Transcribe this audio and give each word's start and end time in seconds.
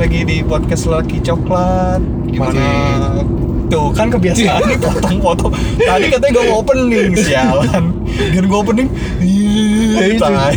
lagi 0.00 0.24
di 0.24 0.40
podcast 0.40 0.88
Laki 0.88 1.20
Coklat. 1.20 2.00
Gimana? 2.32 2.56
Masih. 2.56 3.28
Tuh 3.68 3.92
kan 3.92 4.08
kebiasaan 4.08 4.64
nih 4.72 4.78
potong-potong. 4.80 5.52
Tadi 5.76 6.06
katanya 6.08 6.32
gak 6.40 6.44
mau 6.48 6.64
opening, 6.64 7.12
sialan. 7.28 7.84
Biar 8.08 8.44
gue 8.48 8.58
opening. 8.64 8.88
Ya, 9.20 10.04
itu. 10.08 10.24
tai. 10.24 10.56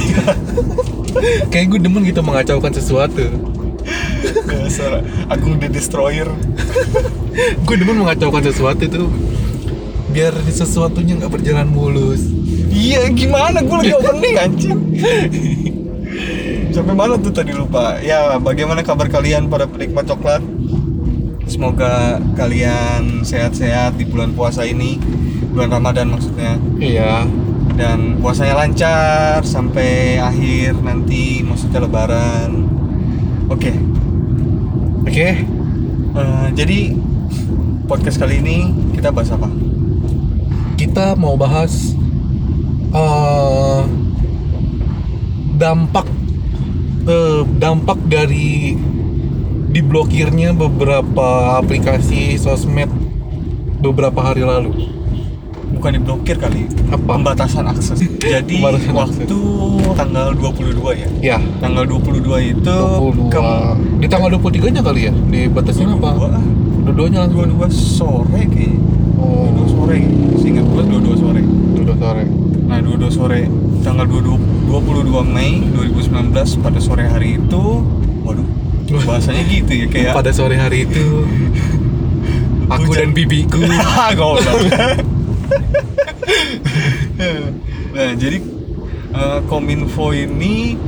Kayak 1.52 1.66
gue 1.76 1.80
demen 1.84 2.08
gitu 2.08 2.24
mengacaukan 2.24 2.72
sesuatu. 2.72 3.28
Dasar 4.48 5.04
Agung 5.28 5.60
the 5.60 5.68
Destroyer. 5.68 6.32
gue 7.68 7.76
demen 7.76 8.00
mengacaukan 8.00 8.48
sesuatu 8.48 8.88
tuh 8.88 9.12
biar 10.16 10.32
sesuatunya 10.48 11.20
nggak 11.20 11.32
berjalan 11.36 11.68
mulus. 11.68 12.24
Iya, 12.72 13.12
gimana? 13.12 13.60
Gue 13.60 13.76
lagi 13.84 13.92
opening 13.92 14.36
anjing. 14.40 14.80
Sampai 16.74 16.98
mana 16.98 17.22
tuh 17.22 17.30
tadi 17.30 17.54
lupa? 17.54 18.02
Ya, 18.02 18.34
bagaimana 18.42 18.82
kabar 18.82 19.06
kalian 19.06 19.46
para 19.46 19.70
penikmat 19.70 20.10
coklat? 20.10 20.42
Semoga 21.46 22.18
kalian 22.34 23.22
sehat-sehat 23.22 23.94
di 24.02 24.10
bulan 24.10 24.34
puasa 24.34 24.66
ini, 24.66 24.98
bulan 25.54 25.70
Ramadan 25.70 26.10
maksudnya. 26.10 26.58
Iya. 26.82 27.30
Dan 27.78 28.18
puasanya 28.18 28.58
lancar 28.58 29.46
sampai 29.46 30.18
akhir 30.18 30.82
nanti 30.82 31.46
maksudnya 31.46 31.86
lebaran. 31.86 32.66
Oke. 33.54 33.78
Oke. 35.06 35.46
eh, 36.14 36.48
jadi 36.58 36.98
podcast 37.86 38.18
kali 38.18 38.42
ini 38.42 38.74
kita 38.98 39.14
bahas 39.14 39.30
apa? 39.30 39.46
Kita 40.74 41.14
mau 41.22 41.38
bahas 41.38 41.94
eh 42.98 43.82
dampak 45.54 46.13
eh, 47.06 47.42
dampak 47.54 48.00
dari 48.04 48.76
diblokirnya 49.68 50.54
beberapa 50.54 51.28
aplikasi 51.58 52.38
sosmed 52.38 52.90
beberapa 53.80 54.22
hari 54.22 54.42
lalu. 54.42 54.72
Bukan 55.74 55.98
diblokir 55.98 56.38
kali. 56.38 56.70
Apa? 56.88 57.18
Pembatasan 57.18 57.66
akses. 57.66 57.98
Jadi 58.22 58.62
Pembatasan 58.62 58.94
waktu 58.94 59.40
tanggal 59.94 60.28
22 60.32 60.80
ya. 60.94 61.08
Ya. 61.20 61.38
Tanggal 61.58 61.84
22 61.84 62.22
itu 62.54 62.62
22 62.62 63.28
ke- 63.28 63.76
di 63.98 64.08
tanggal 64.08 64.30
23 64.32 64.70
nya 64.70 64.82
kali 64.82 65.10
ya 65.10 65.14
dibatasin 65.14 65.90
apa 65.90 66.14
22 66.14 66.40
dua-duanya 66.84 67.18
langsung 67.26 67.48
22 67.50 67.72
sore 67.74 68.42
kayaknya. 68.46 68.78
oh 69.18 69.50
22 69.50 69.74
sore. 69.74 69.98
Seingat 70.38 70.66
gue 70.68 70.84
22 70.86 71.18
sore. 71.18 71.42
dua 71.74 71.96
sore 71.98 72.24
Nah, 72.64 72.78
22 72.80 73.12
sore 73.12 73.40
tanggal 73.84 74.08
22 74.08 74.72
22 74.72 75.12
Mei 75.28 75.60
2019 75.76 76.32
pada 76.64 76.80
sore 76.80 77.04
hari 77.04 77.36
itu 77.36 77.84
waduh 78.24 78.48
bahasanya 79.04 79.44
gitu 79.52 79.72
ya 79.76 79.86
kayak 79.92 80.16
pada 80.16 80.32
sore 80.32 80.56
hari 80.56 80.88
itu 80.88 81.28
aku 82.72 82.96
Hujan. 82.96 83.12
dan 83.12 83.14
bibiku 83.14 83.60
Goblok. 84.18 84.72
nah, 87.94 88.12
jadi 88.16 88.40
eh, 89.14 89.40
Kominfo 89.52 90.16
ini 90.16 90.80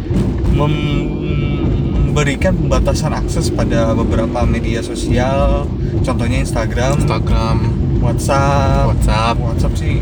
memberikan 0.56 2.56
pembatasan 2.56 3.12
akses 3.12 3.52
pada 3.52 3.92
beberapa 3.92 4.48
media 4.48 4.80
sosial, 4.80 5.68
contohnya 6.00 6.40
Instagram, 6.40 7.04
Instagram 7.04 7.60
WhatsApp. 8.00 8.96
WhatsApp 8.96 9.36
WhatsApp 9.44 9.76
sih 9.76 10.00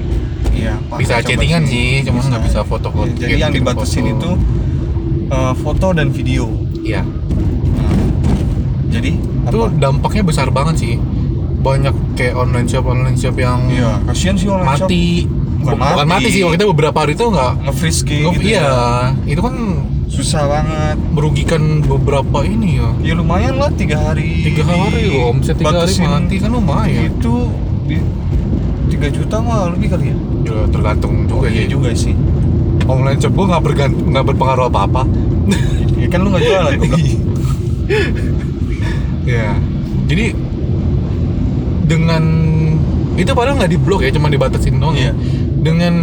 ya 0.56 0.74
pakai 0.84 1.00
Bisa 1.00 1.14
chattingan 1.20 1.64
sih, 1.64 2.02
cuman 2.02 2.22
nggak 2.28 2.44
bisa 2.44 2.60
foto-foto, 2.62 3.10
Ya, 3.16 3.28
jadi 3.28 3.42
yang 3.42 3.54
dibatasin 3.54 4.06
itu 4.10 4.32
eh, 5.28 5.54
foto 5.56 5.88
dan 5.92 6.08
video. 6.10 6.46
iya 6.80 7.02
Nah, 7.02 7.94
jadi 8.90 9.12
itu 9.18 9.58
apa? 9.58 9.72
dampaknya 9.74 10.24
besar 10.24 10.48
banget 10.50 10.76
sih 10.78 10.94
banyak 11.60 11.96
kayak 12.14 12.36
online 12.36 12.66
shop 12.66 12.84
online 12.86 13.16
shop 13.16 13.36
yang 13.36 13.60
Iya, 13.66 14.04
kasihan 14.06 14.36
sih 14.36 14.48
orang 14.48 14.68
mati 14.68 15.26
Bukan 15.56 15.80
bukan 15.80 15.96
mati. 15.98 16.12
mati 16.12 16.28
sih 16.30 16.42
waktu 16.44 16.58
itu 16.58 16.68
beberapa 16.70 16.98
hari 16.98 17.14
itu 17.14 17.24
nggak 17.26 17.52
nge-freeze 17.64 18.02
gitu. 18.04 18.30
iya 18.38 18.60
ya. 18.60 18.76
itu 19.26 19.40
kan 19.40 19.56
Susah 20.06 20.46
banget. 20.46 21.00
merugikan 21.10 21.82
beberapa 21.82 22.44
ini 22.44 22.78
ya 22.78 22.90
Ya 23.02 23.14
lumayan 23.16 23.56
lah 23.56 23.72
tiga 23.72 23.98
hari. 24.04 24.44
tiga 24.44 24.62
hari 24.62 25.10
loh 25.10 25.32
omset 25.32 25.56
tiga 25.56 25.74
hari 25.82 25.96
mati 25.98 26.36
kan 26.38 26.52
lumayan 26.52 27.10
Itu 27.10 27.48
di 27.84 27.98
3 28.94 29.10
juta 29.12 29.36
mah 29.38 29.72
lebih 29.72 29.88
kali 29.90 30.06
ya. 30.08 30.18
ya 30.44 30.58
tergantung 30.68 31.26
juga 31.26 31.48
iya 31.48 31.64
sih 31.64 31.68
juga 31.68 31.90
sih. 31.92 32.14
online 32.86 33.18
shop 33.18 33.34
gua 33.34 33.46
nggak 33.50 33.64
bergant 33.64 33.96
nggak 33.96 34.24
berpengaruh 34.26 34.66
apa 34.68 34.80
apa 34.84 35.02
Ya 35.96 36.08
kan 36.10 36.20
lu 36.20 36.30
nggak 36.30 36.44
jualan 36.44 36.74
goblok. 36.76 37.00
ya 39.24 39.56
jadi 40.06 40.26
dengan 41.84 42.24
itu 43.14 43.32
padahal 43.32 43.56
nggak 43.58 43.72
diblok 43.72 44.02
ya 44.02 44.12
cuma 44.12 44.28
dibatasin 44.28 44.78
doang 44.78 44.94
Iya. 44.94 45.10
ya 45.10 45.14
dengan 45.62 45.94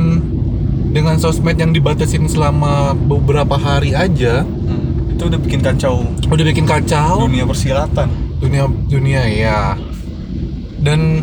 dengan 0.91 1.15
sosmed 1.17 1.55
yang 1.55 1.71
dibatasin 1.71 2.27
selama 2.27 2.97
beberapa 2.97 3.55
hari 3.55 3.93
aja 3.93 4.43
Hmm, 4.43 5.12
Itu 5.12 5.29
udah 5.29 5.39
bikin 5.39 5.61
kacau 5.61 6.06
udah 6.25 6.45
bikin 6.47 6.65
kacau 6.65 7.27
dunia 7.27 7.45
persilatan. 7.45 8.09
dunia 8.41 8.62
dunia 8.89 9.21
ya 9.27 9.77
dan 10.81 11.21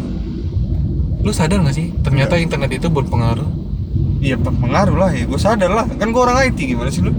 lu 1.27 1.35
sadar 1.35 1.59
nggak 1.59 1.75
sih 1.75 1.91
ternyata 1.99 2.39
internet 2.39 2.71
itu 2.79 2.88
berpengaruh 2.88 3.67
Iya 4.17 4.33
pengaruh 4.41 4.97
lah 4.97 5.13
ya. 5.13 5.29
Gue 5.29 5.38
sadar 5.38 5.69
lah. 5.69 5.85
Kan 5.85 6.09
gue 6.09 6.17
orang 6.17 6.49
IT 6.49 6.57
gimana 6.57 6.89
sih 6.89 7.05
lu? 7.05 7.13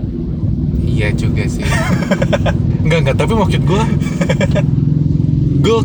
iya 0.98 1.14
juga 1.14 1.46
sih 1.46 1.62
nggak 2.84 2.98
nggak 3.06 3.16
tapi 3.16 3.32
maksud 3.38 3.62
gua 3.62 3.86
gue 5.62 5.78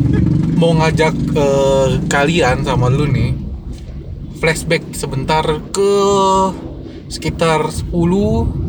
mau 0.57 0.73
ngajak 0.81 1.13
eh, 1.37 1.87
kalian 2.09 2.65
sama 2.65 2.89
lu 2.89 3.05
nih 3.05 3.37
flashback 4.41 4.81
sebentar 4.97 5.45
ke 5.69 5.91
sekitar 7.13 7.69
10 7.69 7.93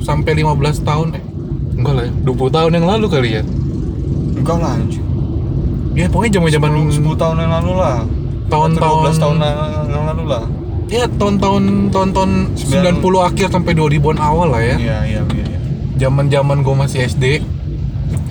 sampai 0.05 0.33
15 0.45 0.85
tahun 0.85 1.09
eh 1.17 1.25
enggak 1.81 1.95
lah 1.97 2.05
ya, 2.05 2.13
20 2.29 2.57
tahun 2.61 2.73
yang 2.77 2.87
lalu 2.87 3.07
kali 3.09 3.31
ya 3.41 3.45
Enggak 4.35 4.59
lah 4.61 4.77
anjir. 4.77 5.01
ya 5.97 6.11
pokoknya 6.13 6.37
zaman 6.37 6.51
zaman 6.53 6.71
10, 6.93 7.01
10 7.01 7.17
tahun 7.17 7.37
yang 7.41 7.53
lalu 7.55 7.73
lah. 7.81 8.05
Tahun-tahun- 8.45 8.77
Atau 8.77 9.09
12 9.09 9.17
tahun 9.17 9.37
yang 9.89 10.05
lalu 10.07 10.25
lah. 10.27 10.45
ya 10.87 11.05
tahun-tahun 11.09 11.63
tahun-tahun 11.91 12.31
Sembilan- 12.55 12.97
90 12.99 13.21
akhir 13.25 13.47
sampai 13.51 13.73
2000-an 13.73 14.19
awal 14.19 14.49
lah 14.49 14.61
ya 14.61 14.77
Iya 14.77 14.99
iya 15.03 15.21
iya. 15.25 15.45
iya. 15.45 15.59
zaman-zaman 15.99 16.61
gue 16.61 16.75
masih 16.77 16.99
SD 17.03 17.25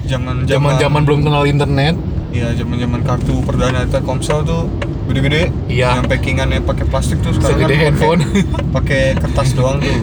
Zaman 0.03 0.45
zaman-zaman 0.45 1.01
belum 1.01 1.19
kenal 1.21 1.43
internet 1.43 1.95
Iya 2.29 2.53
zaman-zaman 2.53 3.01
kartu 3.01 3.41
perdana 3.41 3.85
Telkomsel 3.85 4.41
tuh 4.41 4.65
gede-gede. 5.03 5.53
Iya. 5.67 5.99
Yang 5.99 6.07
packingannya 6.09 6.59
pakai 6.61 6.85
plastik 6.87 7.19
tuh 7.19 7.29
sekarang 7.31 7.59
Segede 7.59 7.75
kan 7.75 7.83
handphone. 7.85 8.21
pakai- 8.23 8.65
Pakai 8.71 9.03
kertas 9.19 9.49
doang 9.59 9.77
tuh. 9.77 9.97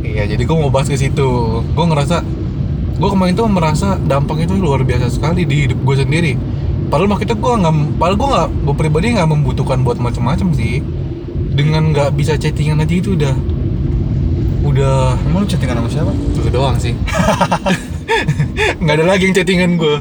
Iya, 0.00 0.22
jadi 0.26 0.38
gue 0.40 0.56
mau 0.56 0.68
bahas 0.68 0.86
ke 0.86 0.94
situ. 0.94 1.28
Gue 1.64 1.84
ngerasa, 1.84 2.22
gue 2.94 3.08
kemarin 3.08 3.34
tuh 3.34 3.48
merasa 3.48 3.98
dampak 3.98 4.38
itu 4.40 4.54
luar 4.54 4.84
biasa 4.84 5.10
sekali 5.10 5.42
di 5.42 5.66
hidup 5.66 5.80
gue 5.80 5.96
sendiri. 5.96 6.32
Padahal 6.94 7.10
makanya 7.10 7.34
gue 7.34 7.52
nggak, 7.58 7.74
padahal 7.98 8.14
gue 8.14 8.28
nggak, 8.30 8.48
gue 8.54 8.74
pribadi 8.78 9.06
nggak 9.18 9.26
membutuhkan 9.26 9.82
buat 9.82 9.98
macam-macam 9.98 10.54
sih. 10.54 10.78
Dengan 11.50 11.90
nggak 11.90 12.14
bisa 12.14 12.38
chattingan 12.38 12.86
aja 12.86 12.94
itu 12.94 13.18
udah, 13.18 13.34
udah 14.62 15.18
Emang 15.26 15.42
lu 15.42 15.46
chattingan 15.50 15.82
sama 15.82 15.90
siapa? 15.90 16.14
itu 16.14 16.50
doang 16.54 16.78
sih. 16.78 16.94
nggak 18.86 18.94
ada 18.94 19.06
lagi 19.10 19.26
yang 19.26 19.34
chattingan 19.34 19.74
gue. 19.74 19.96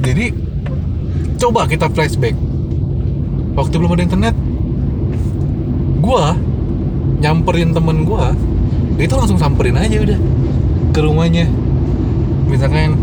Jadi 0.00 0.32
coba 1.36 1.68
kita 1.68 1.92
flashback. 1.92 2.40
Waktu 3.52 3.74
belum 3.76 3.92
ada 3.92 4.08
internet, 4.08 4.34
gue 6.00 6.24
nyamperin 7.20 7.76
temen 7.76 8.08
gue, 8.08 8.26
dia 8.96 9.04
itu 9.04 9.12
langsung 9.20 9.36
samperin 9.36 9.76
aja 9.76 10.00
udah 10.08 10.20
ke 10.96 11.00
rumahnya. 11.04 11.52
Misalkan 12.48 12.96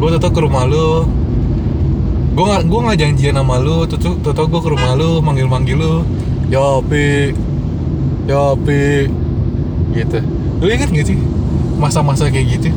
gue 0.00 0.08
tetap 0.08 0.32
ke 0.32 0.40
rumah 0.40 0.64
lu, 0.64 1.04
gue 2.38 2.44
nggak 2.46 2.62
gue 2.70 2.80
nggak 2.86 2.98
janjian 3.02 3.34
sama 3.34 3.58
lu, 3.58 3.82
tuh 3.84 3.98
tuh 3.98 4.46
gue 4.46 4.60
ke 4.62 4.70
rumah 4.70 4.94
lu 4.94 5.18
manggil 5.18 5.50
manggil 5.50 5.74
lu, 5.74 5.94
ya 6.46 6.78
pi, 6.80 7.34
ya 8.30 8.54
pi, 8.54 9.10
gitu. 9.90 10.18
Lu 10.62 10.70
inget 10.70 10.86
gak 10.88 11.02
sih 11.04 11.18
masa-masa 11.74 12.30
kayak 12.30 12.46
gitu? 12.54 12.70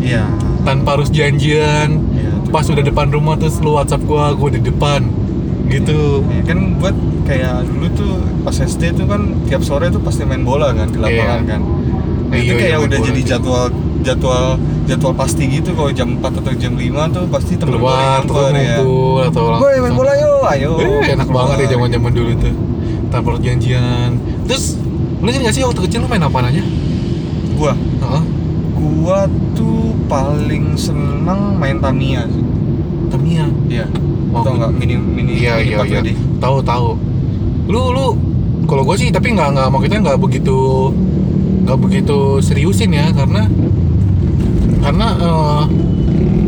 Iya. 0.00 0.24
tanpa 0.62 0.98
harus 0.98 1.10
janjian 1.10 1.98
Iya. 2.10 2.30
pas 2.50 2.62
udah 2.62 2.82
depan 2.82 3.06
rumah 3.10 3.34
terus 3.34 3.58
lu 3.58 3.74
WhatsApp 3.74 4.02
gua 4.02 4.34
gua 4.34 4.50
di 4.50 4.58
depan 4.58 5.02
gitu 5.66 6.22
Ya, 6.26 6.42
kan 6.42 6.58
buat 6.78 6.94
kayak 7.22 7.66
dulu 7.66 7.86
tuh 7.94 8.12
pas 8.42 8.54
SD 8.54 8.94
tuh 8.94 9.06
kan 9.06 9.30
tiap 9.46 9.62
sore 9.62 9.90
tuh 9.90 9.98
pasti 9.98 10.22
main 10.22 10.42
bola 10.42 10.70
kan 10.70 10.90
di 10.90 10.98
lapangan 10.98 11.40
Iya. 11.42 11.50
kan. 11.50 11.60
Nah, 12.26 12.34
Iya, 12.34 12.42
itu 12.42 12.52
iya, 12.54 12.60
kayak 12.62 12.76
main 12.76 12.86
udah 12.86 12.98
jadi 13.02 13.20
jadwal 13.22 13.66
jadwal 14.06 14.54
jadwal 14.86 15.12
pasti 15.12 15.50
gitu 15.50 15.74
kalau 15.74 15.90
jam 15.90 16.14
4 16.14 16.40
atau 16.40 16.52
jam 16.54 16.72
5 16.72 16.86
tuh 17.10 17.24
pasti 17.26 17.58
temen 17.58 17.74
keluar 17.74 18.22
gue 18.22 18.30
terus 18.30 18.54
ya. 18.54 18.78
atau 19.26 19.44
Gue 19.58 19.70
main 19.76 19.92
bola 19.92 20.12
yuk, 20.14 20.42
ayo. 20.48 20.70
eh, 20.78 21.10
enak 21.10 21.26
Keluar. 21.26 21.50
banget 21.50 21.56
ya 21.58 21.74
zaman 21.74 21.88
zaman 21.90 22.12
dulu 22.12 22.32
tuh 22.38 22.54
tanpa 23.06 23.30
janjian 23.38 24.10
terus 24.46 24.78
lu 25.18 25.26
inget 25.26 25.42
gak 25.42 25.54
sih 25.54 25.62
waktu 25.62 25.80
kecil 25.82 25.98
lu 26.00 26.08
main 26.08 26.22
apaan 26.22 26.46
aja 26.46 26.62
Gua 27.56 27.72
Heeh. 27.74 28.22
gua 28.76 29.18
tuh 29.52 29.96
paling 30.06 30.76
seneng 30.76 31.56
main 31.56 31.80
Tamiya 31.80 32.28
sih. 32.28 32.44
Tamiya 33.08 33.46
Iya. 33.66 33.86
Oh, 34.30 34.44
Tau 34.44 34.52
nggak 34.54 34.70
mini 34.76 34.94
mini 34.94 35.32
iya 35.38 35.56
mini 35.56 35.72
iya 35.72 35.80
iya 36.04 36.12
tahu 36.36 36.60
tahu 36.60 36.92
lu 37.66 37.82
lu 37.90 38.06
kalau 38.66 38.84
gue 38.84 38.96
sih 38.96 39.08
tapi 39.08 39.32
nggak 39.32 39.48
nggak 39.50 39.68
maksudnya 39.72 39.98
nggak 40.04 40.18
begitu 40.20 40.92
nggak 41.64 41.78
begitu 41.80 42.18
seriusin 42.38 42.92
ya 42.92 43.08
karena 43.10 43.48
karena 44.86 45.06
eh, 45.18 45.62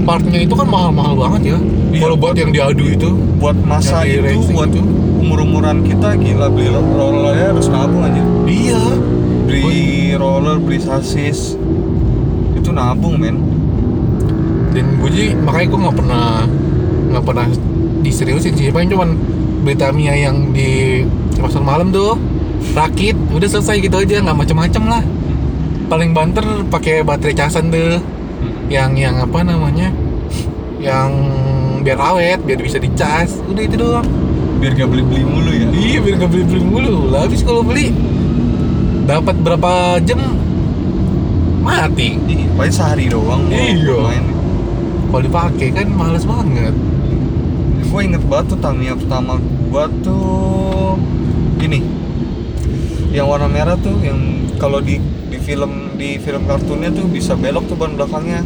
partnya 0.06 0.38
itu 0.46 0.54
kan 0.54 0.66
mahal-mahal 0.70 1.14
banget 1.18 1.52
ya. 1.52 1.58
Iya, 1.90 2.00
kalau 2.06 2.16
buat 2.16 2.36
yang 2.38 2.54
diadu 2.54 2.84
itu. 2.86 3.10
Buat 3.42 3.58
masa 3.66 4.06
itu, 4.06 4.38
buat 4.54 4.70
itu. 4.70 4.86
umur-umuran 5.18 5.82
kita 5.82 6.14
gila 6.14 6.46
beli 6.46 6.70
ro- 6.70 6.94
rollernya 6.94 7.50
harus 7.52 7.66
nabung 7.66 8.06
aja. 8.06 8.22
iya. 8.46 8.78
Beli 9.44 10.14
roller, 10.14 10.62
beli 10.62 10.78
sasis. 10.78 11.58
Itu 12.54 12.70
nabung 12.70 13.18
men. 13.18 13.36
dan 14.68 15.00
gue 15.00 15.10
sih 15.10 15.28
makanya 15.32 15.66
gue 15.74 15.80
nggak 15.80 15.96
pernah 15.96 16.24
nggak 17.10 17.24
pernah 17.26 17.46
diseriusin 18.06 18.54
sih. 18.54 18.70
Paling 18.70 18.88
cuman 18.94 19.08
beli 19.66 19.74
Tamiya 19.74 20.14
yang 20.14 20.54
di 20.54 21.02
pasar 21.42 21.66
malam 21.66 21.90
tuh. 21.90 22.14
Rakit 22.76 23.16
udah 23.34 23.48
selesai 23.48 23.82
gitu 23.82 23.98
aja 23.98 24.22
nggak 24.22 24.38
macem-macem 24.38 24.82
lah. 24.86 25.02
Paling 25.88 26.12
banter 26.14 26.44
pakai 26.68 27.00
baterai 27.02 27.34
casan 27.34 27.72
tuh 27.72 27.98
yang 28.68 28.92
yang 28.94 29.16
apa 29.18 29.40
namanya? 29.42 29.88
Yang 30.78 31.10
biar 31.82 31.98
awet 31.98 32.40
biar 32.44 32.60
bisa 32.60 32.78
dicas. 32.78 33.40
Udah 33.48 33.62
itu 33.64 33.76
doang. 33.76 34.06
Biar 34.58 34.74
gak 34.74 34.90
beli-beli 34.90 35.22
mulu 35.22 35.50
ya. 35.54 35.66
iya 35.70 35.98
biar 36.02 36.14
nggak 36.18 36.30
beli 36.30 36.44
beli 36.44 36.62
mulu. 36.62 36.96
Lah 37.10 37.24
habis 37.26 37.42
kalau 37.42 37.62
beli 37.62 37.90
dapat 39.06 39.36
berapa 39.40 40.02
jam? 40.04 40.20
Mati. 41.62 42.16
Iya, 42.24 42.48
paling 42.56 42.72
sehari 42.72 43.04
doang 43.12 43.44
Iya. 43.52 44.24
kalau 45.08 45.22
dipakai 45.24 45.68
kan 45.72 45.88
males 45.92 46.24
banget. 46.24 46.72
Gue 47.88 48.00
inget 48.04 48.20
banget 48.28 48.52
tuh 48.52 48.60
Tamiya 48.60 48.92
pertama 48.96 49.40
gua 49.68 49.88
tuh 50.00 50.96
ini 51.60 51.80
yang 53.12 53.26
warna 53.28 53.48
merah 53.48 53.76
tuh 53.80 53.96
yang 54.04 54.18
kalau 54.60 54.84
di 54.84 55.00
di 55.28 55.38
film 55.40 55.96
di 55.96 56.20
film 56.20 56.44
kartunnya 56.44 56.92
tuh 56.92 57.08
bisa 57.08 57.32
belok 57.38 57.64
tuh 57.68 57.76
ban 57.76 57.96
belakangnya. 57.96 58.44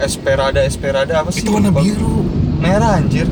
Esperada 0.00 0.64
Esperada 0.64 1.20
apa 1.20 1.28
sih? 1.28 1.44
Itu 1.44 1.60
warna 1.60 1.68
biru. 1.68 2.24
Merah 2.56 2.96
anjir. 2.96 3.28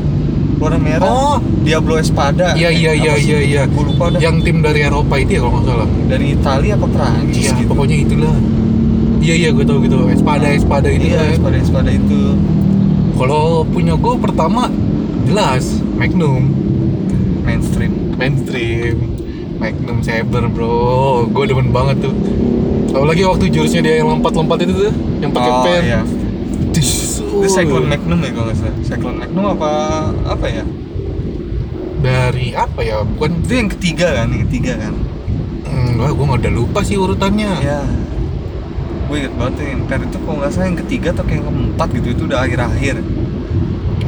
Warna 0.60 0.76
merah. 0.76 1.08
Oh. 1.08 1.36
Diablo 1.64 1.96
Espada. 1.96 2.52
Iya 2.52 2.68
iya 2.68 2.92
iya 2.92 3.14
iya 3.16 3.38
iya. 3.40 3.62
Gue 3.64 3.88
lupa 3.88 4.12
dah. 4.12 4.20
Yang 4.20 4.44
tim 4.44 4.60
dari 4.60 4.84
Eropa 4.84 5.16
itu 5.16 5.38
ya 5.38 5.40
kalau 5.40 5.52
nggak 5.56 5.64
salah. 5.64 5.88
Dari 6.12 6.26
Italia 6.36 6.72
apa 6.76 6.86
Prancis 6.92 7.40
iya 7.40 7.52
gitu. 7.56 7.68
pokoknya 7.72 7.96
itulah. 8.04 8.36
Iya 9.18 9.34
iya 9.34 9.48
gue 9.56 9.64
tahu 9.64 9.78
gitu. 9.88 9.96
Espada 10.12 10.46
espada 10.52 10.88
itu 10.92 11.04
iya 11.08 11.20
Espada 11.32 11.56
Espada 11.56 11.90
itu. 11.90 12.36
Kalau 13.16 13.64
punya 13.64 13.96
gue 13.96 14.14
pertama 14.20 14.68
jelas 15.24 15.80
Magnum. 15.96 16.52
Mainstream. 17.48 18.12
Mainstream 18.20 19.18
Magnum 19.58 19.98
Saber 20.00 20.46
bro. 20.46 21.26
Gue 21.30 21.44
demen 21.50 21.74
banget 21.74 22.08
tuh. 22.08 22.14
Apalagi 22.94 23.22
waktu 23.26 23.52
jurusnya 23.52 23.82
dia 23.84 23.94
yang 24.00 24.08
lompat-lompat 24.16 24.64
itu 24.64 24.72
tuh 24.72 24.92
yang 25.20 25.30
pakai 25.34 25.52
oh, 25.52 25.62
pen. 25.66 25.82
iya. 25.84 26.00
Tis, 26.72 27.20
itu. 27.20 27.46
Cyclone 27.46 27.86
Magnum 27.90 28.18
ya 28.22 28.30
kalau 28.32 28.46
nggak 28.48 28.58
salah. 28.58 28.76
Cyclone 28.86 29.18
Magnum 29.20 29.44
apa 29.58 29.70
apa 30.24 30.46
ya? 30.48 30.64
Dari 31.98 32.54
apa 32.54 32.80
ya? 32.80 33.02
Bukan. 33.04 33.44
Itu 33.44 33.52
yang 33.52 33.70
ketiga 33.74 34.08
kan 34.22 34.26
yang 34.30 34.42
ketiga 34.48 34.72
kan? 34.78 34.94
Enggak 35.68 36.10
gue 36.14 36.24
nggak 36.24 36.40
udah 36.46 36.54
lupa 36.54 36.80
sih 36.86 36.96
urutannya. 36.96 37.52
Ya 37.60 37.82
gue 39.08 39.16
inget 39.24 39.34
banget 39.40 39.52
tuh 39.56 39.64
yang 39.64 39.82
per 39.88 40.00
itu 40.04 40.18
kalau 40.20 40.36
nggak 40.36 40.52
salah 40.52 40.66
yang 40.68 40.78
ketiga 40.84 41.08
atau 41.16 41.24
kayak 41.24 41.40
yang 41.40 41.46
keempat 41.48 41.88
gitu 41.96 42.08
itu 42.12 42.22
udah 42.28 42.38
akhir-akhir. 42.44 42.96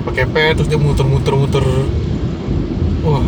Pakai 0.05 0.25
pen 0.29 0.52
terus 0.61 0.69
dia 0.69 0.81
muter-muter 0.81 1.35
muter 1.37 1.64
wah 3.00 3.25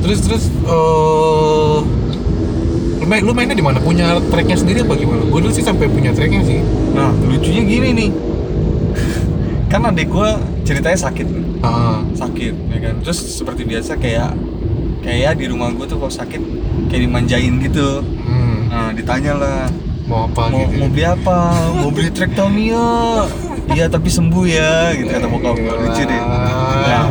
terus 0.00 0.18
terus 0.24 0.44
eh 0.48 1.78
lu, 3.00 3.06
main, 3.08 3.22
lu 3.24 3.32
mainnya 3.32 3.56
di 3.56 3.64
mana? 3.64 3.80
Punya 3.80 4.20
tracknya 4.28 4.56
sendiri 4.60 4.84
apa 4.84 4.94
gimana? 4.96 5.24
Gue 5.24 5.40
dulu 5.40 5.52
sih 5.52 5.64
sampai 5.64 5.88
punya 5.88 6.12
tracknya 6.12 6.44
sih. 6.44 6.60
Nah 6.92 7.10
lucunya 7.24 7.62
gini 7.64 7.88
nih. 7.96 8.10
Kan 9.72 9.88
adik 9.88 10.12
gue 10.12 10.30
ceritanya 10.68 10.98
sakit. 10.98 11.26
Ah. 11.64 12.04
Sakit 12.16 12.54
ya 12.72 12.78
kan? 12.80 12.94
Terus 13.04 13.20
seperti 13.20 13.68
biasa 13.68 14.00
kayak 14.00 14.32
kayak 15.04 15.36
di 15.40 15.46
rumah 15.48 15.72
gue 15.72 15.84
tuh 15.88 15.96
kalau 15.96 16.12
sakit 16.12 16.42
kayak 16.88 17.02
dimanjain 17.08 17.60
gitu. 17.60 18.04
Hmm, 18.04 18.68
nah 18.68 18.88
ditanya 18.92 19.32
lah 19.36 19.60
mau 20.10 20.26
apa 20.26 20.42
mau, 20.50 20.66
gitu 20.66 20.74
mau 20.80 20.88
beli 20.90 21.04
apa? 21.06 21.38
Mau 21.84 21.90
beli 21.92 22.10
trek 22.10 22.32
Tamiya 22.34 23.28
iya 23.76 23.86
tapi 23.86 24.10
sembuh 24.10 24.44
ya 24.48 24.90
gitu 24.98 25.06
kata 25.06 25.28
bokap 25.30 25.54
gue 25.54 25.74
lucu 25.86 26.02
deh. 26.02 26.20
Nah 26.20 27.08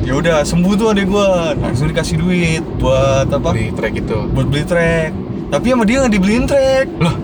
ya 0.00 0.12
udah 0.16 0.36
sembuh 0.42 0.72
tuh 0.74 0.86
adek 0.90 1.06
gue 1.06 1.26
langsung 1.60 1.86
dikasih 1.88 2.16
duit 2.18 2.64
buat 2.78 3.28
apa? 3.28 3.50
Beli 3.52 3.70
track 3.72 3.94
itu. 4.00 4.18
Buat 4.32 4.46
beli 4.48 4.64
trek. 4.64 5.10
Tapi 5.50 5.66
sama 5.66 5.84
dia 5.84 5.96
nggak 6.02 6.12
dibeliin 6.14 6.44
trek. 6.46 6.86
Lah 6.98 7.14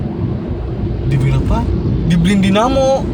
dibilang 1.06 1.42
apa? 1.46 1.60
Dibeliin 2.06 2.40
dinamo. 2.42 3.06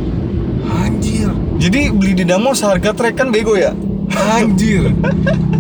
Anjir. 0.73 1.29
Jadi 1.61 1.93
beli 1.93 2.13
dinamo 2.17 2.57
seharga 2.57 2.91
trek 2.93 3.15
kan 3.15 3.29
bego 3.29 3.55
ya? 3.55 3.77
Anjir. 4.13 4.93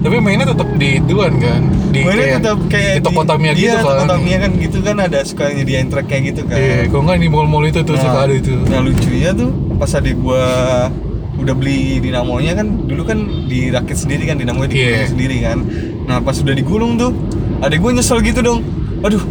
Tapi 0.02 0.16
mainnya 0.18 0.50
tetap 0.50 0.68
di 0.76 0.98
ituan 0.98 1.38
kan? 1.40 1.62
Di 1.92 2.04
Mainnya 2.04 2.24
kayak- 2.24 2.36
tetap 2.40 2.58
kayak 2.68 2.92
di 2.96 3.00
toko 3.04 3.20
Tamiya 3.22 3.52
gitu 3.52 3.64
iya, 3.64 3.74
kan? 3.78 3.84
Toko 3.84 4.04
Tamiya 4.08 4.36
kan 4.40 4.50
gitu 4.56 4.78
kan 4.80 4.96
ada 4.98 5.18
suka 5.24 5.44
nyediain 5.52 5.88
trek 5.88 6.06
kayak 6.08 6.22
gitu 6.32 6.42
kan. 6.48 6.56
Iya, 6.58 6.88
kalau 6.88 7.02
nggak 7.06 7.18
di 7.20 7.28
mall-mall 7.28 7.64
itu 7.68 7.80
tuh 7.84 7.96
suka 7.96 8.18
ada 8.28 8.34
itu. 8.34 8.52
Nah 8.66 8.80
lucunya 8.80 9.30
tuh 9.32 9.50
pas 9.76 9.92
adik 9.92 10.16
gua 10.20 10.44
udah 11.42 11.52
beli 11.52 11.98
dinamonya 11.98 12.52
kan 12.54 12.66
dulu 12.82 13.02
kan 13.02 13.18
dirakit 13.44 13.96
sendiri 13.96 14.24
kan 14.24 14.36
dinamonya 14.36 14.68
digulung 14.68 14.94
Iya. 14.96 15.08
sendiri 15.08 15.36
kan. 15.40 15.58
Nah 16.04 16.18
pas 16.18 16.34
udah 16.34 16.52
digulung 16.52 16.96
tuh 16.96 17.10
adik 17.58 17.78
gua 17.78 17.90
nyesel 17.90 18.18
gitu 18.20 18.40
dong. 18.40 18.62
Aduh 19.00 19.22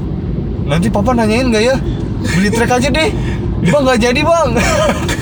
nanti 0.63 0.87
papa 0.87 1.11
nanyain 1.11 1.47
nggak 1.47 1.63
ya 1.63 1.75
beli 2.29 2.49
trek 2.49 2.69
aja 2.69 2.87
deh. 2.87 3.09
Bang 3.63 3.83
nggak 3.83 3.99
jadi 4.01 4.21
bang. 4.21 4.49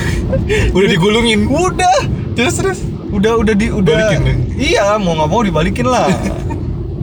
Udah 0.75 0.87
digulungin. 0.87 1.45
udah 1.45 1.97
Terus 2.33 2.55
terus. 2.55 2.79
udah 3.09 3.35
udah 3.35 3.53
di 3.53 3.73
udah 3.73 3.89
Balikin 4.13 4.53
iya 4.53 4.93
mau 4.95 5.17
nggak 5.17 5.27
mau 5.27 5.41
dibalikin 5.41 5.81
lah 5.83 6.05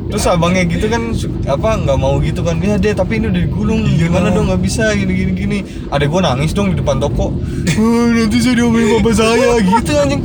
terus 0.07 0.25
abangnya 0.25 0.63
gitu 0.65 0.87
kan 0.87 1.11
apa 1.45 1.69
nggak 1.79 1.99
mau 1.99 2.17
gitu 2.19 2.41
kan 2.41 2.57
ya 2.59 2.77
deh 2.77 2.93
tapi 2.93 3.19
ini 3.19 3.27
udah 3.27 3.43
digulung 3.43 3.81
Iya. 3.83 4.07
gimana 4.07 4.31
dong 4.31 4.47
nggak 4.47 4.63
bisa 4.63 4.91
gini 4.93 5.13
gini 5.13 5.33
gini 5.33 5.59
ada 5.89 6.05
gue 6.05 6.21
nangis 6.21 6.51
dong 6.53 6.71
di 6.71 6.77
depan 6.77 6.97
toko 6.97 7.35
"Eh, 7.67 7.79
nanti 8.17 8.39
saya 8.39 8.55
diomelin 8.57 8.99
bapak 8.99 9.15
saya 9.15 9.59
gitu 9.59 9.93
anjing 9.95 10.23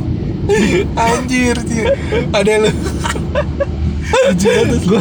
Anjir 0.96 1.54
sih. 1.62 1.86
Ada 2.32 2.52
lu. 2.58 2.70
Banget. 4.82 4.82
Gua 4.82 5.00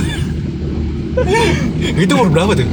itu 1.98 2.14
umur 2.14 2.30
berapa 2.30 2.54
tuh? 2.54 2.70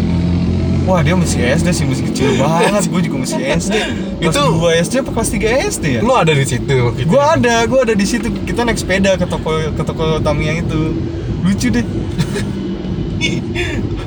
wah 0.85 1.01
dia 1.01 1.13
masih 1.13 1.45
SD 1.45 1.69
sih 1.71 1.85
masih 1.85 2.05
kecil 2.09 2.29
banget 2.37 2.89
gue 2.89 3.01
juga 3.05 3.17
masih 3.21 3.37
SD 3.37 3.77
kelas 4.21 4.33
Itu- 4.33 4.57
2 4.57 4.81
SD 4.81 4.95
apa 4.99 5.11
kelas 5.13 5.29
3 5.31 5.69
SD 5.69 5.85
ya 5.91 6.01
Lu 6.01 6.13
ada 6.13 6.33
di 6.33 6.45
situ 6.45 6.77
gue 6.97 7.21
ada 7.21 7.55
gue 7.63 7.79
ada 7.79 7.93
di 7.93 8.05
situ 8.05 8.25
kita 8.43 8.65
naik 8.65 8.77
sepeda 8.77 9.13
ke 9.15 9.25
toko 9.25 9.53
ke 9.69 9.83
toko 9.83 10.17
Tamiya 10.19 10.61
itu 10.61 10.97
lucu 11.45 11.69
deh 11.71 11.87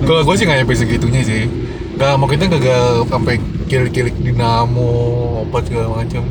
Kalau 0.08 0.22
gue 0.24 0.36
sih 0.40 0.46
nggak 0.48 0.60
nyampe 0.64 0.74
segitunya 0.76 1.22
sih. 1.22 1.44
Gak, 2.00 2.16
maksudnya 2.18 2.48
gak 2.58 3.12
sampai 3.12 3.36
kilik-kilik 3.68 4.16
dinamo 4.24 4.90
apa 5.46 5.58
segala 5.68 6.02
macam. 6.02 6.24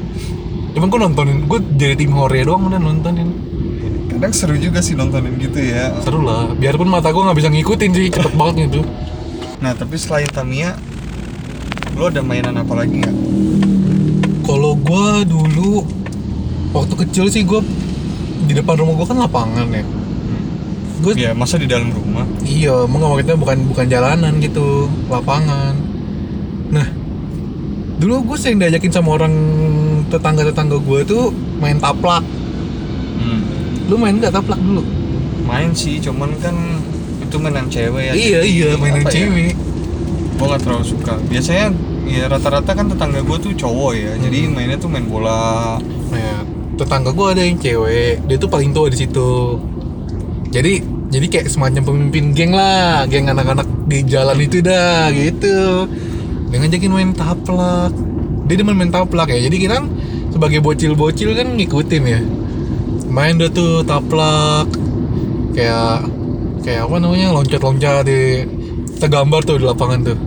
Cuman 0.75 0.87
gue 0.89 1.01
nontonin, 1.01 1.39
gue 1.47 1.61
jadi 1.77 1.95
tim 1.95 2.13
hore 2.17 2.43
doang 2.43 2.67
udah 2.67 2.81
nontonin. 2.81 3.53
kadang 4.11 4.37
seru 4.37 4.53
juga 4.61 4.85
sih 4.85 4.93
nontonin 4.93 5.33
gitu 5.41 5.57
ya 5.57 5.97
Seru 6.05 6.21
lah, 6.21 6.53
biarpun 6.53 6.93
mata 6.93 7.09
gue 7.09 7.23
nggak 7.25 7.39
bisa 7.41 7.49
ngikutin 7.49 7.91
sih, 7.95 8.07
cepet 8.13 8.33
banget 8.37 8.69
gitu. 8.69 8.85
Nah 9.65 9.73
tapi 9.73 9.97
selain 9.97 10.29
Tamiya 10.29 10.77
Lo 11.97 12.09
ada 12.09 12.25
mainan 12.25 12.57
apa 12.57 12.73
lagi 12.81 13.01
nggak? 13.01 13.17
Kalau 14.45 14.73
gue 14.73 15.07
dulu 15.29 15.85
waktu 16.73 16.95
kecil 17.07 17.29
sih 17.29 17.45
gue 17.45 17.61
di 18.49 18.57
depan 18.57 18.81
rumah 18.81 18.97
gue 18.97 19.07
kan 19.09 19.19
lapangan 19.21 19.69
ya. 19.69 19.85
Gue 21.01 21.13
Ya 21.17 21.33
masa 21.33 21.57
di 21.57 21.65
dalam 21.65 21.89
rumah 21.89 22.29
Iya, 22.41 22.85
emang 22.85 23.01
maksudnya 23.07 23.37
bukan 23.37 23.59
bukan 23.67 23.87
jalanan 23.87 24.37
gitu, 24.39 24.85
lapangan. 25.07 25.73
Nah, 26.69 26.87
dulu 27.97 28.33
gue 28.33 28.37
sering 28.37 28.59
diajakin 28.59 28.91
sama 28.91 29.17
orang 29.17 29.33
tetangga-tetangga 30.07 30.77
gue 30.77 31.01
tuh 31.05 31.31
main 31.57 31.77
taplak. 31.77 32.25
hmm. 33.17 33.41
Lu 33.87 33.97
main 33.97 34.15
nggak 34.15 34.33
taplak 34.33 34.59
dulu? 34.59 34.83
Main 35.43 35.73
sih 35.73 35.99
cuman 35.99 36.31
kan 36.39 36.55
Itu 37.21 37.39
mainan 37.39 37.67
cewek 37.67 38.11
ya 38.11 38.13
iya 38.13 38.39
jadi 38.39 38.47
iya, 38.47 38.69
mainan 38.75 39.03
ya, 39.03 39.11
cewek. 39.11 39.55
Gue 40.35 40.47
gak 40.49 40.63
terlalu 40.63 40.85
suka 40.85 41.15
Biasanya 41.27 41.67
ya 42.05 42.25
rata-rata 42.27 42.71
kan 42.73 42.87
tetangga 42.87 43.21
gue 43.21 43.37
tuh 43.39 43.53
cowok 43.55 43.93
ya 43.93 44.13
Jadi 44.17 44.39
Hmm. 44.43 44.53
mainnya 44.53 44.77
tuh 44.77 44.89
main 44.89 45.05
bola 45.05 45.79
Nah, 46.11 46.43
tetangga 46.75 47.13
gue 47.13 47.27
ada 47.29 47.43
yang 47.45 47.55
cewek, 47.55 48.25
dia 48.25 48.35
tuh 48.35 48.49
paling 48.49 48.73
tua 48.73 48.89
di 48.89 48.97
situ. 48.97 49.61
Jadi 50.49 50.83
jadi 51.11 51.27
kayak 51.27 51.51
semacam 51.51 51.83
pemimpin 51.83 52.31
geng 52.31 52.55
lah, 52.55 53.03
geng 53.11 53.27
anak-anak 53.27 53.67
di 53.91 54.07
jalan 54.07 54.39
itu 54.39 54.63
dah 54.63 55.11
gitu. 55.11 55.91
dia 56.51 56.57
ngajakin 56.63 56.91
main 56.91 57.11
taplak. 57.11 57.91
Dia 58.47 58.55
demen 58.63 58.79
main 58.79 58.95
taplak 58.95 59.31
ya. 59.35 59.43
Jadi 59.43 59.57
kita 59.59 59.83
kan 59.83 59.87
sebagai 60.31 60.63
bocil-bocil 60.63 61.35
kan 61.35 61.59
ngikutin 61.59 62.03
ya. 62.07 62.21
Main 63.11 63.43
dia 63.43 63.51
tuh 63.51 63.83
taplak. 63.83 64.71
Kayak 65.51 66.07
kayak 66.63 66.87
apa 66.87 66.97
namanya 67.03 67.35
loncat-loncat 67.35 68.07
di 68.07 68.47
kita 68.95 69.11
gambar 69.11 69.41
tuh 69.43 69.59
di 69.59 69.67
lapangan 69.67 69.99
tuh. 70.15 70.19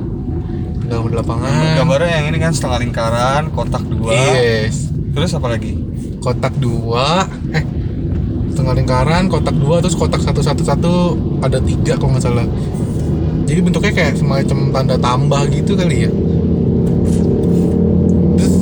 Gambar 0.92 1.10
di 1.12 1.18
lapangan. 1.24 1.74
Gambarnya 1.80 2.12
yang 2.12 2.26
ini 2.28 2.38
kan 2.44 2.52
setengah 2.52 2.84
lingkaran, 2.84 3.44
kotak 3.56 3.84
dua. 3.88 4.12
yes. 4.12 4.92
Terus 5.16 5.32
apa 5.32 5.48
lagi? 5.48 5.80
kotak 6.24 6.56
dua. 6.60 7.28
Eh 7.52 7.83
setengah 8.54 8.78
lingkaran 8.78 9.26
kotak 9.34 9.58
dua 9.58 9.82
terus 9.82 9.98
kotak 9.98 10.22
satu 10.22 10.46
satu 10.46 10.62
satu 10.62 10.94
ada 11.42 11.58
tiga 11.58 11.98
kalau 11.98 12.14
nggak 12.14 12.24
salah. 12.24 12.46
Jadi 13.50 13.60
bentuknya 13.66 13.92
kayak 13.92 14.14
semacam 14.22 14.58
tanda 14.70 14.96
tambah 15.02 15.42
gitu 15.50 15.74
kali 15.74 16.06
ya. 16.06 16.12
Terus 18.38 18.56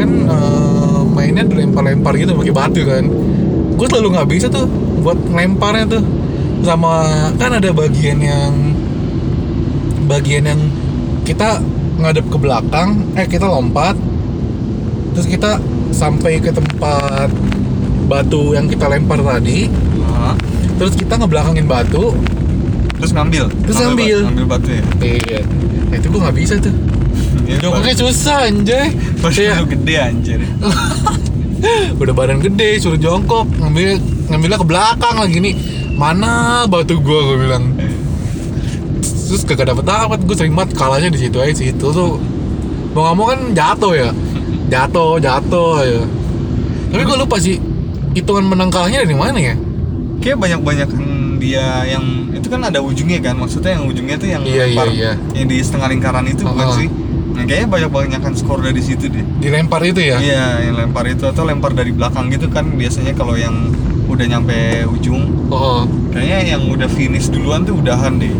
kan 0.00 0.10
eh, 0.24 1.00
mainnya 1.12 1.44
dilempar-lempar 1.44 2.16
gitu 2.16 2.32
pakai 2.32 2.54
batu 2.56 2.80
kan. 2.88 3.04
Gue 3.76 3.86
selalu 3.92 4.08
nggak 4.16 4.28
bisa 4.32 4.46
tuh 4.48 4.64
buat 5.04 5.20
ngelemparnya 5.20 5.84
tuh. 5.92 6.02
Sama 6.64 7.28
kan 7.36 7.60
ada 7.60 7.68
bagian 7.76 8.18
yang 8.24 8.72
bagian 10.08 10.48
yang 10.48 10.60
kita 11.22 11.60
ngadep 12.02 12.26
ke 12.26 12.38
belakang 12.40 12.98
eh 13.14 13.26
kita 13.30 13.46
lompat 13.46 13.94
terus 15.14 15.28
kita 15.28 15.60
sampai 15.92 16.40
ke 16.40 16.50
tempat 16.50 17.30
batu 18.12 18.52
yang 18.52 18.68
kita 18.68 18.84
lempar 18.92 19.24
tadi. 19.24 19.72
Hah? 20.04 20.36
terus 20.82 20.98
kita 20.98 21.14
ngebelakangin 21.14 21.70
batu. 21.70 22.10
Terus 22.98 23.12
ngambil. 23.14 23.44
Terus 23.62 23.76
ngambil. 23.78 24.18
ngambil. 24.26 24.46
batu 24.50 24.68
ya. 24.74 24.84
iya. 24.98 25.40
Nah, 25.88 25.96
itu 25.98 26.06
gue 26.10 26.20
nggak 26.20 26.36
bisa 26.36 26.54
tuh. 26.58 26.74
Iya, 27.42 27.58
jongkoknya 27.58 27.96
susah 27.98 28.38
anjay. 28.46 28.94
Pas 29.22 29.34
lu 29.34 29.66
gede 29.66 29.94
anjir. 29.98 30.40
udah 32.00 32.14
badan 32.14 32.38
gede 32.38 32.78
suruh 32.78 32.96
jongkok. 32.96 33.50
Ngambil 33.58 33.98
ngambilnya 34.30 34.58
ke 34.62 34.66
belakang 34.66 35.16
lagi 35.18 35.36
nih. 35.42 35.54
Mana 35.98 36.64
batu 36.70 37.02
gua 37.02 37.34
gue 37.34 37.36
bilang. 37.42 37.74
Terus 39.02 39.42
kagak 39.42 39.74
dapet 39.74 39.84
dapet 39.84 40.18
gue 40.22 40.36
sering 40.38 40.54
banget 40.54 40.78
kalahnya 40.78 41.10
di 41.10 41.18
situ 41.18 41.36
aja 41.42 41.52
situ 41.52 41.86
tuh. 41.90 42.22
Mau 42.94 43.00
nggak 43.10 43.14
mau 43.18 43.26
kan 43.26 43.40
jatuh 43.52 43.92
ya. 43.96 44.10
Jatuh 44.70 45.18
jatuh 45.18 45.82
ya. 45.82 46.02
Tapi 46.94 47.02
gue 47.02 47.16
lupa 47.18 47.36
sih 47.42 47.71
hitungan 48.12 48.44
menang 48.44 48.68
kalahnya 48.68 49.02
dari 49.02 49.12
mana 49.12 49.36
ya 49.36 49.54
Kayak 50.18 50.38
banyak-banyak 50.38 50.88
dia 51.36 51.66
yang 51.84 52.04
itu 52.30 52.46
kan 52.46 52.62
ada 52.62 52.78
ujungnya 52.78 53.18
kan. 53.20 53.34
Maksudnya 53.34 53.74
yang 53.74 53.84
ujungnya 53.84 54.14
tuh 54.14 54.28
yang 54.28 54.42
Iya, 54.42 54.70
lempar- 54.70 54.86
iya, 54.88 55.10
iya. 55.18 55.34
yang 55.34 55.46
di 55.48 55.58
setengah 55.58 55.90
lingkaran 55.90 56.24
itu 56.24 56.46
bukan 56.46 56.62
Oh. 56.64 56.72
sih? 56.72 56.86
Nah, 57.32 57.42
kayaknya 57.42 57.66
banyak-banyakan 57.66 58.32
skor 58.32 58.60
dari 58.60 58.78
situ 58.78 59.08
deh. 59.08 59.24
dilempar 59.40 59.82
itu 59.82 59.98
ya 59.98 60.22
Iya, 60.22 60.44
yang 60.62 60.78
lempar 60.78 61.04
itu 61.06 61.24
atau 61.24 61.42
lempar 61.42 61.72
dari 61.72 61.90
belakang 61.90 62.28
gitu 62.28 62.46
kan 62.46 62.70
biasanya 62.70 63.10
kalau 63.12 63.34
yang 63.34 63.72
udah 64.06 64.26
nyampe 64.28 64.54
ujung 64.86 65.48
oh 65.48 65.82
kayaknya 66.12 66.54
yang 66.54 66.62
udah 66.68 66.86
finish 66.86 67.26
duluan 67.26 67.64
tuh 67.64 67.74
udahan 67.74 68.14
deh. 68.14 68.30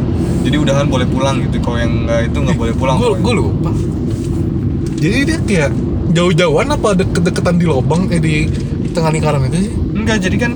Jadi 0.42 0.56
udahan 0.56 0.86
boleh 0.86 1.06
pulang 1.06 1.40
gitu. 1.40 1.58
Kalau 1.58 1.76
yang 1.76 2.04
enggak 2.04 2.28
itu 2.28 2.38
nggak 2.38 2.54
boleh 2.56 2.74
pulang. 2.76 2.96
gue 3.00 3.34
lupa 3.34 3.70
jadi 4.94 5.18
dia 5.24 5.38
kayak 5.40 5.70
jauh-jauhan 6.12 6.68
apa 6.68 6.88
deket-deketan 6.94 7.56
di 7.56 7.66
lubang 7.66 8.06
eh 8.06 8.20
di 8.20 8.46
tengah 8.92 9.10
lingkaran 9.10 9.42
itu 9.46 9.58
sih 9.62 9.72
Enggak, 9.92 10.18
jadi 10.20 10.36
kan 10.38 10.52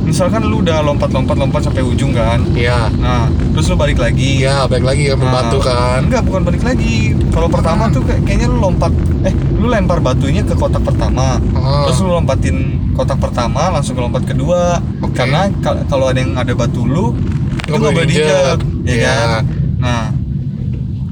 misalkan 0.00 0.40
lu 0.42 0.60
udah 0.60 0.80
lompat-lompat 0.80 1.36
lompat 1.36 1.60
sampai 1.62 1.82
ujung 1.82 2.10
kan. 2.10 2.40
iya 2.50 2.88
Nah, 2.94 3.28
terus 3.52 3.68
lu 3.68 3.76
balik 3.76 3.96
lagi. 3.96 4.40
iya 4.40 4.64
balik 4.64 4.86
lagi 4.86 5.10
ambil 5.10 5.26
Nah, 5.26 5.34
batu 5.38 5.58
kan 5.60 6.00
Enggak, 6.02 6.22
bukan 6.24 6.42
balik 6.42 6.62
lagi. 6.62 7.12
Kalau 7.28 7.44
pertama 7.46 7.88
tuh 7.88 8.00
kayak- 8.02 8.24
kayaknya 8.24 8.48
lu 8.48 8.58
lompat 8.58 8.88
eh 9.20 9.34
lu 9.52 9.66
lempar 9.66 9.98
batunya 9.98 10.40
ke 10.40 10.54
kotak 10.54 10.80
pertama. 10.80 11.36
Ah. 11.52 11.84
Terus 11.84 12.00
lu 12.00 12.10
lompatin 12.10 12.56
kotak 12.92 13.18
pertama 13.18 13.68
langsung 13.68 13.92
ke 13.92 14.00
lompat 14.00 14.24
kedua. 14.24 14.80
Oke. 15.00 15.12
Karena 15.14 15.52
kal- 15.58 15.84
kalau 15.84 16.08
ada 16.08 16.18
yang 16.18 16.32
ada 16.34 16.52
batu 16.52 16.82
lu 16.82 17.12
itu 17.60 17.68
Nggak 17.70 17.92
boleh 17.92 18.06
diinjak. 18.06 18.58
ya 18.82 18.94
Iya. 18.94 19.12
kan? 19.12 19.42
Nah, 19.78 20.04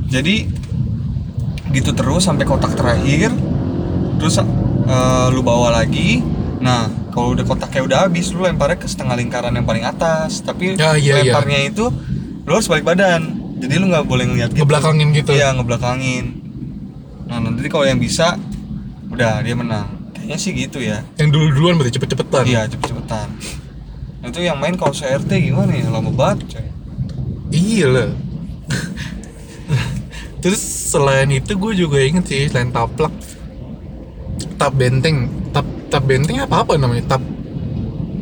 jadi 0.06 0.34
gitu 1.70 1.90
terus 1.92 2.24
sampai 2.24 2.42
kotak 2.42 2.72
terakhir. 2.72 3.28
Terus 4.16 4.40
eh, 4.40 5.26
lu 5.28 5.42
bawa 5.42 5.68
lagi. 5.74 6.24
Nah, 6.66 6.82
kalau 7.14 7.38
udah 7.38 7.46
kotaknya 7.46 7.82
udah 7.86 7.98
habis, 8.04 8.34
lu 8.34 8.42
lemparnya 8.42 8.74
ke 8.74 8.90
setengah 8.90 9.14
lingkaran 9.14 9.54
yang 9.54 9.62
paling 9.62 9.86
atas. 9.86 10.42
Tapi 10.42 10.74
Ya, 10.74 10.98
iya, 10.98 11.22
iya. 11.22 11.30
lemparnya 11.30 11.58
itu 11.62 11.86
lu 12.42 12.50
harus 12.50 12.66
balik 12.66 12.82
badan. 12.82 13.22
Jadi 13.56 13.78
lu 13.78 13.86
nggak 13.86 14.02
boleh 14.02 14.26
ngeliat 14.26 14.50
gitu. 14.50 14.66
Ngebelakangin 14.66 15.08
gitu. 15.14 15.30
Iya, 15.30 15.54
ngebelakangin. 15.54 16.24
Nah, 17.26 17.38
nanti 17.38 17.70
kalau 17.70 17.86
yang 17.86 18.02
bisa 18.02 18.34
udah 19.06 19.40
dia 19.40 19.54
menang. 19.54 20.10
Kayaknya 20.10 20.36
sih 20.36 20.50
gitu 20.50 20.82
ya. 20.82 21.06
yang 21.16 21.30
dulu-duluan 21.30 21.78
berarti 21.78 21.94
cepet-cepetan 21.96 22.42
Iya, 22.44 22.66
cepet-cepetan. 22.66 23.26
Nah, 24.18 24.26
itu 24.26 24.42
yang 24.42 24.58
main 24.58 24.74
kalau 24.74 24.90
CRT 24.90 25.30
gimana 25.38 25.70
ya? 25.70 25.86
Lama 25.86 26.10
banget, 26.10 26.50
coy. 26.50 26.66
iya 27.54 27.86
lah 27.86 28.10
terus 30.36 30.58
selain 30.62 31.30
itu 31.30 31.54
gue 31.54 31.72
juga 31.74 31.98
inget 31.98 32.24
sih 32.26 32.46
selain 32.46 32.70
taplak 32.70 33.10
tap 34.54 34.74
benteng 34.74 35.26
tap 35.86 36.02
benteng 36.02 36.36
apa 36.38 36.56
apa 36.60 36.74
namanya 36.74 37.04
tap 37.08 37.22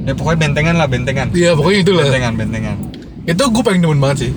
Ya 0.04 0.12
pokoknya 0.12 0.37
bentengan 0.42 0.75
lah, 0.75 0.85
bentengan. 0.85 1.33
iya 1.33 1.52
pokoknya 1.52 1.78
itu 1.80 1.92
lah 1.92 2.04
Bentengan, 2.04 2.33
bentengan. 2.35 2.76
itu 3.25 3.40
gue 3.42 3.62
paling 3.62 3.80
demen 3.80 3.99
banget 3.99 4.16
sih 4.21 4.33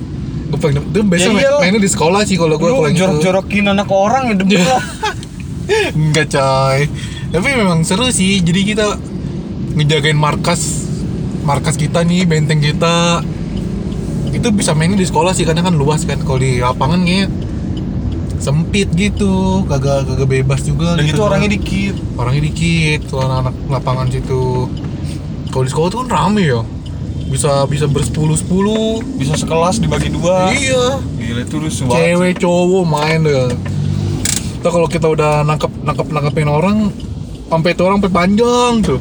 gue 0.47 0.55
paling 0.55 0.75
demen 0.77 0.87
itu 0.87 0.99
biasanya 1.03 1.27
Ya 1.27 1.51
main- 1.51 1.59
mainnya 1.61 1.81
di 1.81 1.89
sekolah 1.89 2.21
sih 2.23 2.35
kalau 2.35 2.55
gue 2.55 2.63
kalau 2.65 2.83
yang 2.83 2.93
itu. 2.93 3.01
jorok-jorokin 3.01 3.65
anak 3.67 3.89
orang 3.89 4.23
ya 4.25 4.35
demen 4.37 4.51
Iya. 4.53 4.63
lah. 4.65 4.83
Enggak 5.99 6.27
coy 6.29 6.79
Tapi 7.27 7.47
memang 7.53 7.83
seru 7.83 8.07
sih 8.09 8.39
Jadi 8.39 8.61
kita 8.65 8.95
Ngejagain 9.73 10.15
markas 10.15 10.87
Markas 11.43 11.75
kita 11.75 11.99
nih 12.01 12.23
Benteng 12.23 12.57
kita 12.57 13.19
Itu 14.31 14.47
bisa 14.49 14.71
mainnya 14.71 14.95
di 14.95 15.03
sekolah 15.03 15.31
sih 15.31 15.43
Karena 15.43 15.59
kan 15.59 15.75
luas 15.75 16.01
kan 16.01 16.15
Kalau 16.17 16.39
di 16.39 16.57
lapangan 16.57 17.03
kayak 17.03 17.27
Sempit 18.37 18.89
gitu 18.93 19.65
Kagak 19.65 20.05
kagak 20.07 20.29
bebas 20.29 20.61
juga 20.61 20.93
Dan 20.95 21.09
gitu 21.09 21.17
itu 21.17 21.21
orangnya 21.25 21.49
dikit. 21.51 21.95
Orangnya 22.17 22.43
dikit 22.47 23.01
Soal 23.09 23.29
anak 23.29 23.55
lapangan 23.67 24.07
situ. 24.13 24.69
Kalau 25.49 25.63
di 25.65 25.71
sekolah 25.73 25.89
tuh 25.89 25.99
kan 26.05 26.09
rame 26.09 26.43
ya. 26.45 26.61
Bisa 27.27 27.65
bisa 27.67 27.89
bersepuluh 27.89 28.37
sepuluh 28.39 29.03
Bisa 29.17 29.35
sekelas 29.35 29.81
dibagi 29.81 30.13
dua. 30.13 30.53
Iya. 30.53 31.01
Gila 31.17 31.41
itu 31.43 31.55
rusuh 31.59 31.85
cewek 31.91 32.39
cowok 32.39 32.83
main 32.87 33.19
deh. 33.25 33.51
Tuh 34.63 34.71
kalau 34.71 34.87
kita 34.87 35.11
udah 35.11 35.43
nangkep 35.43 35.71
nangkep 35.83 36.07
nangkepin 36.07 36.49
orang 36.49 36.77
sampai 37.47 37.75
itu 37.75 37.81
orang 37.83 37.99
sampai 37.99 38.13
panjang 38.15 38.73
tuh. 38.83 38.99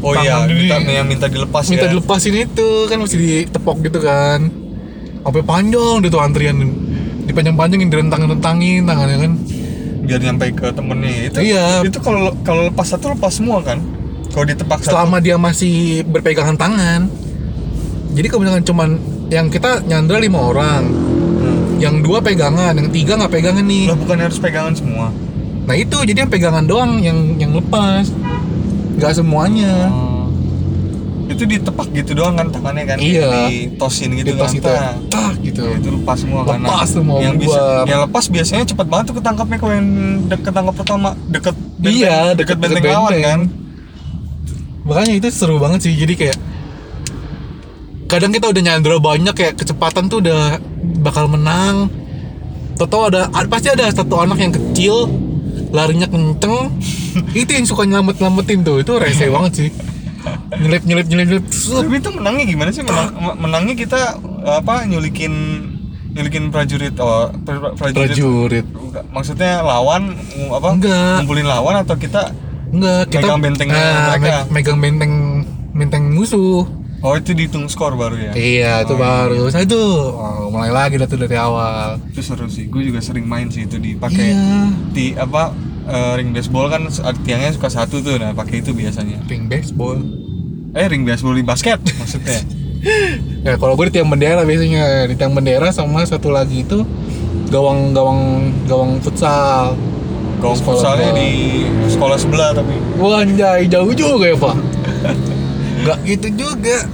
Oh 0.00 0.16
iya, 0.16 0.40
Tangan 0.40 0.48
minta, 0.48 0.76
ini. 0.80 0.92
yang 0.96 1.08
minta 1.08 1.26
dilepas 1.28 1.68
minta 1.68 1.84
ya. 1.84 1.92
dilepasin 1.92 2.32
itu 2.32 2.68
kan 2.88 2.96
masih 3.04 3.18
ditepok 3.20 3.76
gitu 3.84 4.00
kan. 4.00 4.48
Sampai 5.20 5.44
panjang 5.44 6.00
deh 6.00 6.08
tuh 6.08 6.24
antrian 6.24 6.56
dipanjang-panjangin 7.30 7.88
direntang-rentangin 7.88 8.82
tangannya 8.84 9.18
kan 9.20 9.32
Biar 10.00 10.18
nyampe 10.18 10.50
ke 10.50 10.66
temennya. 10.70 11.30
Itu 11.30 11.38
Iya. 11.38 11.86
itu 11.86 11.98
kalau 11.98 12.34
kalau 12.42 12.66
lepas 12.66 12.86
satu 12.88 13.14
lepas 13.14 13.30
semua 13.30 13.62
kan. 13.62 13.78
Kalau 14.28 14.42
ditepak 14.44 14.78
satu. 14.80 14.94
selama 14.94 15.18
dia 15.18 15.34
masih 15.34 16.02
berpegangan 16.04 16.54
tangan 16.54 17.10
jadi 18.10 18.26
kalau 18.26 18.42
misalkan 18.42 18.62
cuman 18.64 18.88
yang 19.26 19.46
kita 19.46 19.82
nyandra 19.84 20.18
lima 20.18 20.38
orang 20.40 20.82
Hmm. 21.40 21.78
yang 21.78 21.98
dua 21.98 22.18
pegangan 22.20 22.74
yang 22.74 22.90
tiga 22.90 23.16
nggak 23.16 23.32
pegangan 23.32 23.64
nih 23.64 23.86
Lah 23.86 23.96
bukan 23.96 24.18
harus 24.20 24.36
pegangan 24.36 24.70
semua. 24.70 25.08
Nah 25.62 25.74
itu 25.74 25.96
jadi 26.02 26.22
yang 26.22 26.28
pegangan 26.28 26.62
doang 26.62 26.98
yang 26.98 27.16
yang 27.36 27.50
lepas, 27.50 28.10
nggak 28.94 29.12
semuanya. 29.14 29.88
Oh. 29.88 30.09
Itu 31.30 31.42
ditepak 31.44 31.86
gitu 31.92 32.10
doang 32.12 32.34
kan 32.34 32.50
tangannya 32.50 32.84
kan. 32.84 32.98
Iya. 32.98 33.46
Ditosin 33.46 34.10
gitu 34.12 34.34
Lepas 34.34 34.50
kan. 34.50 34.56
gitu, 34.58 34.66
Tah. 34.66 34.94
tak 35.06 35.32
gitu. 35.40 35.62
Ya, 35.62 35.72
itu 35.78 35.88
lepas 35.94 36.16
semua 36.18 36.40
kan. 36.42 36.58
Lepas 36.58 36.88
semua 36.90 37.16
yang 37.18 37.34
bisa 37.34 37.54
bubar. 37.56 37.84
yang 37.86 38.00
lepas 38.04 38.24
biasanya 38.26 38.64
cepet 38.66 38.86
banget 38.86 39.04
tuh 39.06 39.16
ketangkapnya 39.16 39.56
kalau 39.56 39.72
yang 39.72 39.88
deket 40.26 40.44
ketangkap 40.44 40.74
pertama 40.74 41.08
deket 41.26 41.54
benteng, 41.76 41.94
Iya, 41.96 42.16
deket, 42.32 42.36
deket- 42.36 42.58
benteng 42.58 42.76
deket 42.76 42.92
lawan 42.92 43.10
benteng. 43.10 43.24
kan 43.24 43.40
Makanya 44.80 45.12
itu 45.14 45.28
seru 45.30 45.56
banget 45.56 45.80
sih. 45.82 45.94
Jadi 45.94 46.14
kayak 46.16 46.38
kadang 48.06 48.30
kita 48.30 48.50
udah 48.50 48.62
nyandra 48.64 48.96
banyak 48.98 49.32
kayak 49.32 49.54
kecepatan 49.54 50.10
tuh 50.10 50.18
udah 50.18 50.58
bakal 50.98 51.26
menang. 51.26 51.86
Tahu 52.74 53.02
ada, 53.06 53.28
ada 53.28 53.44
pasti 53.44 53.68
ada 53.68 53.84
satu 53.86 54.18
anak 54.18 54.40
yang 54.40 54.50
kecil 54.50 55.04
larinya 55.70 56.08
kenceng 56.08 56.72
itu 57.38 57.50
yang 57.52 57.62
suka 57.62 57.84
nyelamet 57.84 58.16
nyelamatin 58.16 58.64
tuh 58.64 58.80
itu 58.80 58.96
rese 58.96 59.28
banget 59.28 59.52
sih 59.54 59.68
nyelip 60.52 60.82
nyelip 60.84 61.06
nyelip 61.06 61.26
nyelip 61.28 61.44
tapi 61.80 61.96
itu 61.96 62.10
menangnya 62.10 62.44
gimana 62.44 62.70
sih 62.70 62.82
Menang, 62.82 63.08
menangnya 63.36 63.74
kita 63.74 64.00
apa 64.42 64.84
nyulikin 64.84 65.32
nyulikin 66.10 66.50
prajurit 66.50 66.94
oh 66.98 67.30
pra- 67.40 67.72
prajurit, 67.72 68.12
prajurit 68.12 68.66
maksudnya 69.08 69.62
lawan 69.62 70.18
apa 70.50 70.68
Enggak. 70.68 71.14
ngumpulin 71.22 71.46
lawan 71.46 71.74
atau 71.78 71.94
kita 71.94 72.34
enggak 72.68 73.08
kita 73.08 73.24
Megang 73.24 73.40
bentengnya 73.40 73.78
Ah, 73.80 73.94
mereka. 74.12 74.34
me- 74.42 74.48
megang 74.52 74.78
benteng 74.78 75.12
benteng 75.72 76.04
musuh 76.10 76.66
Oh 77.00 77.16
itu 77.16 77.32
dihitung 77.32 77.64
skor 77.64 77.96
baru 77.96 78.12
ya? 78.12 78.32
Iya, 78.36 78.84
itu 78.84 78.92
Oh, 78.92 79.00
iya. 79.00 79.04
baru. 79.24 79.48
Saya 79.48 79.64
tuh 79.64 80.12
oh, 80.12 80.52
mulai 80.52 80.68
lagi 80.68 81.00
dah 81.00 81.08
tuh 81.08 81.16
dari 81.16 81.32
awal. 81.32 81.96
Itu 82.04 82.20
seru 82.20 82.44
sih. 82.44 82.68
Gue 82.68 82.84
juga 82.84 83.00
sering 83.00 83.24
main 83.24 83.48
sih 83.48 83.64
itu 83.64 83.80
dipakai 83.80 84.36
Iya. 84.36 84.68
di 84.92 85.16
apa 85.16 85.48
eh, 85.86 86.12
ring 86.18 86.34
baseball 86.34 86.68
kan 86.68 86.88
tiangnya 87.24 87.54
suka 87.54 87.70
satu 87.70 88.02
tuh, 88.04 88.18
nah 88.20 88.34
pakai 88.34 88.60
itu 88.60 88.74
biasanya. 88.74 89.22
Ring 89.30 89.48
baseball. 89.48 90.00
Eh 90.74 90.86
ring 90.86 91.02
baseball 91.06 91.34
di 91.34 91.44
basket 91.46 91.80
maksudnya. 92.00 92.40
Ya 93.44 93.60
kalau 93.60 93.76
gue 93.76 93.92
di 93.92 94.00
tiang 94.00 94.08
bendera 94.08 94.40
biasanya 94.44 95.04
di 95.04 95.14
tiang 95.16 95.36
bendera 95.36 95.68
sama 95.68 96.00
satu 96.08 96.32
lagi 96.32 96.64
itu 96.64 96.80
gawang 97.52 97.92
gawang 97.92 98.52
gawang 98.64 99.00
futsal. 99.04 99.76
Gawang 100.40 100.56
futsalnya 100.64 101.12
di 101.12 101.62
sekolah 101.92 102.16
sebelah 102.16 102.56
tapi. 102.56 102.72
Wah 102.96 103.20
anjay 103.20 103.68
jauh 103.68 103.92
juga 103.92 104.32
ya 104.32 104.36
pak. 104.40 104.56
Gak 105.84 105.98
gitu 106.08 106.28
juga. 106.32 106.88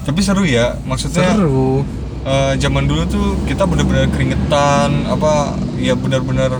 Tapi 0.00 0.20
seru 0.24 0.42
ya, 0.42 0.74
maksudnya 0.88 1.36
Seru. 1.36 1.86
eh, 2.26 2.52
zaman 2.58 2.88
dulu 2.88 3.02
tuh 3.06 3.28
kita 3.46 3.62
bener-bener 3.68 4.10
keringetan, 4.10 5.06
apa 5.06 5.54
ya 5.78 5.94
bener-bener 5.94 6.58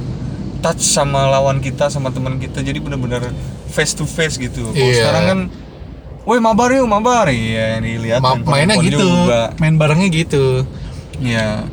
touch 0.61 0.81
sama 0.81 1.27
lawan 1.27 1.59
kita 1.59 1.89
sama 1.89 2.09
teman 2.09 2.37
kita, 2.37 2.61
jadi 2.61 2.77
bener-bener 2.77 3.33
face 3.67 3.93
to 3.93 4.05
face 4.05 4.37
gitu. 4.37 4.69
Kalau 4.69 4.77
Iya. 4.77 4.97
sekarang 5.03 5.25
kan, 5.25 5.39
woi 6.23 6.39
mabar 6.39 6.71
yuk 6.71 6.85
mabar, 6.85 7.27
iya 7.29 7.75
yang 7.75 7.83
dilihat 7.83 8.21
Ma- 8.21 8.37
main 8.37 8.69
mainnya 8.69 8.77
gitu. 8.79 9.01
juga. 9.01 9.53
Main 9.57 9.75
barengnya 9.75 10.09
gitu. 10.09 10.65
Iya. 11.19 11.65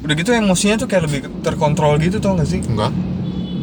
Udah 0.00 0.14
gitu 0.14 0.30
emosinya 0.30 0.76
tuh 0.76 0.86
kayak 0.86 1.02
lebih 1.04 1.20
terkontrol 1.40 1.96
gitu 1.98 2.16
tau 2.16 2.34
gak 2.34 2.46
sih? 2.46 2.60
Enggak. 2.60 2.92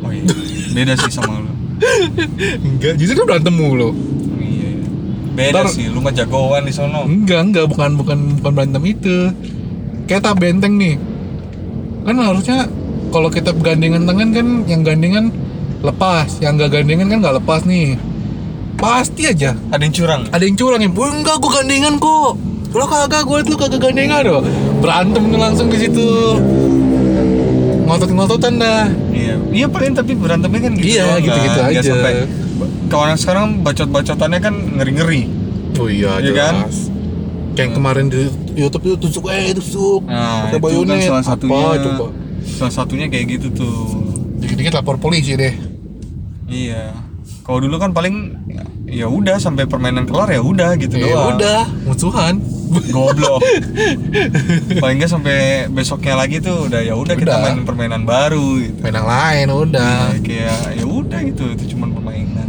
Oh 0.01 0.09
iya, 0.09 0.25
beda 0.71 0.93
sih 0.95 1.11
sama 1.11 1.37
lu. 1.37 1.51
Enggak. 2.67 2.93
Justru 2.95 3.21
berantem 3.21 3.51
mulu. 3.51 3.93
Iya. 4.35 4.69
iya. 4.69 4.85
Beda 5.31 5.61
Ntar- 5.61 5.71
sih, 5.71 5.85
lu 5.87 5.97
mah 5.97 6.11
jagoan 6.11 6.63
di 6.63 6.71
sono. 6.71 7.03
Enggak, 7.03 7.41
enggak, 7.43 7.65
bukan 7.67 7.89
bukan 7.95 8.17
bukan 8.37 8.51
berantem 8.51 8.83
itu. 8.83 9.17
Kayak 10.03 10.21
tak 10.23 10.35
benteng 10.37 10.75
nih. 10.75 10.95
Kan 12.01 12.15
harusnya 12.17 12.65
kalau 13.11 13.27
kita 13.27 13.51
gandengan 13.53 14.03
tangan 14.03 14.29
kan 14.31 14.47
yang 14.65 14.81
gandengan 14.81 15.25
lepas, 15.81 16.39
yang 16.39 16.55
enggak 16.55 16.71
gandengan 16.73 17.07
kan 17.07 17.17
nggak 17.19 17.35
lepas 17.37 17.61
nih. 17.63 17.99
Pasti 18.73 19.27
aja 19.27 19.53
Ada 19.69 19.83
yang 19.83 19.93
curang. 19.93 20.21
ada 20.27 20.41
yang 20.41 20.55
curang 20.55 20.79
ya. 20.79 20.89
"Wah, 20.89 21.11
enggak, 21.11 21.37
gua 21.37 21.51
gandengan 21.53 21.93
kok. 21.95 22.33
Lo 22.71 22.85
kagak, 22.87 23.21
gua 23.23 23.37
liat 23.37 23.47
lu 23.47 23.55
kagak 23.55 23.77
gandengan 23.79 24.23
loh. 24.23 24.41
Berantem 24.79 25.21
langsung 25.29 25.67
di 25.67 25.77
situ. 25.77 26.07
Ngotot-ngototan 27.83 28.53
dah. 28.55 28.87
Iya, 29.11 29.35
iya 29.51 29.65
paling 29.67 29.91
tapi 29.91 30.15
berantemnya 30.15 30.61
kan 30.61 30.71
gitu 30.73 30.87
Iya, 30.87 31.05
kan. 31.05 31.19
gitu-gitu 31.19 31.59
Nggak 31.59 31.71
aja. 31.75 31.81
sampai 31.83 32.13
kawan 32.87 33.15
sekarang 33.15 33.45
bacot-bacotannya 33.61 34.39
kan 34.39 34.53
ngeri-ngeri. 34.79 35.21
Oh 35.75 35.87
iya, 35.87 36.17
Iya 36.17 36.31
kan? 36.31 36.55
Kayak 37.51 37.59
yang 37.59 37.71
kemarin 37.73 38.05
di 38.07 38.21
YouTube 38.55 38.83
itu 38.85 38.95
tusuk 38.97 39.27
eh 39.27 39.51
tusuk. 39.51 40.07
Nah, 40.07 40.47
itu 40.49 40.79
kan 40.81 40.97
salah 41.01 41.23
satunya. 41.25 41.67
Apa 41.67 41.77
coba? 41.77 42.05
Salah 42.61 42.85
satunya 42.85 43.09
kayak 43.09 43.41
gitu 43.41 43.47
tuh. 43.57 43.77
Dikit-dikit 44.37 44.77
lapor 44.77 45.01
polisi 45.01 45.33
deh. 45.33 45.49
Iya. 46.45 46.93
Kalau 47.41 47.57
dulu 47.57 47.81
kan 47.81 47.89
paling 47.89 48.37
ya 48.85 49.09
udah 49.09 49.41
sampai 49.41 49.65
permainan 49.65 50.05
kelar 50.05 50.29
ya 50.29 50.45
udah 50.45 50.77
gitu 50.77 50.93
Ya 51.01 51.09
doang. 51.09 51.41
udah, 51.41 51.61
musuhan. 51.89 52.37
Goblok. 52.93 53.41
paling 54.83 54.95
nggak 55.01 55.09
sampai 55.09 55.65
besoknya 55.73 56.21
lagi 56.21 56.37
tuh 56.37 56.69
udah 56.69 56.85
ya 56.85 56.93
udah 56.93 57.17
kita 57.17 57.33
main 57.41 57.65
permainan 57.65 58.05
baru 58.05 58.61
gitu. 58.61 58.77
Main 58.85 58.93
yang 58.93 59.09
lain 59.09 59.47
udah. 59.49 59.95
Ya, 60.13 60.19
kayak 60.21 60.59
ya 60.77 60.85
udah 60.85 61.19
gitu, 61.25 61.43
itu 61.57 61.63
cuma 61.73 61.89
permainan. 61.89 62.47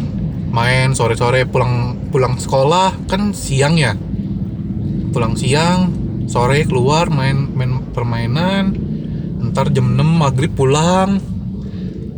Main 0.52 0.92
sore-sore 0.92 1.48
pulang 1.48 1.96
pulang 2.12 2.36
sekolah 2.36 3.00
kan 3.08 3.32
siang 3.32 3.80
ya. 3.80 3.96
Pulang 5.08 5.40
siang, 5.40 5.88
sore 6.28 6.68
keluar 6.68 7.08
main 7.08 7.48
main 7.56 7.80
permainan. 7.96 8.76
Ntar 9.42 9.74
jam 9.74 9.98
6 9.98 10.06
maghrib 10.06 10.52
pulang. 10.54 11.18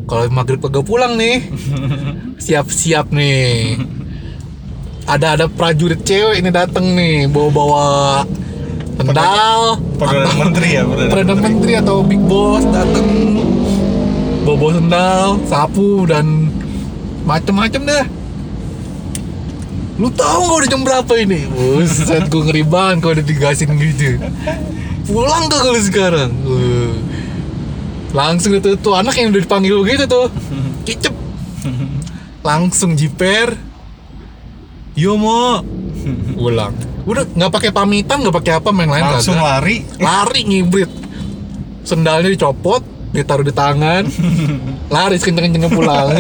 Kalau 0.05 0.29
maghrib 0.29 0.61
kagak 0.61 0.85
pulang 0.85 1.17
nih, 1.17 1.49
siap-siap 2.45 3.09
nih. 3.09 3.81
Ada 5.09 5.41
ada 5.41 5.47
prajurit 5.49 6.05
cewek 6.05 6.45
ini 6.45 6.53
dateng 6.53 6.93
nih, 6.93 7.25
bawa-bawa 7.33 8.25
sendal, 9.01 9.81
Perdana 9.97 10.33
Menteri 10.37 10.69
ya, 10.77 10.83
Perdana 10.85 11.35
Menteri 11.37 11.73
atau 11.81 12.05
Big 12.05 12.21
Boss 12.25 12.65
dateng 12.69 13.09
bawa 14.45 14.77
sendal, 14.77 15.29
sapu 15.49 16.05
dan 16.05 16.53
macem-macem 17.25 17.85
dah. 17.89 18.05
Lu 19.97 20.11
tahu 20.13 20.39
nggak 20.45 20.59
udah 20.59 20.69
jam 20.69 20.83
berapa 20.85 21.13
ini? 21.17 21.41
Buset, 21.49 22.29
gue 22.29 22.43
ngeri 22.45 22.65
banget 22.67 22.97
kalau 23.01 23.15
udah 23.17 23.27
digasin 23.27 23.73
gitu. 23.79 24.21
Pulang 25.05 25.53
gak 25.53 25.61
kalau 25.63 25.81
sekarang? 25.85 26.31
Uh. 26.45 27.14
Langsung 28.15 28.55
itu 28.55 28.79
tuh 28.79 28.95
anak 28.95 29.19
yang 29.19 29.35
udah 29.35 29.43
dipanggil 29.43 29.75
begitu 29.83 30.07
tuh, 30.07 30.31
kicep. 30.87 31.13
Langsung 32.41 32.95
jiper. 32.95 33.59
Yo 34.95 35.19
mau 35.19 35.59
pulang. 36.39 36.71
Udah 37.05 37.27
nggak 37.27 37.51
pakai 37.51 37.71
pamitan, 37.71 38.23
nggak 38.23 38.37
pakai 38.39 38.53
apa 38.57 38.71
main 38.71 38.89
lain 38.89 39.05
Langsung 39.05 39.35
kagak. 39.35 39.61
lari. 39.61 39.77
lari 39.99 40.41
ngibrit 40.47 40.91
sendalnya 41.85 42.33
dicopot 42.33 42.81
ditaruh 43.13 43.45
di 43.45 43.53
tangan 43.53 44.09
lari 44.95 45.21
kenceng-kencengnya 45.21 45.69
pulang 45.69 46.17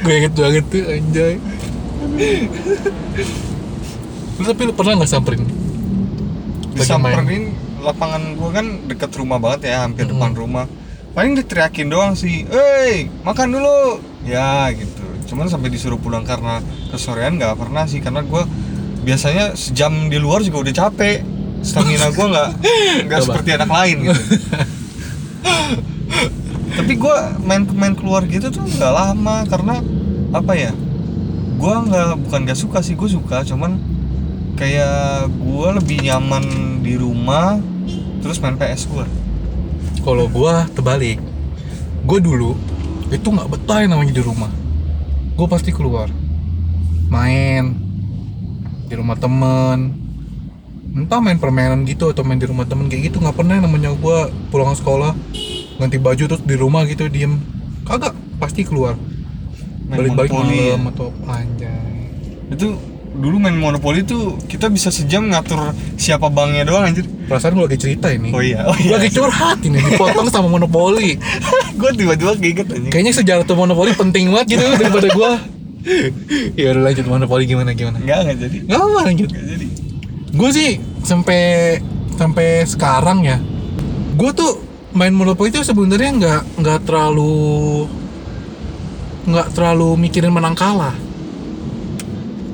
gue 0.00 0.14
inget 0.14 0.32
banget 0.32 0.64
tuh 0.70 0.80
anjay 0.86 1.34
lu 4.38 4.44
tapi 4.46 4.62
lu 4.62 4.72
pernah 4.72 4.96
nggak 4.96 5.10
samperin 5.10 5.42
disamperin 6.72 7.52
lapangan 7.80 8.36
gua 8.36 8.50
kan 8.52 8.66
deket 8.84 9.10
rumah 9.16 9.36
banget 9.36 9.72
ya 9.72 9.84
hampir 9.84 10.04
Hmm. 10.04 10.14
depan 10.14 10.32
rumah. 10.32 10.66
Paling 11.10 11.34
diteriakin 11.34 11.88
doang 11.88 12.14
sih 12.14 12.46
eh 12.46 13.10
makan 13.22 13.50
dulu. 13.50 13.98
Ya 14.22 14.70
gitu. 14.70 15.02
Cuman 15.26 15.48
sampai 15.48 15.68
disuruh 15.68 15.98
pulang 15.98 16.22
karena 16.22 16.62
kesorean 16.88 17.34
nggak 17.34 17.56
pernah 17.56 17.84
sih 17.84 17.98
karena 17.98 18.22
gua 18.22 18.46
biasanya 19.00 19.56
sejam 19.56 19.90
di 20.06 20.20
luar 20.20 20.40
juga 20.40 20.62
udah 20.62 20.74
capek. 20.76 21.24
Stamina 21.60 22.08
gua 22.10 22.26
nggak 22.30 22.50
nggak 23.10 23.20
seperti 23.20 23.50
anak 23.52 23.68
lain 23.68 23.96
gitu. 24.06 24.22
Tapi 26.70 26.92
gua 26.96 27.34
main 27.42 27.66
main 27.66 27.92
keluar 27.92 28.22
gitu 28.24 28.48
tuh 28.48 28.62
nggak 28.62 28.92
lama 28.92 29.42
karena 29.44 29.82
apa 30.30 30.52
ya 30.54 30.72
gua 31.58 31.82
nggak 31.84 32.08
bukan 32.24 32.40
nggak 32.46 32.56
suka 32.58 32.78
sih 32.80 32.94
gue 32.94 33.10
suka. 33.10 33.42
Cuman 33.42 33.76
kayak 34.54 35.26
gua 35.42 35.74
lebih 35.76 36.00
nyaman 36.00 36.44
rumah 37.20 37.60
terus 38.24 38.40
main 38.40 38.56
PS 38.56 38.88
gua. 38.88 39.04
Kalau 40.00 40.24
gua 40.32 40.64
terbalik 40.72 41.20
gue 42.00 42.18
dulu 42.18 42.56
itu 43.12 43.28
nggak 43.28 43.48
betah 43.52 43.84
yang 43.84 43.92
namanya 43.92 44.16
di 44.16 44.24
rumah. 44.24 44.48
Gue 45.36 45.44
pasti 45.44 45.68
keluar 45.68 46.08
main 47.12 47.76
di 48.88 48.94
rumah 48.96 49.20
temen. 49.20 50.00
Entah 50.96 51.20
main 51.20 51.36
permainan 51.36 51.84
gitu 51.84 52.08
atau 52.08 52.24
main 52.24 52.40
di 52.40 52.48
rumah 52.48 52.64
temen 52.64 52.88
kayak 52.88 53.12
gitu 53.12 53.20
nggak 53.20 53.36
pernah 53.36 53.60
yang 53.60 53.68
namanya 53.68 53.92
gue 53.94 54.18
pulang 54.50 54.74
sekolah 54.74 55.14
ganti 55.78 56.00
baju 56.00 56.24
terus 56.24 56.40
di 56.40 56.56
rumah 56.56 56.88
gitu 56.88 57.04
diem. 57.12 57.36
Kagak 57.84 58.16
pasti 58.40 58.64
keluar. 58.64 58.96
Balik-balik 59.92 60.32
malam 60.32 60.88
ya. 60.88 60.90
atau 60.96 61.12
anjay. 61.28 61.94
Itu 62.48 62.80
dulu 63.10 63.42
main 63.42 63.56
monopoli 63.58 64.06
tuh 64.06 64.38
kita 64.46 64.70
bisa 64.70 64.94
sejam 64.94 65.26
ngatur 65.26 65.74
siapa 65.98 66.30
banknya 66.30 66.62
doang 66.62 66.86
anjir. 66.86 67.04
Perasaan 67.26 67.58
gue 67.58 67.64
lagi 67.66 67.78
cerita 67.78 68.06
ini. 68.10 68.30
Oh 68.30 68.42
iya 68.42 68.66
oh 68.66 68.76
iya. 68.78 68.98
Lagi 68.98 69.10
curhat 69.10 69.58
ini 69.66 69.82
dipotong 69.82 70.30
sama 70.30 70.46
monopoli 70.46 71.18
gue 71.80 71.90
tiba-tiba 71.96 72.32
keinget 72.38 72.68
anjir 72.70 72.90
kayaknya 72.90 73.12
sejarah 73.14 73.44
tuh 73.46 73.58
monopoli 73.58 73.90
penting 73.98 74.30
banget 74.30 74.58
gitu 74.58 74.64
daripada 74.78 75.08
gua. 75.14 75.32
Ya 76.60 76.76
udah 76.76 76.92
lanjut 76.92 77.08
monopoli 77.08 77.48
gimana 77.48 77.72
gimana? 77.72 77.96
Nggak 78.04 78.18
nggak 78.20 78.36
jadi. 78.36 78.58
Nggak 78.68 78.80
apa 78.84 79.00
lanjut. 79.00 79.28
Nggak 79.32 79.46
jadi. 79.48 79.66
Gue 80.36 80.50
sih 80.52 80.70
sampai 81.00 81.42
sampai 82.20 82.68
sekarang 82.68 83.24
ya 83.24 83.40
gue 84.20 84.30
tuh 84.36 84.60
main 84.92 85.14
monopoli 85.16 85.48
itu 85.48 85.64
sebenarnya 85.64 86.10
nggak 86.20 86.42
nggak 86.60 86.78
terlalu 86.84 87.88
nggak 89.24 89.48
terlalu 89.56 89.96
mikirin 89.96 90.28
menang 90.28 90.52
kalah 90.52 90.92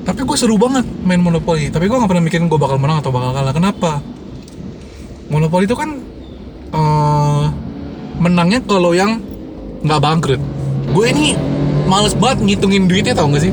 tapi 0.06 0.22
gue 0.22 0.36
seru 0.38 0.54
banget 0.54 0.86
main 1.02 1.18
monopoli 1.18 1.66
tapi 1.66 1.90
gue 1.90 1.96
nggak 1.98 2.06
pernah 2.06 2.22
mikirin 2.22 2.46
gue 2.46 2.60
bakal 2.62 2.78
menang 2.78 3.02
atau 3.02 3.10
bakal 3.10 3.34
kalah. 3.34 3.50
Kenapa? 3.50 3.98
Monopoli 5.26 5.66
itu 5.66 5.74
kan 5.74 5.98
eh, 6.70 7.44
menangnya 8.22 8.62
kalau 8.62 8.94
yang 8.94 9.18
nggak 9.82 10.00
bangkrut. 10.00 10.42
Gue 10.94 11.10
ini 11.10 11.34
males 11.90 12.14
banget 12.14 12.46
ngitungin 12.46 12.86
duitnya 12.86 13.18
tau 13.18 13.26
gak 13.34 13.50
sih? 13.50 13.52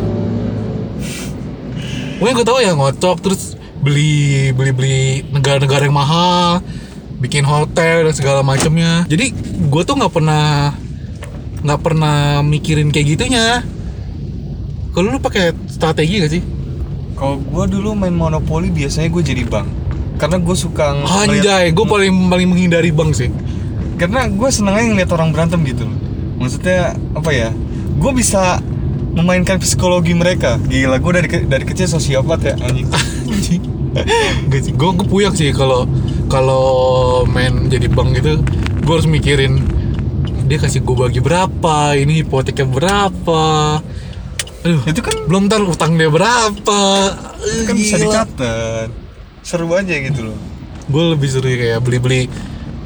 Pokoknya 2.21 2.35
gue 2.37 2.45
tau 2.45 2.59
ya 2.61 2.71
ngocok 2.77 3.17
terus 3.19 3.57
beli 3.83 4.53
beli 4.55 4.71
beli 4.71 4.97
negara-negara 5.33 5.89
yang 5.89 5.97
mahal, 5.97 6.63
bikin 7.19 7.43
hotel 7.43 8.07
dan 8.07 8.13
segala 8.15 8.39
macamnya. 8.45 9.03
Jadi 9.09 9.33
gue 9.67 9.81
tuh 9.83 9.97
nggak 9.99 10.13
pernah 10.13 10.71
nggak 11.63 11.81
pernah 11.81 12.39
mikirin 12.45 12.93
kayak 12.93 13.17
gitunya. 13.17 13.65
Kalau 14.93 15.09
lu 15.09 15.17
pakai 15.17 15.51
strategi 15.65 16.21
gak 16.21 16.31
sih? 16.31 16.43
Kalau 17.13 17.37
gue 17.37 17.65
dulu 17.67 17.93
main 17.93 18.11
monopoli 18.11 18.69
biasanya 18.69 19.09
gue 19.09 19.23
jadi 19.23 19.43
bank. 19.43 19.67
Karena 20.15 20.37
gue 20.37 20.55
suka 20.55 20.93
Anjay, 20.95 21.69
gue 21.69 21.83
paling 21.83 22.11
paling 22.27 22.47
menghindari 22.47 22.89
bank 22.89 23.13
sih. 23.13 23.29
karena 23.93 24.25
gue 24.25 24.49
seneng 24.49 24.73
aja 24.73 24.85
ngeliat 24.85 25.11
orang 25.11 25.29
berantem 25.29 25.61
gitu. 25.63 25.85
Maksudnya 26.35 26.93
apa 27.13 27.29
ya? 27.29 27.49
Gue 27.95 28.11
bisa 28.11 28.57
memainkan 29.11 29.57
psikologi 29.57 30.11
mereka. 30.11 30.57
Gila, 30.59 30.97
gue 30.97 31.11
dari 31.13 31.27
ke- 31.27 31.45
dari 31.45 31.61
kecil 31.63 31.85
sosiopat 31.87 32.39
ya 32.43 32.53
anjing. 32.59 32.89
Sih, 33.43 33.61
gue 34.71 34.89
gue 34.91 35.05
puyeng 35.05 35.31
sih 35.31 35.49
kalau 35.51 35.85
kalau 36.25 36.65
main 37.23 37.67
jadi 37.67 37.85
bank 37.85 38.15
gitu, 38.15 38.41
gue 38.79 38.89
harus 38.91 39.05
mikirin 39.05 39.61
dia 40.43 40.57
kasih 40.57 40.81
gue 40.81 40.95
bagi 40.95 41.19
berapa, 41.19 41.77
ini 41.93 42.21
hipoteknya 42.21 42.65
berapa. 42.65 43.43
Aduh, 44.63 44.81
Itu 44.87 44.99
kan 45.03 45.15
belum 45.27 45.51
ntar 45.51 45.59
utang 45.63 45.99
dia 45.99 46.07
berapa. 46.07 46.81
itu 47.43 47.63
kan 47.67 47.75
bisa 47.75 47.95
dicatat. 47.99 48.89
Seru 49.43 49.67
aja 49.75 49.91
gitu 49.91 50.31
loh. 50.31 50.37
Gue 50.87 51.03
lebih 51.15 51.27
seru 51.27 51.47
kayak 51.47 51.83
beli-beli 51.83 52.31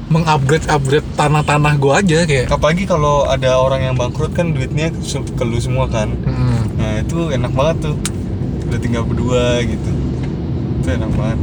mengupgrade 0.07 0.65
upgrade 0.71 1.05
tanah-tanah 1.13 1.73
gue 1.77 1.93
aja 1.93 2.19
kayak. 2.25 2.45
Apalagi 2.49 2.89
kalau 2.89 3.29
ada 3.29 3.61
orang 3.61 3.91
yang 3.91 3.95
bangkrut 3.95 4.33
kan 4.33 4.55
duitnya 4.57 4.89
ke 5.37 5.43
lu 5.45 5.61
semua 5.61 5.85
kan. 5.85 6.09
Hmm. 6.25 6.65
Nah 6.77 7.01
itu 7.01 7.33
enak 7.33 7.51
banget 7.53 7.89
tuh 7.89 7.95
Udah 8.67 8.79
tinggal 8.83 9.03
berdua 9.07 9.63
gitu 9.65 9.91
Itu 10.83 10.87
enak 10.93 11.11
banget 11.17 11.39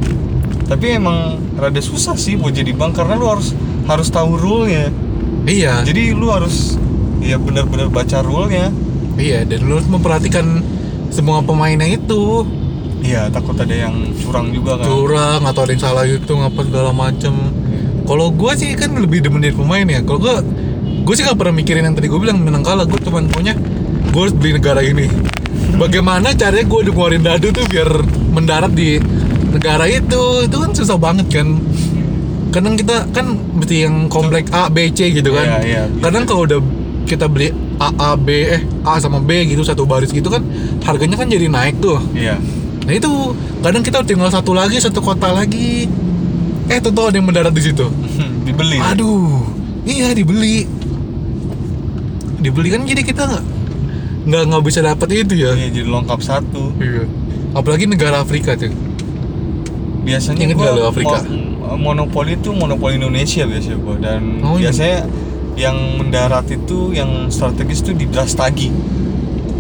Tapi 0.71 0.87
emang 0.95 1.41
rada 1.59 1.83
susah 1.83 2.15
sih 2.15 2.39
buat 2.39 2.55
jadi 2.55 2.71
bank 2.71 3.01
Karena 3.01 3.19
lu 3.19 3.27
harus 3.27 3.51
harus 3.89 4.09
tahu 4.09 4.39
rule-nya 4.39 4.93
Iya, 5.45 5.85
Jadi 5.85 6.15
lu 6.17 6.33
harus 6.33 6.79
ya 7.21 7.41
benar-benar 7.41 7.89
baca 7.89 8.21
rule-nya 8.21 8.69
iya 9.19 9.47
dan 9.47 9.65
lu 9.67 9.79
harus 9.79 9.89
memperhatikan 9.91 10.63
semua 11.15 11.41
pemainnya 11.41 11.87
itu. 11.87 12.43
Iya 13.05 13.29
takut 13.29 13.55
ada 13.61 13.71
yang 13.71 14.17
curang 14.17 14.51
juga 14.51 14.81
kan. 14.81 14.87
Curang 14.89 15.43
atau 15.45 15.61
ada 15.69 15.71
yang 15.77 15.83
salah 15.85 16.05
hitung 16.09 16.41
apa 16.41 16.61
segala 16.65 16.91
macem. 16.91 17.35
Kalau 18.05 18.33
gue 18.33 18.53
sih 18.57 18.73
kan 18.77 18.97
lebih 18.97 19.25
demen 19.25 19.45
dari 19.45 19.53
pemain 19.53 19.85
ya. 19.85 20.01
Kalau 20.03 20.21
gue 20.21 20.37
gue 21.05 21.15
sih 21.15 21.21
gak 21.21 21.37
pernah 21.37 21.53
mikirin 21.53 21.85
yang 21.85 21.93
tadi 21.93 22.09
gue 22.09 22.17
bilang 22.17 22.41
menang 22.41 22.65
kalah. 22.65 22.89
Gue 22.89 22.99
cuman 23.05 23.29
punya 23.29 23.53
gue 24.09 24.21
harus 24.21 24.33
beli 24.33 24.57
negara 24.57 24.81
ini. 24.81 25.07
Bagaimana 25.77 26.33
caranya 26.33 26.65
gue 26.65 26.79
udah 26.87 26.93
ngeluarin 26.95 27.23
dadu 27.23 27.49
tuh 27.53 27.67
biar 27.69 27.91
mendarat 28.33 28.73
di 28.73 28.97
negara 29.53 29.85
itu? 29.87 30.49
Itu 30.49 30.57
kan 30.65 30.71
susah 30.73 30.97
banget 30.97 31.29
kan. 31.29 31.61
Kadang 32.55 32.79
kita 32.79 33.11
kan 33.11 33.35
mesti 33.35 33.85
yang 33.85 34.07
komplek 34.07 34.49
A 34.55 34.71
B 34.71 34.89
C 34.95 35.11
gitu 35.11 35.35
kan. 35.35 35.45
Iya, 35.45 35.61
iya, 35.67 35.83
bisa. 35.91 36.03
kadang 36.07 36.25
kalau 36.25 36.47
udah 36.47 36.61
kita 37.05 37.27
beli 37.27 37.51
A 37.77 37.89
A 37.93 38.11
B 38.15 38.29
eh 38.45 38.63
A 38.83 38.97
sama 38.97 39.19
B 39.19 39.47
gitu 39.47 39.63
satu 39.63 39.83
baris 39.83 40.09
gitu 40.09 40.27
kan 40.27 40.43
harganya 40.81 41.15
kan 41.15 41.27
jadi 41.27 41.47
naik 41.47 41.79
tuh 41.79 41.99
Iya 42.11 42.39
Nah 42.85 42.93
itu 42.93 43.09
kadang 43.59 43.81
kita 43.81 44.05
tinggal 44.05 44.29
satu 44.29 44.53
lagi 44.53 44.77
satu 44.77 45.01
kota 45.01 45.33
lagi. 45.33 45.89
Eh 46.65 46.77
tuh 46.77 46.93
ada 46.93 47.13
yang 47.13 47.25
mendarat 47.25 47.49
di 47.49 47.63
situ. 47.63 47.89
Dibeli 48.45 48.77
Aduh, 48.77 49.41
iya 49.83 50.13
dibeli. 50.13 50.69
Dibeli 52.37 52.69
kan 52.69 52.85
jadi 52.85 53.01
kita 53.01 53.25
nggak 53.25 53.45
nggak 54.25 54.43
nggak 54.47 54.63
bisa 54.63 54.81
dapat 54.81 55.09
itu 55.17 55.35
ya. 55.39 55.57
Iya 55.57 55.69
jadi 55.73 55.89
lengkap 55.89 56.21
satu 56.21 56.77
Iya. 56.77 57.09
Apalagi 57.53 57.89
negara 57.89 58.21
Afrika 58.21 58.53
tuh. 58.53 58.69
Biasanya 60.05 60.53
gua 60.53 60.77
lu 60.77 60.85
Afrika? 60.85 61.25
mo- 61.25 61.81
Monopoli 61.97 62.37
itu 62.37 62.53
monopoli 62.53 63.01
Indonesia 63.01 63.49
biasanya 63.49 63.79
gua 63.81 63.97
Dan 63.97 64.45
Oh, 64.45 64.61
iya. 64.61 64.69
Yang 65.55 65.77
mendarat 65.97 66.47
itu 66.47 66.91
yang 66.91 67.31
strategis 67.31 67.83
itu 67.83 67.95
di 67.95 68.05
Brastagi 68.05 68.69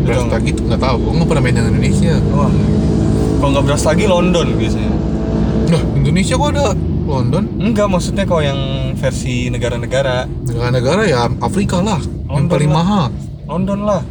Lu 0.04 0.12
tau 0.12 0.28
nggak? 0.28 0.76
Tahu. 0.76 0.96
Gue 1.00 1.12
nggak 1.16 1.28
pernah 1.32 1.42
main 1.42 1.56
dengan 1.56 1.72
Indonesia. 1.72 2.14
Wah, 2.28 2.52
kalau 3.40 3.50
nggak 3.56 3.64
beras 3.64 3.84
lagi 3.88 4.04
London 4.04 4.46
biasanya. 4.52 4.92
Nah 5.64 5.82
Indonesia 5.96 6.34
kok 6.36 6.48
ada 6.52 6.76
London? 7.04 7.44
Enggak, 7.56 7.88
maksudnya 7.88 8.24
kalau 8.24 8.44
yang 8.44 8.60
versi 8.94 9.48
negara-negara 9.48 10.28
Negara-negara 10.44 11.02
ya 11.08 11.24
Afrika 11.40 11.80
lah. 11.80 12.04
yang 12.04 12.28
London 12.28 12.52
paling 12.52 12.68
lah. 12.68 12.76
mahal. 12.76 13.06
London 13.44 13.80
lah, 13.80 14.02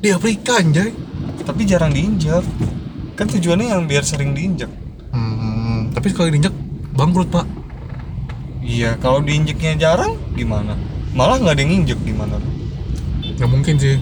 Di 0.00 0.08
Afrika 0.12 0.56
anjay. 0.56 0.92
tapi 1.44 1.68
jarang 1.68 1.92
diinjak. 1.92 2.40
Kan 3.12 3.28
tujuannya 3.28 3.68
yang 3.68 3.84
biar 3.84 4.00
sering 4.00 4.32
diinjak. 4.32 4.72
Hmm, 5.12 5.92
tapi 5.92 6.08
sekali 6.08 6.32
diinjak 6.32 6.56
bangkrut 6.92 7.28
pak. 7.28 7.44
Iya, 8.60 8.96
kalau 8.96 9.20
diinjeknya 9.20 9.76
jarang 9.76 10.16
gimana? 10.32 10.72
Malah 11.14 11.36
nggak 11.38 11.54
ada 11.54 11.62
yang 11.62 11.72
injek 11.80 11.98
gimana? 12.02 12.36
Nggak 13.34 13.48
mungkin 13.48 13.74
sih. 13.76 13.96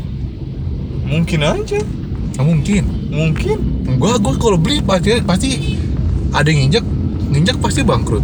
Mungkin 1.05 1.41
aja, 1.41 1.81
Nggak 2.33 2.47
mungkin. 2.47 2.83
mungkin. 3.13 3.57
gua 4.01 4.17
gua 4.17 4.33
kalau 4.35 4.57
beli 4.57 4.81
pasti 4.81 5.21
pasti 5.21 5.49
ada 6.33 6.49
yang 6.49 6.65
nginjek 6.65 6.85
nginjek 7.29 7.57
pasti 7.61 7.83
bangkrut 7.83 8.23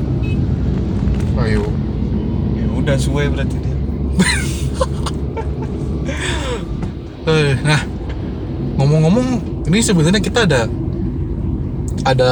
ayo 1.38 1.66
Ya 2.56 2.64
udah 2.72 2.96
suwe 2.96 3.28
berarti 3.28 3.56
dia. 3.58 3.76
eh 7.28 7.52
nah 7.60 7.80
ngomong-ngomong 8.80 9.26
ini 9.68 9.78
sebenarnya 9.78 10.18
kita 10.18 10.42
ada 10.42 10.66
ada 12.06 12.30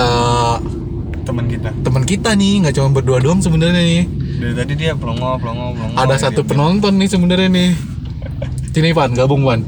Teman 1.23 1.45
kita. 1.45 1.69
teman 1.83 2.03
kita 2.03 2.31
nih 2.33 2.62
nggak 2.62 2.73
cuma 2.73 2.88
berdua 2.90 3.19
doang 3.19 3.38
sebenarnya 3.38 3.77
nih 3.77 4.03
Dari 4.37 4.53
tadi 4.53 4.72
dia 4.77 4.92
pelongo, 4.92 5.40
pelongo, 5.40 5.72
pelongo. 5.72 5.96
ada 5.96 6.12
ya, 6.12 6.29
satu 6.29 6.40
dia- 6.40 6.51
penonton 6.51 6.92
nih 6.94 7.09
sebenarnya 7.09 7.49
nih 7.49 7.70
sini 8.68 8.92
Pan 8.92 9.09
gabung 9.11 9.40
Pan 9.40 9.64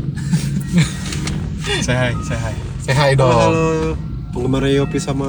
hi. 2.36 2.54
say 2.84 2.92
hi 2.92 3.12
dong 3.16 3.32
Halo, 3.32 3.96
penggemar 4.30 4.68
Yopi 4.68 5.00
sama 5.00 5.24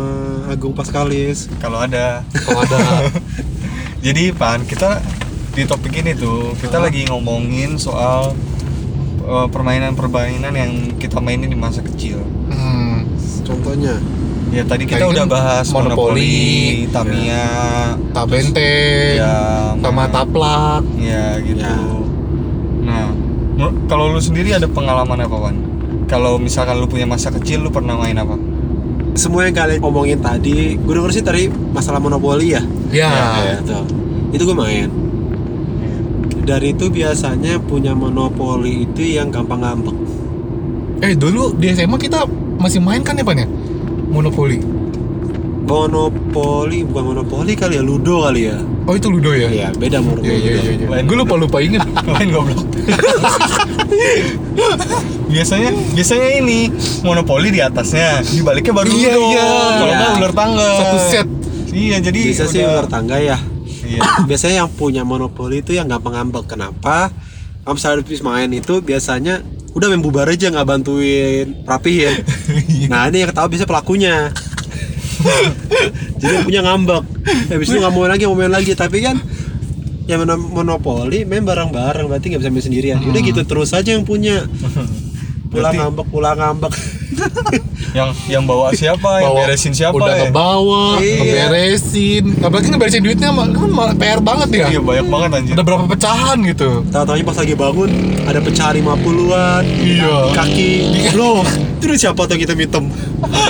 Agung 0.45 0.75
Paskalis. 0.75 1.47
Kalau 1.57 1.79
ada. 1.79 2.21
kalau 2.35 2.61
ada 2.61 3.07
Jadi 4.05 4.31
Pan, 4.31 4.63
kita 4.63 4.99
di 5.51 5.63
topik 5.63 5.95
ini 5.95 6.11
tuh 6.13 6.55
kita 6.55 6.79
Hah? 6.79 6.87
lagi 6.87 7.07
ngomongin 7.07 7.75
soal 7.75 8.35
uh, 9.23 9.47
permainan-permainan 9.47 10.51
yang 10.51 10.71
kita 10.95 11.19
mainin 11.19 11.47
di 11.47 11.55
masa 11.55 11.79
kecil. 11.79 12.19
hmm, 12.47 13.07
Contohnya, 13.43 13.99
Ya 14.49 14.63
tadi 14.65 14.83
kita 14.83 14.97
Kayak 14.99 15.13
udah 15.13 15.25
kan 15.25 15.29
bahas 15.29 15.65
Monopoli, 15.69 15.93
Monopoli, 15.93 16.89
Tamiya, 16.89 17.47
tabente 18.11 18.73
ya 19.15 19.33
sama 19.77 19.93
mana- 19.95 20.09
taplak 20.11 20.81
Ya 20.97 21.37
gitu. 21.37 21.61
Ya. 21.61 21.77
Nah, 22.81 23.13
kalau 23.85 24.09
lu 24.09 24.17
sendiri 24.17 24.49
ada 24.51 24.65
pengalaman 24.65 25.21
apa, 25.21 25.37
Wan? 25.37 25.55
Kalau 26.09 26.41
misalkan 26.41 26.81
lu 26.81 26.89
punya 26.89 27.05
masa 27.05 27.29
kecil, 27.29 27.61
lu 27.61 27.69
pernah 27.69 27.93
main 27.95 28.17
apa? 28.17 28.35
semua 29.13 29.43
yang 29.43 29.51
kalian 29.51 29.83
omongin 29.83 30.15
tadi, 30.17 30.79
gue 30.79 30.93
denger 30.95 31.11
sih 31.11 31.19
tadi 31.19 31.51
masalah 31.75 31.99
monopoli 31.99 32.55
ya. 32.55 32.63
ya, 32.87 33.11
Ya, 33.35 33.59
tuh. 33.59 33.83
Itu 34.31 34.47
gue 34.47 34.55
main. 34.55 34.87
Dari 36.39 36.71
itu 36.71 36.87
biasanya 36.87 37.59
punya 37.59 37.91
monopoli 37.91 38.87
itu 38.87 39.03
yang 39.03 39.27
gampang 39.29 39.59
ngambek. 39.59 39.97
eh 40.99 41.15
dulu 41.15 41.55
di 41.55 41.67
SMA 41.69 41.95
kita 41.95 42.23
masih 42.59 42.79
main 42.79 42.99
kan 42.99 43.15
ya 43.15 43.23
Pan 43.23 43.39
ya 43.39 43.47
monopoli 44.09 44.59
Monopoli 45.63 46.81
bukan 46.81 47.03
monopoli 47.05 47.53
kali 47.53 47.77
ya, 47.77 47.85
ludo 47.85 48.25
kali 48.25 48.49
ya. 48.49 48.57
oh 48.89 48.91
itu 48.91 49.05
ludo 49.05 49.29
ya 49.31 49.47
Iya, 49.47 49.69
beda 49.71 50.01
monopoli. 50.01 50.25
Iya 50.25 50.33
iya 50.33 50.49
iya. 50.49 50.61
ludo. 50.81 50.85
iya. 50.89 51.01
Gue 51.05 51.15
lupa 51.15 51.35
lupa 51.37 51.57
inget. 51.61 51.85
Main 52.09 52.33
goblok. 52.33 52.65
biasanya 55.29 55.69
biasanya 55.93 56.29
ini 56.41 56.69
monopoli 57.01 57.53
di 57.53 57.61
atasnya, 57.61 58.21
di 58.23 58.41
baliknya 58.41 58.73
baru 58.73 58.89
Iya, 58.89 59.13
ludo. 59.13 59.29
iya. 59.29 59.47
Kalau 59.77 59.93
nggak 59.93 60.09
Iya. 60.09 60.17
ular 60.17 60.33
tangga. 60.33 60.69
Satu 60.75 60.97
set. 61.05 61.27
Iya, 61.69 61.97
jadi 62.01 62.19
Bisa 62.25 62.43
sih 62.49 62.59
udah- 62.59 62.69
ular 62.73 62.87
tangga 62.89 63.17
ya. 63.21 63.37
Iya. 63.85 64.01
biasanya 64.29 64.65
yang 64.65 64.71
punya 64.71 65.01
monopoli 65.05 65.61
itu 65.61 65.71
yang 65.73 65.85
gampang 65.85 66.17
ngambek. 66.17 66.49
Kenapa? 66.49 67.13
Misalnya 67.65 68.01
habis 68.01 68.21
main 68.21 68.49
itu 68.49 68.79
biasanya 68.79 69.41
udah 69.71 69.87
main 69.87 70.01
bubar 70.01 70.25
aja 70.25 70.49
nggak 70.49 70.65
bantuin 70.65 71.61
rapihin. 71.63 72.25
nah 72.91 73.05
ini 73.05 73.23
yang 73.23 73.31
tahu 73.31 73.53
bisa 73.53 73.63
pelakunya. 73.63 74.33
Jadi 76.17 76.33
yang 76.33 76.45
punya 76.45 76.61
ngambek. 76.63 77.03
Habis 77.51 77.67
itu 77.69 77.77
nggak 77.77 77.93
mau 77.93 78.01
main 78.03 78.11
lagi, 78.11 78.23
mau 78.25 78.35
main 78.35 78.49
lagi. 78.49 78.71
Tapi 78.73 78.97
kan 78.99 79.19
yang 80.09 80.25
mono- 80.25 80.49
monopoli 80.49 81.21
main 81.23 81.45
bareng-bareng 81.45 82.09
berarti 82.09 82.33
nggak 82.33 82.41
bisa 82.41 82.49
main 82.49 82.65
sendirian. 82.65 82.97
Udah 83.03 83.21
gitu 83.21 83.41
terus 83.43 83.69
aja 83.71 83.93
yang 83.93 84.03
punya. 84.03 84.45
Pulang 85.49 85.73
Berarti- 85.73 85.77
ngambek, 85.81 86.05
pulang 86.09 86.37
ngambek. 86.37 86.73
yang 87.97 88.09
yang 88.27 88.43
bawa 88.43 88.69
siapa, 88.71 89.19
yang 89.19 89.31
Bawa- 89.31 89.45
beresin 89.45 89.71
siapa 89.71 89.95
Udah 89.95 90.13
ya? 90.13 90.21
ngebawa, 90.23 90.83
Iya. 90.97 91.17
ngeberesin. 91.17 92.23
Apalagi 92.39 92.67
ngeberesin 92.69 93.01
duitnya 93.01 93.29
mah- 93.29 93.49
kan 93.49 93.65
malah 93.67 93.95
PR 93.95 94.19
banget 94.19 94.49
ya. 94.55 94.65
Iya, 94.69 94.79
banyak 94.79 95.07
banget 95.07 95.29
anjir. 95.33 95.53
Ada 95.53 95.63
berapa 95.63 95.85
pecahan 95.85 96.37
gitu. 96.43 96.69
Tahu-tahunya 96.85 97.25
pas 97.25 97.37
lagi 97.37 97.55
bangun 97.55 97.91
ada 98.23 98.39
pecah 98.39 98.69
50-an. 98.71 99.63
Iya. 99.65 100.15
Di 100.23 100.33
kaki. 100.33 100.71
Loh, 101.13 101.41
itu 101.75 101.83
udah 101.85 101.99
siapa 101.99 102.21
tuh 102.23 102.35
kita 102.35 102.53
hitam? 102.53 102.85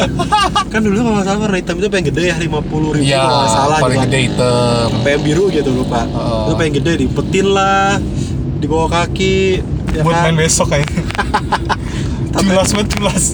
kan 0.72 0.80
dulu 0.80 0.98
kalau 1.00 1.22
salah 1.22 1.40
warna 1.40 1.58
hitam 1.58 1.76
itu 1.76 1.88
pengen 1.88 2.06
gede 2.10 2.24
ya 2.26 2.36
50 2.38 2.50
ribu 2.92 3.04
Iya, 3.04 3.22
kalau 3.22 3.48
salah 3.48 3.78
paling 3.80 3.98
gitu. 3.98 4.06
gede 4.08 4.20
hitam. 4.24 4.88
Pengen 5.02 5.20
biru 5.22 5.44
gitu 5.50 5.70
lupa. 5.70 6.02
Heeh. 6.02 6.42
Itu 6.42 6.54
pengen 6.56 6.74
gede 6.76 6.92
dipetin 7.00 7.48
lah, 7.50 7.98
di 8.56 8.66
bawah 8.66 8.90
kaki. 8.90 9.40
ya 9.90 10.06
Buat 10.06 10.16
kan? 10.16 10.24
main 10.24 10.38
besok 10.38 10.70
kayaknya. 10.70 11.02
Tapi- 12.34 12.46
culas 12.46 12.70
banget 12.72 12.90
culas. 12.94 13.26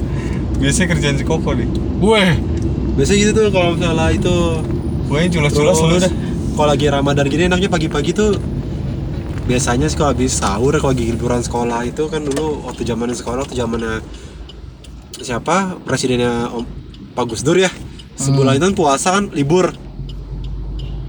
Biasanya 0.57 0.87
kerjaan 0.91 1.15
si 1.15 1.23
Koko 1.23 1.51
deh 1.51 1.67
Weh, 1.99 2.33
biasanya 2.95 3.19
gitu 3.21 3.31
tuh 3.35 3.47
kalau 3.49 3.75
misalnya 3.75 4.07
itu 4.11 4.35
gue 5.05 5.17
yang 5.17 5.31
culas-culas 5.31 5.77
lu 5.79 5.97
dah 5.97 6.13
kalau 6.55 6.69
lagi 6.71 6.85
Ramadan 6.87 7.25
gini 7.27 7.43
enaknya 7.45 7.69
pagi-pagi 7.69 8.11
tuh 8.11 8.39
biasanya 9.45 9.85
sih 9.85 9.95
kalau 9.95 10.15
habis 10.15 10.33
sahur 10.33 10.73
kalau 10.75 10.91
lagi 10.91 11.13
liburan 11.13 11.39
sekolah 11.39 11.85
itu 11.85 12.09
kan 12.09 12.25
dulu 12.25 12.65
waktu 12.65 12.81
zaman 12.81 13.13
sekolah 13.13 13.45
waktu 13.45 13.53
zamannya 13.53 14.01
siapa? 15.15 15.79
Presidennya 15.81 16.51
Om 16.51 16.65
Pak 17.15 17.25
Gus 17.29 17.41
Dur 17.41 17.55
ya. 17.55 17.71
Sebulan 18.15 18.57
itu 18.57 18.65
kan 18.67 18.75
puasa 18.75 19.07
kan 19.15 19.31
libur. 19.31 19.71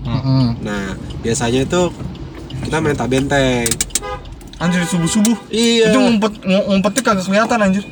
Mm-mm. 0.06 0.62
nah 0.62 0.94
biasanya 1.18 1.66
itu 1.66 1.90
kita 2.62 2.78
main 2.78 2.94
tak 2.94 3.10
benteng. 3.10 3.66
Anjir 4.56 4.86
subuh-subuh. 4.86 5.34
Iya. 5.50 5.90
Itu 5.90 5.98
ngumpet 5.98 6.32
ng- 6.46 6.66
ngumpetnya 6.70 7.02
kagak 7.02 7.26
kelihatan 7.26 7.58
anjir. 7.58 7.84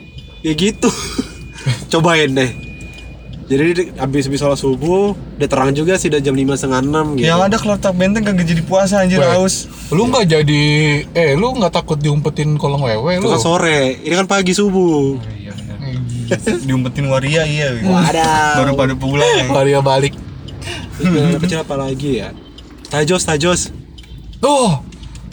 Ya 0.44 0.52
gitu 0.52 0.92
cobain 1.90 2.30
deh 2.30 2.50
jadi 3.44 3.64
di- 3.70 3.92
habis 3.94 4.24
habis 4.24 4.40
sholat 4.40 4.56
subuh 4.56 5.12
udah 5.12 5.44
terang 5.44 5.70
juga 5.70 5.94
sih 5.94 6.08
udah 6.08 6.16
jam 6.18 6.32
lima 6.32 6.54
setengah 6.54 6.80
enam 6.80 7.12
gitu 7.12 7.26
yang 7.26 7.38
ada 7.38 7.54
kalau 7.54 7.76
tak 7.76 7.92
benteng 7.92 8.24
kagak 8.24 8.46
jadi 8.46 8.62
puasa 8.62 8.98
anjir 8.98 9.18
Weh. 9.18 9.28
haus 9.28 9.68
Lu 9.90 10.06
nggak 10.06 10.24
jadi 10.26 10.62
eh 11.06 11.32
lu 11.34 11.52
nggak 11.52 11.70
takut 11.70 11.96
diumpetin 11.96 12.56
kolong 12.56 12.80
wewe 12.80 13.14
itu 13.14 13.22
lu? 13.22 13.30
kan 13.30 13.38
sore 13.38 14.00
ini 14.00 14.14
kan 14.14 14.24
pagi 14.24 14.50
subuh 14.50 15.20
iya 15.34 15.52
benar 15.52 16.56
diumpetin 16.58 17.04
waria 17.04 17.44
iya. 17.44 17.68
Wadaw. 17.78 18.54
baru 18.58 18.70
pada 18.74 18.94
pulang 18.94 19.28
ya. 19.28 19.44
Maria 19.46 19.80
balik. 19.80 20.16
Terus 20.96 21.12
yang 21.12 21.36
kecil 21.36 21.58
apa 21.60 21.76
lagi 21.76 22.10
ya 22.16 22.32
tajos 22.86 23.22
tajos 23.22 23.60
Oh, 24.40 24.80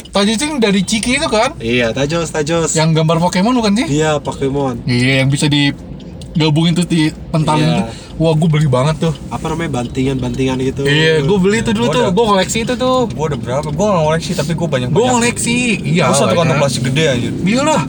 tadi 0.09 0.33
itu 0.33 0.43
yang 0.45 0.57
dari 0.57 0.81
Ciki 0.81 1.15
itu 1.15 1.27
kan? 1.27 1.55
iya 1.57 1.91
tajos 1.91 2.27
tajos 2.27 2.71
Yang 2.73 2.91
gambar 2.97 3.19
Pokemon 3.19 3.53
bukan 3.53 3.71
sih? 3.77 3.87
iya 3.93 4.15
Pokemon 4.17 4.83
Iya, 4.83 5.21
yang 5.21 5.29
bisa 5.29 5.47
digabungin 6.31 6.73
terus 6.73 6.87
dipentalin 6.87 7.61
Iya. 7.61 7.77
tuh. 7.81 7.85
Wah, 8.17 8.33
gue 8.33 8.47
beli 8.47 8.67
banget 8.67 8.95
tuh. 9.01 9.13
apa 9.27 9.45
namanya 9.47 9.71
bantingan 9.75 10.15
bantingan 10.15 10.61
gitu 10.61 10.83
Iya, 10.83 11.21
gue 11.21 11.37
beli 11.37 11.59
tuh 11.59 11.73
dulu 11.73 11.85
Gua 11.85 11.95
tuh. 11.95 12.05
Gue 12.11 12.25
koleksi 12.27 12.57
itu 12.61 12.73
tuh. 12.75 12.97
Gua 13.09 13.25
ada 13.25 13.35
berapa? 13.35 13.67
Gua 13.67 13.85
nggak 13.89 14.03
ngoleksi 14.05 14.31
tapi 14.33 14.51
gua 14.53 14.67
banyak 14.69 14.87
Gue 14.89 15.05
koleksi. 15.09 15.57
Iya. 15.81 16.03
Gua 16.05 16.17
satu 16.17 16.33
kantong 16.33 16.57
plastik 16.57 16.83
gede 16.85 17.03
anjir. 17.07 17.33
Iya 17.41 17.61
lah. 17.63 17.81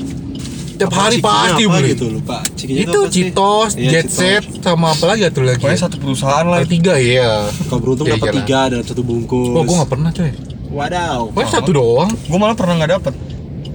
Tiap 0.72 0.88
hari 0.90 1.16
pasti 1.20 1.62
beli. 1.64 1.88
gitu 1.90 2.06
lupa 2.10 2.42
cikinya 2.50 2.80
Itu? 2.82 3.00
Citos, 3.06 3.70
Iya, 3.76 3.90
Jet 3.92 4.04
Citos. 4.04 4.18
Set, 4.40 4.44
sama 4.58 4.90
apa 4.90 5.04
lagi 5.06 5.22
tuh 5.28 5.44
lagi? 5.44 5.60
Pokoknya 5.60 5.78
satu 5.80 5.96
perusahaan 5.96 6.42
lah. 6.44 6.58
Tiga 6.64 6.94
ya. 6.96 7.46
kalau 7.68 7.80
beruntung 7.80 8.06
Ya, 8.08 8.16
dapat 8.16 8.26
iyalah. 8.26 8.38
tiga 8.40 8.60
dalam 8.68 8.84
satu 8.84 9.02
bungkus 9.02 9.52
Oh, 9.52 9.62
gue 9.62 9.76
gak 9.76 9.90
pernah 9.90 10.10
coy. 10.10 10.32
wadaw 10.68 11.20
Pokoknya 11.28 11.50
satu 11.52 11.70
doang. 11.70 12.10
Gua 12.26 12.38
malah 12.40 12.56
pernah 12.56 12.74
nggak 12.76 12.92
dapet. 12.94 13.14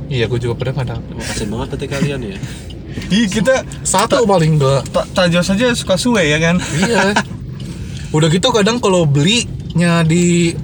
Iya, 0.08 0.26
gue 0.26 0.40
juga 0.42 0.56
pernah 0.56 0.74
gak 0.76 0.88
dapet. 0.90 1.14
kasian 1.22 1.48
banget 1.48 1.68
berarti 1.70 1.88
kalian 1.88 2.20
ya 2.26 2.38
Ih 3.08 3.26
kita 3.26 3.62
Satu 3.82 4.24
paling 4.24 4.56
enggak. 4.56 4.82
ta- 4.88 5.08
tajos 5.08 5.48
aja 5.48 5.72
suka 5.72 5.96
suwe 5.96 6.26
ya 6.26 6.38
kan. 6.38 6.58
iya. 6.78 7.14
Udah 8.16 8.28
gitu 8.28 8.50
kadang 8.50 8.78
kalau 8.78 9.04
belinya 9.04 10.02
di 10.02 10.56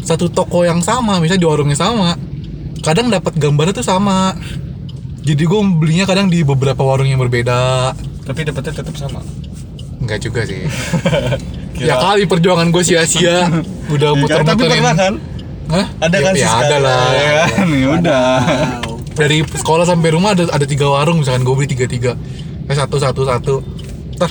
satu 0.00 0.26
toko 0.26 0.62
yang 0.62 0.80
sama, 0.80 1.18
misalnya 1.18 1.38
di 1.38 1.48
warungnya 1.48 1.74
sama, 1.74 2.14
kadang 2.78 3.08
dapat 3.08 3.34
gambarnya 3.34 3.74
tuh 3.74 3.84
sama. 3.84 4.32
Jadi 5.20 5.42
gue 5.42 5.58
belinya 5.74 6.04
kadang 6.04 6.26
di 6.26 6.40
beberapa 6.40 6.78
warung 6.80 7.04
yang 7.04 7.18
berbeda. 7.18 7.90
Tapi 8.22 8.40
dapetnya 8.42 8.72
tetap 8.76 8.94
sama. 8.94 9.20
Enggak 9.98 10.20
juga 10.20 10.42
sih. 10.42 10.62
Ya 11.76 11.92
kali 11.94 12.24
perjuangan 12.24 12.72
gue 12.72 12.80
sia-sia. 12.80 13.52
Udah 13.86 14.10
Iya, 14.10 14.16
muter-muterin. 14.16 14.48
tapi 14.48 14.64
pernah 14.64 14.94
kan? 14.96 15.14
Hah? 15.68 15.86
Ada 16.00 16.16
Ya- 16.16 16.24
kan 16.24 16.32
ya, 16.32 16.40
sih 16.40 16.48
ada 16.48 16.76
lah. 16.80 17.04
ya 17.12 17.28
kan? 17.28 17.66
Ya 17.68 17.88
udah. 17.92 18.32
Dari 19.16 19.40
sekolah 19.42 19.84
sampai 19.84 20.12
rumah 20.12 20.32
ada 20.32 20.44
ada 20.46 20.62
tiga 20.62 20.86
warung 20.86 21.20
misalkan 21.20 21.42
gue 21.42 21.54
beli 21.54 21.68
tiga 21.68 21.86
tiga. 21.86 22.12
Eh 22.66 22.74
satu 22.74 22.96
satu 22.96 23.24
satu. 23.24 23.54
Ntar 24.14 24.30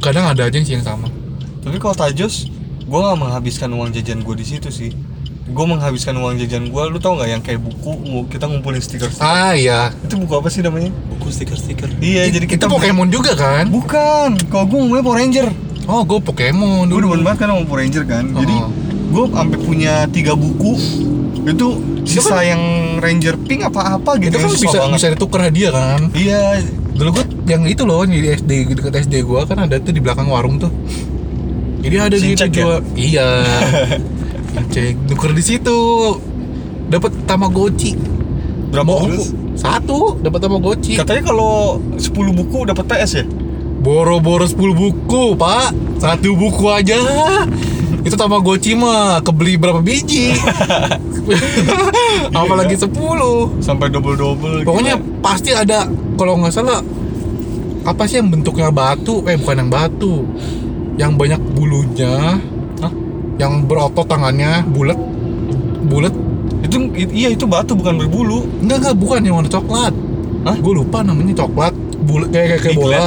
kadang 0.00 0.26
ada 0.26 0.44
aja 0.44 0.58
sih 0.58 0.74
yang 0.74 0.82
sama. 0.82 1.06
Tapi 1.60 1.78
kalau 1.78 1.94
tajos, 1.94 2.50
gua 2.84 3.08
nggak 3.08 3.18
menghabiskan 3.20 3.70
uang 3.70 3.88
jajan 3.90 4.20
gua 4.20 4.34
di 4.34 4.44
situ 4.44 4.68
sih. 4.68 4.92
Gua 5.46 5.64
menghabiskan 5.66 6.12
uang 6.14 6.36
jajan 6.36 6.68
gua, 6.68 6.88
lu 6.88 6.96
tau 6.96 7.14
nggak 7.14 7.28
yang 7.28 7.40
kayak 7.40 7.56
buku, 7.58 7.92
kita 8.28 8.44
ngumpulin 8.44 8.78
stiker. 8.78 9.08
Ah 9.16 9.52
iya. 9.52 9.92
Itu 10.00 10.16
buku 10.18 10.34
apa 10.34 10.48
sih 10.48 10.60
namanya? 10.60 10.92
buku 11.06 11.28
stiker-stiker 11.30 11.88
Iya, 11.98 12.28
jadi 12.28 12.44
Itu 12.44 12.52
kita 12.52 12.64
beli- 12.66 12.74
Pokemon 12.84 13.08
juga 13.08 13.32
kan? 13.32 13.64
Bukan, 13.68 14.36
kalau 14.46 14.64
gua 14.66 14.78
ngomongnya 14.78 15.04
Power 15.04 15.18
Ranger. 15.18 15.46
Oh, 15.84 16.00
gue 16.02 16.16
Pokemon 16.18 16.84
Gue 16.86 16.96
dulu. 16.96 17.12
demen 17.12 17.24
banget 17.24 17.44
kan 17.44 17.48
sama 17.50 17.64
Power 17.64 17.80
Ranger 17.80 18.04
kan. 18.04 18.24
Jadi 18.30 18.56
Oh. 18.56 18.68
Gue 19.14 19.24
sampai 19.30 19.58
punya 19.62 19.94
tiga 20.10 20.34
buku. 20.34 20.74
Itu 21.46 21.78
sisa 22.02 22.42
yang 22.42 22.62
Ranger 22.98 23.38
Pink 23.46 23.62
apa-apa 23.62 24.18
gitu. 24.18 24.34
Itu 24.34 24.38
kan 24.42 24.50
bisa 24.50 24.78
banget. 24.82 24.96
bisa 24.98 25.06
ditukar 25.14 25.40
hadiah 25.46 25.70
kan? 25.70 26.00
Iya, 26.16 26.66
Dulu 26.94 27.10
gue 27.10 27.24
yang 27.50 27.66
itu 27.66 27.82
loh 27.82 28.06
di 28.06 28.22
SD 28.22 28.70
dekat 28.74 29.06
SD 29.06 29.26
gue 29.26 29.40
kan 29.46 29.58
ada 29.66 29.78
tuh 29.82 29.90
di 29.90 29.98
belakang 30.02 30.30
warung 30.30 30.58
tuh. 30.58 30.70
Jadi 31.84 31.96
ada 32.00 32.16
gitu 32.16 32.26
Shincek 32.32 32.50
ya? 32.54 32.80
Iya. 32.96 33.28
Cek 34.74 35.10
tuker 35.10 35.30
di 35.34 35.42
situ. 35.42 35.78
Dapat 36.88 37.26
Tamagotchi. 37.26 37.98
berapa 38.70 38.86
Mau? 38.86 39.06
Satu 39.54 40.18
dapat 40.22 40.38
Tamagotchi. 40.42 40.98
Katanya 40.98 41.30
kalau 41.30 41.78
10 41.98 42.10
buku 42.10 42.66
dapat 42.66 42.84
PS 42.86 43.12
ya? 43.22 43.24
Boro-boro 43.84 44.48
10 44.48 44.56
buku, 44.72 45.36
Pak. 45.36 46.00
Satu 46.00 46.32
buku 46.38 46.64
aja. 46.72 46.96
Itu 48.04 48.20
Tamagotchi 48.20 48.76
mah 48.76 49.24
kebeli 49.24 49.56
berapa 49.56 49.80
biji? 49.80 50.36
Apalagi 52.36 52.76
10. 52.76 52.92
Sampai 53.64 53.88
double-double 53.88 54.60
Pokoknya 54.68 55.00
gila. 55.00 55.24
pasti 55.24 55.50
ada 55.56 55.88
kalau 56.20 56.36
nggak 56.36 56.52
salah 56.52 56.84
apa 57.84 58.02
sih 58.04 58.20
yang 58.20 58.28
bentuknya 58.28 58.68
batu? 58.68 59.24
Eh 59.24 59.36
bukan 59.40 59.56
yang 59.64 59.70
batu. 59.72 60.24
Yang 61.00 61.12
banyak 61.16 61.40
bulunya. 61.56 62.40
Hah? 62.84 62.92
Yang 63.40 63.52
berotot 63.68 64.06
tangannya, 64.08 64.64
bulat. 64.68 65.00
Bulat. 65.88 66.14
itu 66.64 66.80
iya 67.12 67.28
itu 67.28 67.44
batu 67.44 67.76
bukan 67.76 68.00
berbulu. 68.00 68.48
Enggak 68.64 68.84
enggak 68.84 68.96
bukan 68.96 69.20
yang 69.20 69.34
warna 69.36 69.52
coklat. 69.52 69.92
Hah? 70.48 70.56
Gue 70.60 70.72
lupa 70.80 71.04
namanya 71.04 71.44
coklat. 71.44 71.72
Bulat 72.04 72.28
kayak 72.32 72.46
kayak, 72.56 72.60
kayak 72.68 72.76
bola. 72.76 73.06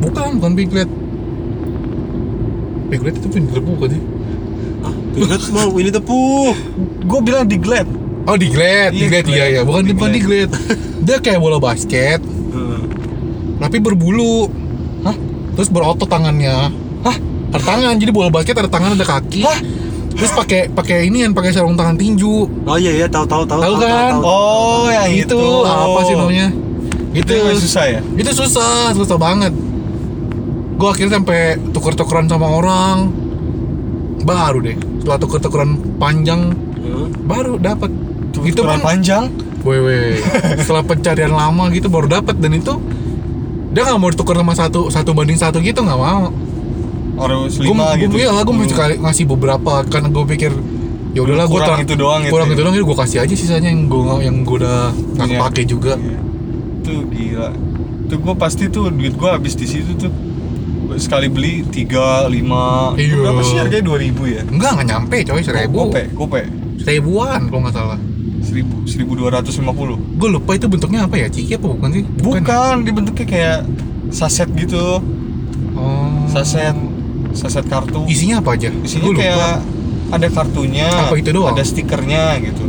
Bukan, 0.00 0.28
bukan 0.40 0.52
piglet. 0.56 0.88
Piglet 2.92 3.16
itu 3.16 3.26
pindah 3.26 3.56
bukan 3.58 3.88
sih? 3.90 4.02
ah 4.82 4.92
Piglet 5.10 5.42
mau 5.48 5.72
ini 5.74 5.88
tepuh 5.88 6.52
Gue 7.02 7.20
bilang 7.20 7.44
di 7.44 7.56
glad. 7.56 7.88
Oh, 8.22 8.36
diglet, 8.36 8.92
Iya, 8.92 9.00
diglet 9.02 9.24
iya 9.26 9.26
diglet. 9.26 9.50
ya, 9.50 9.60
bukan 9.64 9.82
Diglet. 9.82 10.12
diglet. 10.14 10.50
Dia 11.08 11.16
kayak 11.18 11.40
bola 11.40 11.58
basket, 11.58 12.22
tapi 13.58 13.76
berbulu. 13.78 14.46
Hah? 15.02 15.16
Terus 15.52 15.66
berotot 15.66 16.06
tangannya. 16.06 16.70
Hah? 17.02 17.16
Ada 17.50 17.58
tangan, 17.60 17.94
jadi 17.96 18.10
bola 18.10 18.30
basket 18.30 18.54
ada 18.54 18.70
tangan 18.70 18.94
ada 18.94 19.02
kaki. 19.02 19.42
Hah? 19.42 19.58
Terus 20.12 20.30
pakai 20.30 20.60
pakai 20.68 21.08
ini 21.08 21.24
yang 21.24 21.32
pakai 21.32 21.50
sarung 21.50 21.74
tangan 21.74 21.96
tinju. 21.96 22.46
oh 22.46 22.76
iya 22.76 22.94
iya 22.94 23.06
tahu 23.08 23.24
tahu 23.24 23.42
tahu 23.42 23.58
Tahu 23.58 23.74
kan? 23.80 24.12
Oh, 24.22 24.86
yang 24.86 25.10
itu. 25.10 25.34
itu 25.34 25.42
apa 25.64 26.00
sih 26.04 26.14
namanya? 26.14 26.48
Itu 27.10 27.32
yang 27.32 27.58
susah 27.58 27.84
ya? 27.88 28.00
Itu 28.14 28.30
susah, 28.30 28.94
susah 28.94 29.16
banget. 29.16 29.50
Gue 30.82 30.90
akhirnya 30.90 31.14
sampai 31.16 31.40
tuker-tukeran 31.70 32.26
sama 32.26 32.50
orang. 32.50 33.06
Baru 34.20 34.58
deh, 34.58 34.74
setelah 34.98 35.18
tuker-tukeran 35.18 35.70
panjang 35.96 36.50
Hah? 36.50 37.06
baru 37.22 37.54
dapat. 37.54 37.90
Itu 38.28 38.42
Itu 38.42 38.62
pun 38.62 38.82
panjang. 38.82 39.30
Wewe, 39.62 40.18
setelah 40.58 40.82
pencarian 40.82 41.30
lama 41.30 41.70
gitu 41.70 41.86
baru 41.86 42.10
dapat 42.10 42.34
dan 42.34 42.50
itu 42.50 42.82
dia 43.70 43.86
nggak 43.86 43.94
mau 43.96 44.10
ditukar 44.10 44.34
sama 44.34 44.58
satu 44.58 44.90
satu 44.90 45.14
banding 45.14 45.38
satu 45.38 45.62
gitu 45.62 45.78
nggak 45.78 45.94
mau. 45.96 46.34
Gue 47.14 47.62
lima 47.62 47.94
gitu. 47.94 48.18
iya 48.18 48.34
gue 48.34 48.50
mesti 48.50 48.74
kali- 48.74 48.98
ngasih 48.98 49.24
beberapa 49.28 49.86
karena 49.86 50.10
gue 50.10 50.24
pikir 50.34 50.50
ya 51.12 51.22
udahlah 51.22 51.46
gue 51.46 51.54
Kurang 51.54 51.78
itu 51.78 51.94
doang 51.94 52.20
gitu 52.24 52.32
kurang 52.34 52.48
ya. 52.48 52.54
itu 52.56 52.62
doang 52.64 52.74
gue 52.74 52.98
kasih 52.98 53.18
aja 53.22 53.34
sisanya 53.36 53.68
yang 53.70 53.86
gue 53.86 54.02
yang 54.18 54.36
gue 54.42 54.56
udah 54.58 54.90
nggak 55.14 55.28
Iya. 55.30 55.38
pakai 55.38 55.62
juga. 55.62 55.94
Iya. 55.94 56.18
Tuh 56.82 57.00
gila. 57.06 57.48
Tuh 58.10 58.18
gue 58.18 58.34
pasti 58.34 58.64
tuh 58.66 58.90
duit 58.90 59.14
gue 59.14 59.28
habis 59.30 59.54
di 59.54 59.66
situ 59.68 59.94
tuh. 59.94 60.10
Sekali 60.94 61.26
beli 61.26 61.62
3, 61.64 62.26
5 62.26 62.96
Iya. 62.96 63.16
Berapa 63.18 63.40
sih 63.40 63.56
harganya 63.56 63.84
2000 63.86 64.02
ya? 64.26 64.42
Enggak 64.44 64.70
nggak 64.74 64.86
nyampe 64.88 65.16
coy 65.22 65.40
seribu 65.40 65.78
Gope, 65.86 66.02
gope 66.12 66.40
seribuan 66.78 67.40
kalau 67.46 67.60
nggak 67.62 67.74
salah. 67.74 67.98
1000, 68.42 68.66
1250 68.84 70.18
Gue 70.18 70.28
lupa 70.28 70.50
itu 70.52 70.66
bentuknya 70.66 71.04
apa 71.04 71.14
ya 71.14 71.26
ciki 71.26 71.54
apa 71.54 71.66
bukan 71.68 71.90
sih? 71.90 72.04
Bukan, 72.18 72.74
dibentuknya 72.82 73.24
kayak 73.24 73.58
saset 74.08 74.50
gitu 74.52 74.98
Oh. 75.72 76.26
Saset 76.28 76.76
Saset 77.32 77.64
kartu 77.64 78.04
Isinya 78.04 78.38
apa 78.38 78.52
aja? 78.52 78.68
Isinya 78.76 79.04
Gua 79.04 79.14
lupa. 79.14 79.22
kayak 79.22 79.54
ada 80.12 80.28
kartunya 80.28 80.84
Apa 80.84 81.14
itu 81.16 81.30
doang? 81.30 81.50
Ada 81.50 81.64
stikernya 81.64 82.36
gitu 82.42 82.64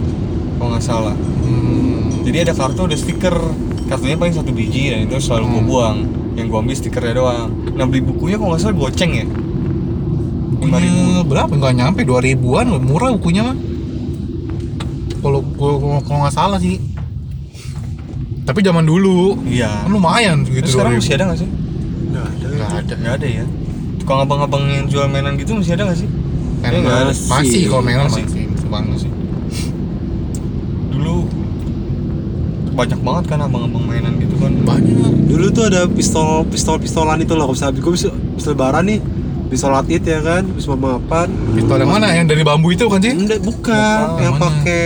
Kalau 0.55 0.69
nggak 0.71 0.81
salah 0.81 1.15
Hmm. 1.43 2.23
Jadi 2.23 2.37
ada 2.39 2.53
kartu, 2.53 2.87
ada 2.87 2.95
stiker 2.95 3.35
Kartunya 3.83 4.15
paling 4.15 4.31
satu 4.31 4.49
biji 4.49 4.87
dan 4.87 5.03
itu 5.03 5.19
selalu 5.19 5.43
gue 5.49 5.57
Hmm. 5.57 5.67
buang 5.67 5.97
Yang 6.33 6.45
gue 6.47 6.59
ambil 6.59 6.75
stikernya 6.75 7.13
doang 7.15 7.49
Nah 7.71 7.85
beli 7.85 8.01
bukunya 8.01 8.35
kalau 8.35 8.51
nggak 8.51 8.61
salah 8.61 8.75
goceng 8.75 9.11
ya 9.13 9.25
Lima 10.57 10.77
ribu 10.77 11.01
berapa? 11.25 11.51
Nggak 11.51 11.73
nyampe 11.75 12.01
dua 12.01 12.19
ribuan 12.19 12.65
murah 12.79 13.11
bukunya 13.11 13.43
mah. 13.43 13.57
Kalau 15.19 15.39
gua 15.43 15.71
kalau 16.01 16.19
nggak 16.21 16.31
salah 16.31 16.55
sih. 16.55 16.79
Tapi 18.43 18.59
zaman 18.59 18.81
dulu 18.81 19.43
Iya 19.43 19.83
kan 19.83 19.91
lumayan 19.91 20.43
Terus 20.43 20.55
gitu. 20.63 20.67
sekarang 20.73 20.95
2000. 20.95 20.99
masih 20.99 21.13
ada 21.13 21.23
nggak 21.25 21.39
sih? 21.39 21.49
nggak 22.13 22.25
ada 22.29 22.45
nggak 22.47 22.71
ada 22.79 22.93
nggak 22.95 23.13
ada 23.15 23.27
ya 23.27 23.45
tukang 23.97 24.19
abang-abang 24.19 24.63
yang 24.67 24.85
jual 24.85 25.07
mainan 25.07 25.33
gitu 25.33 25.51
masih 25.51 25.73
ada 25.73 25.83
nggak 25.83 25.99
sih 25.99 26.09
Mainan 26.59 26.79
Iya, 26.79 26.95
masih, 27.07 27.27
masih 27.27 27.61
kalau 27.67 27.81
mainan 27.81 28.05
Masih. 28.05 28.23
masih, 28.23 28.43
masih 28.47 28.69
banget 28.69 28.97
sih 29.01 29.11
dulu 30.89 31.17
banyak 32.73 32.99
banget 33.05 33.23
kan 33.29 33.39
abang-abang 33.45 33.85
mainan 33.85 34.17
gitu 34.17 34.35
kan. 34.41 34.51
Banyak. 34.65 35.29
Dulu 35.29 35.45
tuh 35.53 35.63
ada 35.69 35.85
pistol 35.85 36.43
pistol 36.49 36.81
pistolan 36.81 37.21
itu 37.21 37.33
loh 37.37 37.49
bisa 37.53 37.69
gue 37.69 37.93
bisa, 37.93 38.09
bisa 38.33 38.53
lebaran 38.53 38.89
nih 38.89 38.99
pistol 39.53 39.69
latit 39.69 40.01
ya 40.01 40.17
kan 40.25 40.41
bisa 40.49 40.73
mapan 40.73 41.29
pistol 41.53 41.77
yang 41.77 41.91
mana? 41.93 42.09
Yang 42.17 42.25
dari 42.33 42.43
bambu 42.43 42.73
itu 42.73 42.89
kan 42.89 42.99
sih 42.99 43.13
enggak 43.13 43.39
bukan. 43.45 44.01
Bukan, 44.09 44.23
yang 44.25 44.35
pakai 44.41 44.85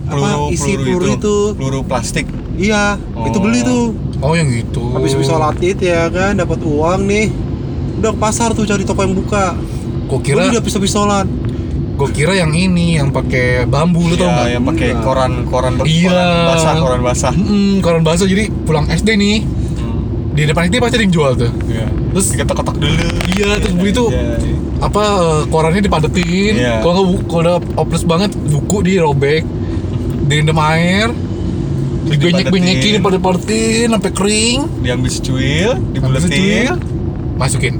apa 0.00 0.28
isi 0.48 0.72
peluru, 0.80 1.06
itu, 1.12 1.36
peluru 1.52 1.80
plastik. 1.84 2.26
Iya 2.58 2.96
itu 2.98 3.38
Oh. 3.38 3.42
beli 3.44 3.60
tuh. 3.62 3.84
Oh 4.18 4.34
yang 4.34 4.50
itu. 4.50 4.82
Habis 4.96 5.14
pistol 5.14 5.38
latit 5.38 5.78
ya 5.78 6.08
kan 6.08 6.34
dapat 6.34 6.58
uang 6.64 7.06
nih. 7.06 7.28
Udah 8.00 8.10
ke 8.14 8.18
pasar 8.18 8.50
tuh 8.56 8.64
cari 8.64 8.82
toko 8.82 9.04
yang 9.04 9.14
buka. 9.14 9.54
Kira 10.24 10.48
kira 10.48 10.56
udah 10.56 10.62
pistol 10.64 10.80
pistolan 10.80 11.28
gua 11.98 12.08
kira 12.08 12.32
yang 12.32 12.50
ini 12.50 12.94
yang 12.94 13.10
pakai 13.10 13.66
bambu 13.66 14.06
lu 14.06 14.14
tau 14.14 14.24
ya, 14.24 14.32
nggak 14.32 14.48
yang 14.48 14.64
pakai 14.64 14.88
Enggak. 14.88 15.02
koran 15.02 15.32
koran 15.44 15.72
Iya. 15.82 16.06
koran 16.08 16.30
basah 16.46 16.74
koran 16.78 17.00
basah 17.02 17.32
Mm-mm, 17.34 17.70
koran 17.80 18.02
basah 18.02 18.24
jadi 18.24 18.44
pulang 18.62 18.86
SD 18.88 19.08
nih 19.14 19.38
Hmm. 19.74 19.98
di 20.32 20.42
depan 20.44 20.62
itu 20.64 20.78
pasti 20.78 20.94
ada 20.94 21.02
yang 21.02 21.12
jual 21.12 21.32
tuh 21.34 21.50
Iya. 21.66 21.86
Terus 22.08 22.26
diketok-ketok 22.32 22.76
dulu 22.76 23.06
Iya, 23.28 23.48
terus 23.58 23.74
beli 23.74 23.90
tuh. 23.92 24.08
Iya, 24.08 24.22
iya. 24.38 24.56
apa 24.78 25.02
korannya 25.46 25.82
dipadetin 25.82 26.54
Iya. 26.56 26.78
kalau 26.80 27.02
nggak 27.04 27.26
kalau 27.26 27.40
udah 27.42 27.56
oplos 27.74 28.02
banget 28.02 28.30
buku 28.32 28.78
dirobek 28.80 29.42
direndam 30.28 30.56
air 30.60 31.10
dibanyak-banyakin 32.06 32.92
dipadet-padetin 32.96 33.86
sampai 33.90 34.12
kering 34.12 34.58
diambil 34.80 35.10
secuil 35.10 35.72
dibuletin 35.92 36.78
masukin 37.36 37.74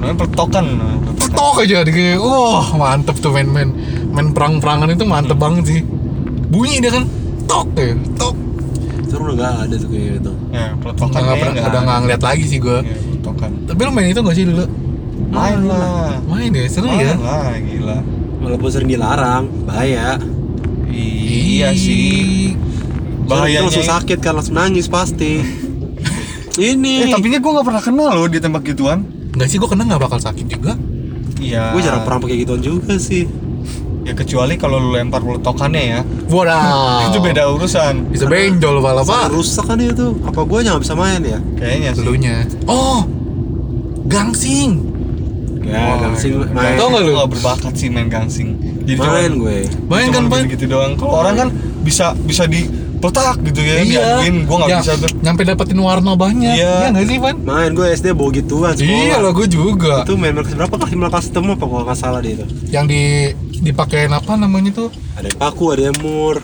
namanya 0.00 0.16
peletokan 0.16 0.64
namanya 0.64 1.00
peletokan. 1.04 1.36
tok 1.36 1.56
aja 1.60 1.78
di 1.84 1.92
wah 2.16 2.68
mantep 2.72 3.16
tuh 3.20 3.30
main-main 3.36 3.68
main 4.10 4.28
perang-perangan 4.32 4.88
itu 4.88 5.04
mantep 5.04 5.36
banget 5.36 5.64
sih. 5.68 5.80
Bunyi 6.50 6.80
dia 6.80 6.90
kan 6.96 7.04
tok 7.44 7.68
ya 7.76 7.92
tok. 8.16 8.34
Sekarang 9.06 9.24
udah 9.28 9.36
nggak 9.36 9.54
ada 9.68 9.74
tuh 9.76 9.88
kayak 9.92 10.08
gitu. 10.18 10.32
Ya 10.50 10.66
peletokan 10.80 11.20
nggak 11.20 11.36
pernah 11.36 11.52
udah 11.52 11.80
nggak 11.84 11.96
ada. 11.96 12.02
ngeliat 12.02 12.22
lagi 12.24 12.44
sih 12.48 12.58
gua. 12.58 12.80
Ya, 12.80 12.96
peletokan 12.96 13.50
tapi 13.68 13.80
lu 13.84 13.90
main 13.92 14.08
itu 14.08 14.20
nggak 14.24 14.36
sih 14.40 14.44
dulu? 14.48 14.64
Main 15.30 15.58
lah. 15.68 16.10
Main 16.24 16.50
ya 16.56 16.62
seru 16.66 16.88
main 16.88 17.04
ya 17.04 17.14
lah 17.20 17.52
gila. 17.60 17.98
Walaupun 18.40 18.68
sering 18.72 18.88
dilarang 18.88 19.44
bahaya. 19.68 20.16
Iya 20.88 21.76
sih. 21.76 22.56
Bahayanya 23.28 23.28
bahayanya 23.28 23.60
langsung 23.68 23.86
sakit 23.86 24.18
kan 24.24 24.32
langsung 24.32 24.56
nangis 24.56 24.88
pasti. 24.88 25.38
Ini. 26.72 26.94
Eh 27.04 27.08
tapi 27.12 27.30
gue 27.30 27.38
nggak 27.38 27.66
pernah 27.68 27.82
kenal 27.84 28.10
loh 28.16 28.26
di 28.26 28.42
tembak 28.42 28.64
gituan 28.66 29.19
nggak 29.40 29.48
sih 29.48 29.56
gua 29.56 29.72
kena 29.72 29.88
nggak 29.88 30.04
bakal 30.04 30.20
sakit 30.20 30.44
juga. 30.52 30.76
Iya. 31.40 31.72
Gue 31.72 31.80
jarang 31.80 32.04
pernah 32.04 32.20
pakai 32.20 32.36
gituan 32.44 32.60
juga 32.60 33.00
sih. 33.00 33.24
Ya 34.04 34.12
kecuali 34.12 34.60
kalau 34.60 34.76
lu 34.76 34.92
lempar 34.92 35.24
peletokannya 35.24 35.82
ya. 35.82 36.00
Waduh. 36.28 37.04
Itu 37.08 37.18
beda 37.24 37.48
urusan. 37.56 38.12
Bisa 38.12 38.28
benjol 38.28 38.84
pala 38.84 39.00
pak. 39.00 39.32
Rusak 39.32 39.64
kan 39.64 39.80
itu? 39.80 40.20
Apa 40.24 40.44
gue 40.44 40.58
nggak 40.60 40.80
bisa 40.84 40.92
main 40.92 41.20
ya? 41.24 41.40
Kayaknya 41.56 41.90
sih. 41.96 42.04
Dulunya 42.04 42.34
oh 42.68 43.08
gangsing. 44.04 44.70
Ya 45.64 45.76
Wah, 45.76 45.96
gangsing 46.08 46.32
iya. 46.40 46.48
main. 46.52 46.76
Tau 46.76 46.86
nggak 46.92 47.02
lu? 47.08 47.12
Berbakat 47.28 47.72
sih 47.76 47.88
main 47.88 48.08
gangsing. 48.12 48.56
Jadi 48.84 49.00
main 49.00 49.32
cuman- 49.32 49.40
gue. 49.40 49.58
Main 49.88 50.08
kan 50.12 50.24
main 50.28 50.44
gitu 50.48 50.64
doang. 50.68 50.96
Kalau 51.00 51.24
orang 51.24 51.34
kan 51.36 51.48
bisa 51.80 52.12
bisa 52.24 52.44
di 52.44 52.68
peletak 53.00 53.36
gitu 53.42 53.60
ya 53.60 53.74
diaduin. 53.80 54.34
Gue 54.44 54.56
nggak 54.56 54.68
Ya, 54.68 54.78
bisa 54.78 54.92
tuh. 54.94 55.10
nyampe 55.18 55.42
dapetin 55.42 55.78
warna 55.78 56.12
banyak. 56.14 56.52
Iya. 56.52 56.72
iya 56.76 56.88
nggak 56.90 57.04
sih 57.04 57.16
Pan 57.18 57.36
main 57.40 57.70
gue 57.70 57.86
SD 57.88 58.06
bawa 58.12 58.30
gituan 58.30 58.72
sekolah. 58.72 59.00
Iya 59.02 59.16
lah 59.18 59.32
gue 59.32 59.46
juga. 59.48 59.94
Itu 60.02 60.14
main 60.14 60.32
kelas 60.34 60.52
berapa 60.54 60.74
lima 60.86 61.06
kelas 61.08 61.26
enam 61.30 61.44
apa 61.50 61.64
kalau 61.64 61.82
nggak 61.82 61.98
salah 61.98 62.20
dia 62.20 62.32
itu? 62.34 62.44
Yang 62.68 62.84
di 62.86 63.02
dipakein 63.62 64.10
apa 64.10 64.32
namanya 64.34 64.70
tuh? 64.70 64.88
Ada 65.14 65.26
yang 65.26 65.38
paku 65.38 65.64
ada 65.70 65.82
yang 65.84 65.98
mur. 65.98 66.36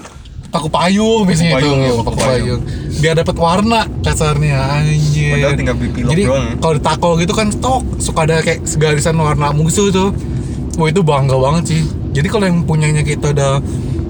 Paku 0.46 0.68
payung 0.68 1.22
biasanya 1.22 1.50
Paku 1.50 1.58
itu. 1.58 1.66
payung, 1.66 1.78
ya, 1.78 1.90
paku 1.90 2.02
paku 2.02 2.16
payung. 2.18 2.60
payung. 2.62 2.62
Biar 2.96 3.14
dapat 3.14 3.36
warna 3.36 3.80
kasarnya 4.00 4.56
anjir 4.74 5.32
Padahal 5.34 5.52
tinggal 5.54 5.76
pilok 5.76 6.08
jadi 6.08 6.22
doang 6.24 6.44
ya. 6.46 6.54
kalau 6.56 6.72
di 6.72 6.82
tako 6.82 7.08
gitu 7.18 7.32
kan 7.32 7.46
stok 7.50 7.80
suka 7.98 8.20
ada 8.22 8.36
kayak 8.40 8.60
segarisan 8.64 9.14
warna 9.14 9.52
musuh 9.52 9.88
tuh. 9.90 10.10
Wah 10.74 10.88
itu 10.88 11.00
bangga 11.00 11.36
banget 11.36 11.64
sih. 11.66 11.82
Jadi 12.10 12.26
kalau 12.26 12.44
yang 12.44 12.60
punyanya 12.62 13.00
kita 13.00 13.30
udah 13.30 13.60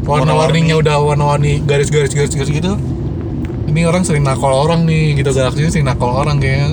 warna-warninya 0.07 0.79
udah 0.79 0.97
warna-warni 1.03 1.61
garis-garis 1.61 2.11
garis-garis 2.11 2.49
gitu. 2.49 2.79
Ini 3.67 3.85
orang 3.85 4.07
sering 4.07 4.23
nakal 4.23 4.55
orang 4.55 4.87
nih 4.87 5.19
gitu 5.19 5.31
galaksi 5.31 5.69
sering 5.69 5.85
nakal 5.85 6.15
orang 6.15 6.39
kayak 6.39 6.73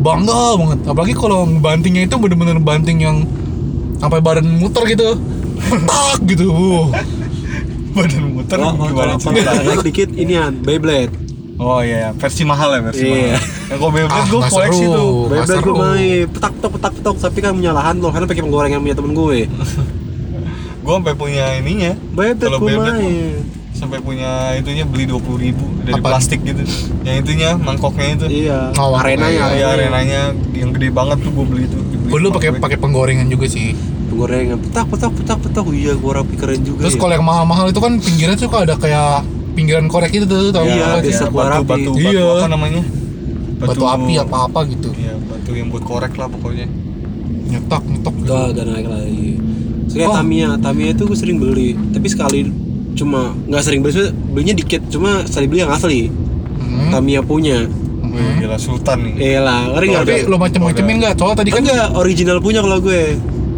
bangga 0.00 0.56
banget 0.56 0.78
apalagi 0.86 1.14
kalau 1.14 1.46
bantingnya 1.46 2.06
itu 2.06 2.16
bener-bener 2.16 2.58
banting 2.58 2.98
yang 2.98 3.26
sampai 3.98 4.18
badan 4.18 4.46
muter 4.56 4.86
gitu. 4.88 5.18
Tak 5.62 6.18
gitu 6.24 6.48
badan 7.92 8.24
muter 8.32 8.56
oh, 8.56 8.72
gimana 8.72 9.20
sih? 9.20 9.30
Naik 9.36 9.84
dikit 9.84 10.08
inian 10.16 10.56
Beyblade. 10.58 11.12
Oh 11.60 11.78
iya 11.78 12.10
versi 12.16 12.42
mahal 12.42 12.72
ya 12.72 12.80
versi 12.82 13.04
Iya. 13.04 13.36
mahal. 13.36 13.36
Yang 13.68 13.78
kalau 13.78 13.92
Beyblade 13.92 14.16
Ah, 14.16 14.24
gue 14.24 14.40
koleksi 14.48 14.82
seru. 14.82 14.94
tuh. 14.96 15.10
Beyblade 15.28 15.60
gue 15.60 15.74
main 15.76 16.20
petak 16.26 16.52
petok 16.56 16.70
petak 16.72 16.92
petok 16.96 17.16
tapi 17.20 17.38
kan 17.38 17.52
punya 17.52 17.72
lahan 17.72 17.94
loh 17.98 18.10
karena 18.10 18.26
pakai 18.26 18.42
penggorengan 18.42 18.80
punya 18.80 18.96
temen 18.96 19.12
gue 19.12 19.38
gue 20.82 20.92
sampai 20.92 21.14
punya 21.14 21.44
ininya. 21.56 21.92
Beyblade 22.12 22.42
Kalau 22.42 22.58
main 22.60 23.46
sampai 23.72 23.98
punya 23.98 24.54
itunya 24.54 24.86
beli 24.86 25.10
dua 25.10 25.18
puluh 25.18 25.42
ribu 25.42 25.66
dari 25.82 25.98
Apaan? 25.98 26.14
plastik 26.14 26.42
gitu. 26.42 26.62
Yang 27.02 27.16
itunya 27.26 27.54
mangkoknya 27.56 28.08
itu. 28.14 28.26
Iya. 28.46 28.70
Oh, 28.78 28.94
arenanya 28.94 29.50
iya, 29.50 29.58
ya 29.58 29.66
arenanya 29.72 29.72
arenanya 29.72 30.20
yang 30.54 30.70
gede 30.70 30.88
banget 30.90 31.18
tuh 31.22 31.32
gue 31.34 31.46
beli 31.46 31.64
itu 31.66 31.78
gue 32.02 32.18
dulu 32.20 32.30
pakai 32.36 32.50
pakai 32.60 32.78
penggorengan 32.78 33.26
juga 33.26 33.46
sih? 33.48 33.72
Penggorengan. 34.12 34.58
Petak 34.60 34.86
petak 34.86 35.10
petak 35.16 35.38
petak. 35.40 35.64
Iya 35.72 35.92
gue 35.96 36.12
rapi 36.12 36.34
keren 36.36 36.60
juga 36.60 36.84
terus 36.84 36.94
ya. 36.94 37.00
kalau 37.00 37.12
yang 37.16 37.26
mahal-mahal 37.26 37.66
itu 37.70 37.80
kan 37.80 37.92
pinggirnya 37.96 38.36
tuh 38.36 38.50
ada 38.52 38.74
kayak 38.76 39.24
pinggiran 39.56 39.86
korek 39.88 40.12
itu 40.12 40.24
tuh 40.24 40.52
tau 40.52 40.64
Iya, 40.64 41.00
sih? 41.00 41.10
biasa 41.10 41.24
batu, 41.28 41.62
batu, 41.64 41.90
batu 41.90 41.92
Iya. 41.98 42.26
apa 42.38 42.46
namanya? 42.48 42.82
Batu 43.58 43.84
api 43.84 44.12
apa 44.18 44.36
apa 44.46 44.60
gitu. 44.68 44.90
Iya, 44.94 45.14
batu 45.22 45.50
yang 45.54 45.68
buat 45.72 45.84
korek 45.86 46.12
lah 46.18 46.28
pokoknya. 46.28 46.66
nyetok 47.42 47.82
nyetok 47.84 48.14
gitu. 48.20 48.32
Gak, 48.32 48.46
gak 48.56 48.64
naik 48.64 48.88
lagi 48.88 49.28
kayak 49.92 50.08
Oh. 50.08 50.16
Tamiya, 50.16 50.56
Tamiya 50.56 50.88
itu 50.90 51.02
gue 51.04 51.14
sering 51.14 51.36
beli 51.36 51.72
Tapi 51.88 52.06
sekali 52.06 52.40
cuma 52.92 53.32
nggak 53.42 53.62
sering 53.62 53.80
beli, 53.80 53.92
belinya 54.26 54.54
dikit 54.54 54.82
Cuma 54.86 55.22
sekali 55.22 55.46
beli 55.46 55.60
yang 55.60 55.70
asli 55.70 56.08
Hmm. 56.54 56.88
Tamiya 56.90 57.20
punya 57.20 57.68
Hmm. 58.02 58.36
gila 58.38 58.56
sultan 58.56 58.98
nih. 59.02 59.14
Eh 59.16 59.38
lah, 59.38 59.72
nggak? 59.72 60.02
tapi 60.02 60.14
lo 60.24 60.36
macem-macemin 60.36 60.96
nggak 60.98 61.14
soalnya 61.14 61.36
tadi 61.38 61.48
kan 61.48 61.60
Enggak, 61.60 61.86
original 61.94 62.38
punya 62.38 62.60
kalau 62.60 62.78
gue 62.78 63.02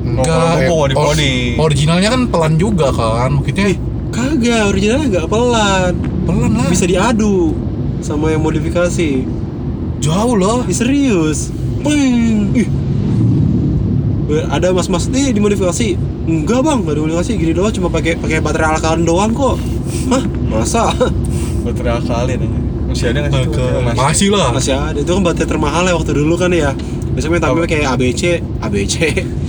enggak 0.05 0.69
body 0.69 0.95
body. 0.95 1.35
originalnya 1.57 2.09
kan 2.09 2.23
pelan 2.27 2.55
juga 2.55 2.91
kan 2.91 3.31
maksudnya 3.33 3.67
Eh, 3.67 3.79
kagak, 4.11 4.63
originalnya 4.69 5.07
nggak 5.11 5.27
pelan 5.27 5.93
pelan 6.23 6.53
lah 6.53 6.67
Bisa 6.69 6.85
diadu 6.85 7.51
sama 7.99 8.31
yang 8.31 8.41
modifikasi 8.41 9.27
jauh 9.99 10.35
loh 10.35 10.63
Ih, 10.65 10.77
serius 10.77 11.51
Wih, 11.81 12.47
ih. 12.55 12.69
Ada 14.25 14.71
mas-mas 14.71 15.05
nih 15.07 15.31
dimodifikasi 15.31 16.01
Enggak 16.25 16.61
bang, 16.61 16.79
nggak 16.81 16.95
dimodifikasi 16.95 17.31
Gini 17.35 17.53
doang 17.53 17.71
cuma 17.71 17.89
pakai 17.89 18.17
pakai 18.17 18.39
baterai 18.39 18.69
alkalan 18.73 19.03
doang 19.03 19.31
kok 19.31 19.57
Hah? 20.09 20.23
Masa? 20.47 20.89
Baterai 21.65 21.93
alkalin 21.95 22.39
aja. 22.39 22.59
Masih 22.85 23.07
ada 23.07 23.19
nggak 23.21 23.33
sih? 23.33 23.45
Masih. 23.49 23.97
masih 23.97 24.29
lah 24.31 24.49
Masih 24.51 24.73
ada, 24.73 24.97
itu 24.97 25.11
kan 25.11 25.23
baterai 25.23 25.49
termahal 25.49 25.83
ya 25.83 25.93
waktu 25.93 26.13
dulu 26.15 26.35
kan 26.35 26.51
ya 26.51 26.73
Biasanya 27.11 27.41
tapi 27.43 27.63
kayak 27.65 27.89
ABC, 27.91 28.23
ABC 28.59 28.95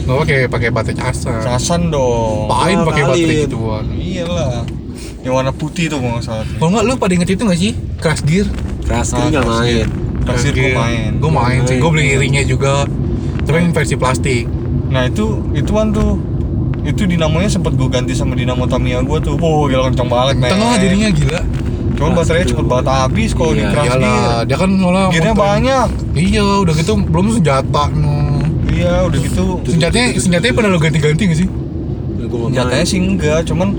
nggak 0.05 0.17
pakai 0.19 0.37
pakai 0.45 0.69
baterai 0.69 0.95
casan 0.99 1.41
Casan 1.41 1.81
dong. 1.89 2.45
pain 2.45 2.77
pakai 2.79 3.03
baterai 3.05 3.37
gituan 3.41 3.85
Iyalah. 3.91 4.61
Yang 5.19 5.33
warna 5.33 5.51
putih 5.51 5.87
tuh 5.87 5.97
kalau 5.97 6.13
nggak 6.13 6.23
salah. 6.23 6.45
kalau 6.51 6.69
nggak 6.69 6.83
lu 6.83 6.93
pada 6.95 7.11
inget 7.11 7.29
itu 7.31 7.41
nggak 7.41 7.57
sih 7.57 7.71
crash 7.97 8.21
gear 8.21 8.45
Keras 8.81 9.09
Ah, 9.11 9.25
nggak 9.25 9.41
Crash 9.41 9.49
main 9.57 9.65
Gear. 9.65 9.87
Crash 10.21 10.43
Gear 10.45 10.53
gue 10.53 10.69
main. 10.75 11.11
gue 11.17 11.31
main 11.31 11.59
sih 11.63 11.75
gue 11.75 11.89
beli 11.89 12.05
ringnya 12.15 12.43
juga 12.43 12.85
tapi 13.41 13.57
yang 13.59 13.73
versi 13.73 13.95
plastik 13.95 14.45
Nah 14.95 15.03
itu 15.03 15.25
ituan 15.51 15.91
tuh 15.91 16.15
itu 16.81 17.03
dinamonya 17.03 17.49
sempat 17.49 17.73
gue 17.73 17.83
ganti 17.85 18.13
sama 18.13 18.31
dinamo 18.33 18.63
Tamiya 18.63 19.01
gue 19.01 19.17
tuh. 19.19 19.35
Wow, 19.35 19.67
gila 19.67 19.89
kencang 19.89 20.07
banget, 20.07 20.35
men. 20.39 20.49
tengah 20.49 20.73
jadinya 20.77 21.09
gila 21.11 21.39
Cuman 21.95 22.11
baterainya 22.13 22.47
cepet 22.49 22.65
banget 22.65 22.87
habis 22.89 23.29
kalau 23.31 23.51
di 23.51 23.61
Iya, 23.61 23.71
crash 23.71 23.87
gear. 23.87 23.99
iyalah 23.99 24.39
dia 24.43 24.57
kan 24.57 24.69
malah 24.69 25.03
Gearnya 25.09 25.33
banyak. 25.33 25.87
iya 26.13 26.43
udah 26.57 26.73
gitu 26.73 26.93
belum 27.01 27.25
senjata 27.33 27.83
no 27.91 28.15
Iya, 28.67 28.93
udah 29.03 29.19
gitu. 29.21 29.45
senjatanya 29.63 30.07
senjatanya 30.13 30.53
pernah 30.53 30.69
lo 30.69 30.77
ganti-ganti 30.77 31.23
gak 31.25 31.37
sih 31.37 31.49
Nyatanya 32.25 32.85
sih 32.85 32.99
enggak, 32.99 33.45
cuman 33.45 33.69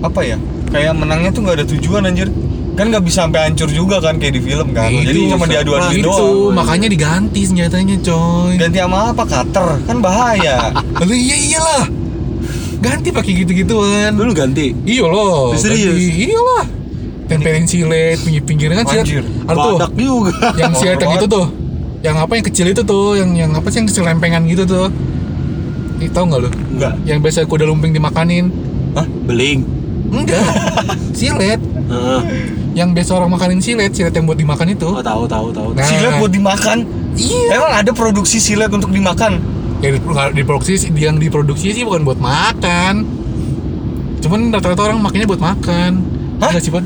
apa 0.00 0.20
ya? 0.20 0.36
Kayak 0.68 0.92
menangnya 0.92 1.30
tuh 1.30 1.40
nggak 1.40 1.56
ada 1.56 1.66
tujuan 1.66 2.02
anjir. 2.04 2.28
Kan 2.74 2.90
nggak 2.90 3.02
bisa 3.02 3.22
sampai 3.22 3.46
hancur 3.46 3.70
juga 3.70 4.02
kan 4.02 4.18
kayak 4.18 4.34
di 4.34 4.42
film 4.42 4.68
kan. 4.70 4.90
Itu, 4.90 5.06
Jadi 5.06 5.20
cuma 5.30 5.46
diadu-adu 5.46 5.94
itu 5.94 6.02
doang. 6.04 6.50
makanya 6.52 6.88
diganti 6.88 7.40
senjatanya 7.44 7.96
coy 8.00 8.52
Ganti 8.54 8.78
sama 8.78 8.98
apa? 9.08 9.22
Cutter. 9.22 9.66
Kan 9.84 9.96
bahaya. 9.98 10.74
Lalu 10.98 11.14
iya 11.16 11.36
iyalah 11.40 11.84
ganti 12.76 13.08
pakai 13.08 13.32
gitu-gituan 13.34 14.12
Dulu 14.12 14.36
ganti 14.36 14.76
iya 14.84 15.00
loh 15.02 15.56
Serius? 15.56 15.96
ganti. 15.96 16.28
iyalah 16.28 16.64
tempelin 17.24 17.64
silet 17.64 18.20
pinggir-pinggirnya 18.20 18.84
kan 18.84 18.86
silet 18.92 19.24
ada 19.48 19.56
tuh 19.56 19.76
juga 19.96 20.52
yang 20.52 20.72
silet 20.76 21.00
yang 21.00 21.16
itu 21.16 21.24
tuh 21.24 21.46
yang 22.04 22.16
apa 22.20 22.36
yang 22.36 22.44
kecil 22.44 22.66
itu 22.68 22.84
tuh 22.84 23.16
yang 23.16 23.32
yang 23.32 23.50
apa 23.56 23.72
sih 23.72 23.80
yang 23.80 23.88
kecil 23.88 24.04
lempengan 24.04 24.44
gitu 24.44 24.68
tuh 24.68 24.92
Ih, 25.96 26.12
tau 26.12 26.28
nggak 26.28 26.40
lo 26.44 26.52
Enggak. 26.76 26.92
yang 27.08 27.24
biasa 27.24 27.48
kuda 27.48 27.64
lumping 27.64 27.96
dimakanin 27.96 28.52
Hah? 28.92 29.08
beling 29.24 29.64
enggak 30.12 30.44
silet 31.16 31.60
Heeh. 31.88 32.20
Yang 32.74 32.90
biasa 32.90 33.14
orang 33.14 33.30
makanin 33.30 33.58
silet 33.58 33.90
silet 33.90 34.10
yang 34.10 34.26
buat 34.26 34.34
dimakan 34.34 34.66
itu 34.68 34.84
oh 34.84 34.98
tahu 35.00 35.24
tahu 35.24 35.48
tahu 35.48 35.68
Nah. 35.72 35.82
Silet 35.82 36.12
buat 36.18 36.28
dimakan. 36.28 36.78
iya 37.14 37.54
Emang 37.54 37.72
ada 37.72 37.90
produksi 37.90 38.36
silet 38.36 38.68
untuk 38.68 38.90
dimakan? 38.90 39.38
nggak 39.80 40.32
diproduksi 40.32 40.74
sih- 40.74 40.92
yang 40.92 41.16
diproduksi 41.16 41.70
sih 41.70 41.84
bukan 41.84 42.02
buat 42.02 42.16
makan 42.16 43.04
cuman 44.18 44.48
rata-rata 44.48 44.80
orang 44.82 44.98
makanya 44.98 45.28
buat 45.28 45.36
makan 45.38 46.00
Hah? 46.34 46.50
Enggak 46.50 46.62
sih 46.62 46.72
Pan? 46.72 46.84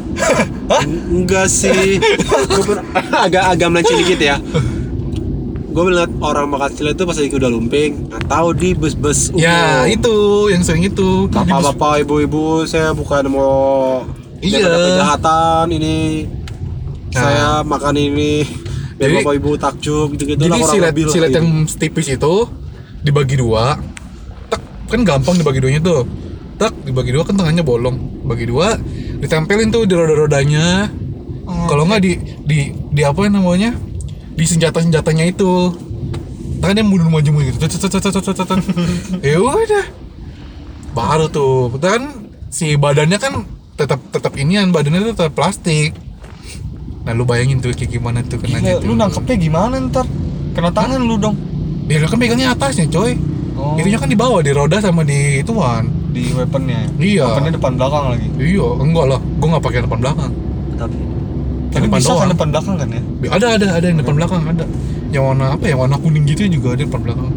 enggak 1.15 1.47
sih 1.47 2.03
agak 3.25 3.45
agak 3.49 3.67
melenceng 3.71 4.03
dikit 4.03 4.19
ya 4.19 4.37
gue 5.69 5.83
melihat 5.85 6.11
orang 6.19 6.51
makan 6.51 6.75
silet 6.75 6.99
itu 6.99 7.07
pas 7.07 7.15
lagi 7.15 7.31
udah 7.31 7.47
lumping 7.49 7.91
atau 8.11 8.51
di 8.51 8.75
bus-bus 8.75 9.31
umum. 9.31 9.41
ya 9.41 9.87
itu 9.87 10.15
yang 10.51 10.67
sering 10.67 10.83
itu 10.83 11.31
bapak-bapak 11.31 12.03
ibu-ibu 12.03 12.67
saya 12.67 12.91
bukan 12.91 13.31
mau 13.31 14.03
Iya. 14.41 14.59
ada 14.63 14.79
kejahatan 14.79 15.67
ini 15.73 15.97
Nah. 17.09 17.19
saya 17.19 17.49
makan 17.65 17.95
ini 17.97 18.45
biar 18.95 19.09
Jadi- 19.09 19.17
bapak 19.23 19.35
ibu 19.35 19.51
takjub 19.57 20.09
gitu-gitu 20.13 20.39
Jadi 20.39 20.51
lah 20.51 20.59
kurang 20.59 20.75
silet 20.75 20.93
lah 20.93 21.09
silet 21.09 21.29
gitu. 21.29 21.39
yang 21.39 21.49
tipis 21.67 22.07
itu 22.11 22.35
dibagi 23.01 23.35
dua. 23.35 23.79
Tak, 24.47 24.61
kan 24.87 25.01
gampang 25.03 25.35
dibagi 25.35 25.59
duanya 25.59 25.81
tuh. 25.81 26.03
Tak 26.55 26.75
dibagi 26.83 27.11
dua 27.11 27.23
kan 27.23 27.35
tengahnya 27.35 27.63
bolong. 27.63 27.97
Bagi 28.23 28.45
dua 28.45 28.75
ditempelin 29.19 29.71
tuh 29.71 29.83
di 29.83 29.95
roda-rodanya. 29.95 30.91
Kalau 31.65 31.87
nggak 31.87 32.03
di 32.03 32.13
di 32.45 32.59
di 32.93 33.03
apa 33.03 33.25
namanya? 33.25 33.73
Di 34.35 34.45
senjata-senjatanya 34.45 35.25
itu. 35.25 35.73
Kan 36.59 36.75
dia 36.75 36.83
mundur 36.83 37.09
maju 37.09 37.25
mundur 37.31 37.49
gitu. 37.49 37.65
Cet, 37.65 37.79
cet, 37.81 37.89
cet, 37.89 38.13
cet, 38.13 38.21
cet, 38.21 38.37
cet. 38.37 38.51
Ya 39.23 39.39
udah. 39.39 39.87
Baru 40.93 41.27
tuh. 41.29 41.71
Kan 41.79 42.29
si 42.51 42.75
badannya 42.75 43.17
kan 43.17 43.47
tetap 43.79 44.01
tetap 44.11 44.33
inian 44.35 44.75
badannya 44.75 45.15
tetap 45.15 45.31
plastik. 45.33 45.95
Nah 47.07 47.15
lu 47.15 47.23
bayangin 47.23 47.63
tuh 47.63 47.71
kayak 47.73 47.95
gimana 47.95 48.21
tuh 48.27 48.43
kenanya 48.43 48.77
Gila, 48.77 48.83
tuh. 48.83 48.87
lu 48.91 48.95
nangkepnya 48.99 49.37
gimana 49.39 49.75
ntar? 49.87 50.07
Kena 50.53 50.75
tangan 50.75 51.01
lu 51.01 51.15
dong. 51.17 51.39
Dia 51.87 52.05
kan 52.05 52.19
pegangnya 52.19 52.53
atasnya 52.53 52.91
coy 52.91 53.15
Oh. 53.59 53.75
Itunya 53.75 53.99
kan 53.99 54.07
di 54.07 54.15
bawah, 54.15 54.39
di 54.39 54.55
roda 54.55 54.79
sama 54.79 55.03
di 55.03 55.43
ituan 55.43 55.91
Di 56.15 56.31
weaponnya. 56.31 56.87
Iya. 56.95 57.27
Weaponnya 57.27 57.59
depan 57.59 57.75
belakang 57.75 58.15
lagi. 58.15 58.29
Iya, 58.39 58.67
enggak 58.79 59.05
lah, 59.11 59.19
gua 59.19 59.47
nggak 59.51 59.65
pakai 59.67 59.81
depan 59.83 59.99
belakang 59.99 60.33
tapi 60.79 60.99
Tapi 61.75 61.85
depan 61.91 61.99
bisa 61.99 62.07
doang. 62.15 62.21
kan 62.23 62.29
depan 62.31 62.49
belakang 62.55 62.75
kan 62.79 62.89
ya? 62.95 63.03
Ada, 63.35 63.47
ada, 63.59 63.67
ada 63.83 63.87
yang 63.91 63.99
depan 63.99 64.15
belakang, 64.15 64.41
ada 64.47 64.65
Yang 65.11 65.23
warna 65.27 65.47
apa 65.59 65.65
ya, 65.67 65.75
warna 65.75 65.97
kuning 65.99 66.23
gitu 66.23 66.47
juga 66.47 66.79
ada 66.79 66.87
depan 66.87 67.01
belakang 67.03 67.29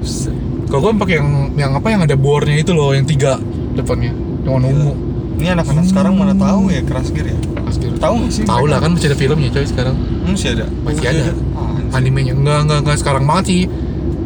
Kalau 0.69 0.79
gua 0.85 0.91
pakai 1.01 1.15
yang, 1.17 1.29
yang 1.57 1.71
apa, 1.73 1.87
yang 1.89 2.01
ada 2.05 2.13
bornya 2.13 2.55
itu 2.61 2.71
loh, 2.77 2.93
yang 2.93 3.05
tiga 3.09 3.41
depannya 3.73 4.13
Yang 4.45 4.51
warna 4.53 4.67
ungu 4.69 4.93
Ini 5.37 5.47
anak-anak 5.57 5.85
sekarang 5.87 6.13
mana 6.17 6.33
tahu 6.35 6.73
ya 6.73 6.81
keras 6.83 7.13
gear 7.13 7.31
ya? 7.31 7.39
Pasti 7.63 7.85
Tahu 7.91 8.13
nggak 8.19 8.31
sih? 8.31 8.43
Tahu 8.43 8.63
lah 8.65 8.79
kan 8.81 8.89
masih 8.95 9.07
ada 9.11 9.17
filmnya 9.19 9.49
coy 9.51 9.65
sekarang. 9.67 9.95
Hmm, 9.95 10.33
Masih 10.33 10.49
ada. 10.57 10.65
Masih 10.83 11.05
ada. 11.05 11.23
Ah, 11.55 11.97
Animenya, 11.99 12.33
enggak, 12.33 12.59
enggak, 12.65 12.79
enggak 12.83 12.97
sekarang 12.97 13.23
banget 13.27 13.45
sih. 13.47 13.61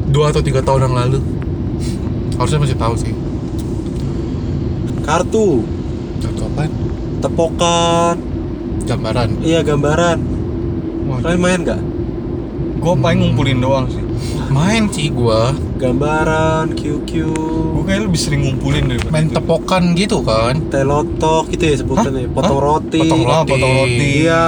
Dua 0.09 0.31
atau 0.31 0.41
tiga 0.45 0.61
tahun 0.61 0.87
yang 0.89 0.95
lalu. 0.95 1.19
Harusnya 2.37 2.59
masih 2.61 2.77
tahu 2.77 2.93
sih. 2.95 3.13
Kartu. 5.05 5.65
Contoh 6.21 6.45
apa? 6.55 6.63
tepokan. 7.25 8.15
Gambaran. 8.85 9.29
Iya 9.41 9.65
gambaran. 9.65 10.17
Wah, 11.09 11.17
kalian 11.25 11.41
main 11.41 11.59
nggak? 11.65 11.81
Gue 12.77 12.93
paling 13.01 13.19
ngumpulin 13.21 13.57
doang 13.57 13.89
sih. 13.89 14.04
Main 14.55 14.87
sih 14.87 15.11
gua 15.11 15.51
gambaran 15.75 16.71
QQ 16.73 17.11
Gue 17.75 17.83
kayak 17.83 18.01
lebih 18.07 18.15
sering 18.17 18.41
ngumpulin 18.45 18.87
daripada 18.87 19.11
Main 19.11 19.27
itu. 19.27 19.35
tepokan 19.35 19.83
gitu 19.93 20.17
kan 20.21 20.55
telotok 20.67 21.51
gitu 21.51 21.63
ya 21.65 21.75
sebutannya 21.75 22.27
potong 22.29 22.55
Hah? 22.57 22.67
roti 22.69 23.01
Potong 23.03 23.21
Ah, 23.27 23.43
potong 23.43 23.73
roti. 23.75 24.07
iya 24.17 24.45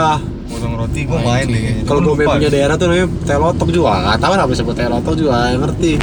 Potong 0.47 0.74
roti 0.74 0.99
gue 1.03 1.20
Main 1.20 1.45
deh 1.45 1.60
kayaknya. 1.60 1.84
kalau 1.84 1.99
lupa 2.01 2.24
punya 2.32 2.39
ya. 2.41 2.49
daerah 2.49 2.76
tuh 2.76 2.86
namanya 2.88 3.08
telotok 3.22 3.70
juga 3.70 3.89
nggak 3.99 4.18
tahu 4.18 4.32
kenapa 4.34 4.49
disebut 4.49 4.76
telotok 4.78 5.14
juga 5.14 5.32
nggak 5.36 5.60
ngerti 5.60 5.93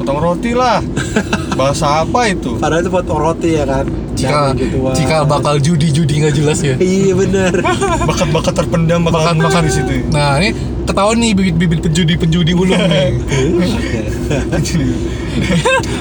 Potong 0.00 0.18
roti 0.18 0.50
lah. 0.52 0.78
Bahasa 1.60 1.86
apa 2.00 2.20
itu? 2.26 2.56
padahal 2.56 2.80
itu 2.80 2.88
potong 2.90 3.20
roti 3.20 3.50
ya 3.52 3.64
kan 3.64 3.84
Jika 4.10 4.52
jika 4.92 5.16
bakal 5.24 5.56
judi-judi 5.56 6.14
nggak 6.18 6.34
jelas 6.34 6.60
ya. 6.60 6.72
iya 6.78 7.12
bener 7.12 7.52
Bakat-bakat 8.08 8.52
terpendam 8.54 9.00
bakal 9.02 9.20
Makan 9.26 9.36
makan 9.40 9.62
di 9.62 9.72
situ. 9.72 9.92
ya. 9.94 10.02
Nah 10.08 10.30
ini 10.36 10.50
ketahuan 10.82 11.16
nih 11.16 11.32
bibit-bibit 11.32 11.80
penjudi-penjudi 11.82 12.52
ulung 12.52 12.82
nih. 12.82 13.10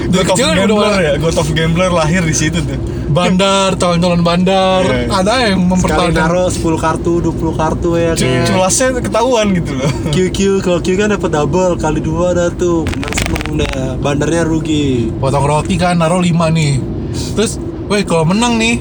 Of 0.09 0.25
kecil 0.27 0.47
udah 0.47 0.57
Gambler 0.57 0.69
mulai- 0.69 1.05
ya, 1.05 1.13
God 1.17 1.37
of 1.37 1.49
Gambler 1.49 1.91
lahir 1.91 2.21
di 2.21 2.33
situ 2.33 2.59
tuh. 2.59 2.79
Bandar, 3.09 3.73
calon-calon 3.75 4.21
bandar, 4.21 4.81
Iya. 4.81 5.09
ada 5.11 5.33
yang 5.43 5.59
sekali 5.59 5.69
mempertahankan. 5.71 6.21
naruh 6.23 6.47
10 6.47 6.77
kartu 6.77 7.13
20 7.19 7.53
kartu 7.55 7.89
ya 7.95 8.13
kan 8.13 8.45
Culasnya 8.47 8.87
ketahuan 8.99 9.47
gitu 9.51 9.71
loh. 9.73 9.89
QQ 10.07 10.37
kalau 10.61 10.79
Q 10.79 10.87
kan 10.95 11.09
dapat 11.09 11.29
double 11.31 11.73
kali 11.75 11.99
dua 11.99 12.27
dah 12.31 12.49
tuh 12.51 12.85
menang 12.85 13.13
seneng 13.15 13.53
dah 13.57 13.97
bandarnya 13.97 14.43
rugi 14.43 15.09
Potong 15.15 15.41
roti 15.43 15.73
kan, 15.75 15.97
naruh 15.97 16.21
5 16.21 16.29
nih. 16.49 16.77
Terus, 17.33 17.57
weh 17.87 18.03
kalau 18.03 18.25
menang 18.25 18.57
nih, 18.57 18.77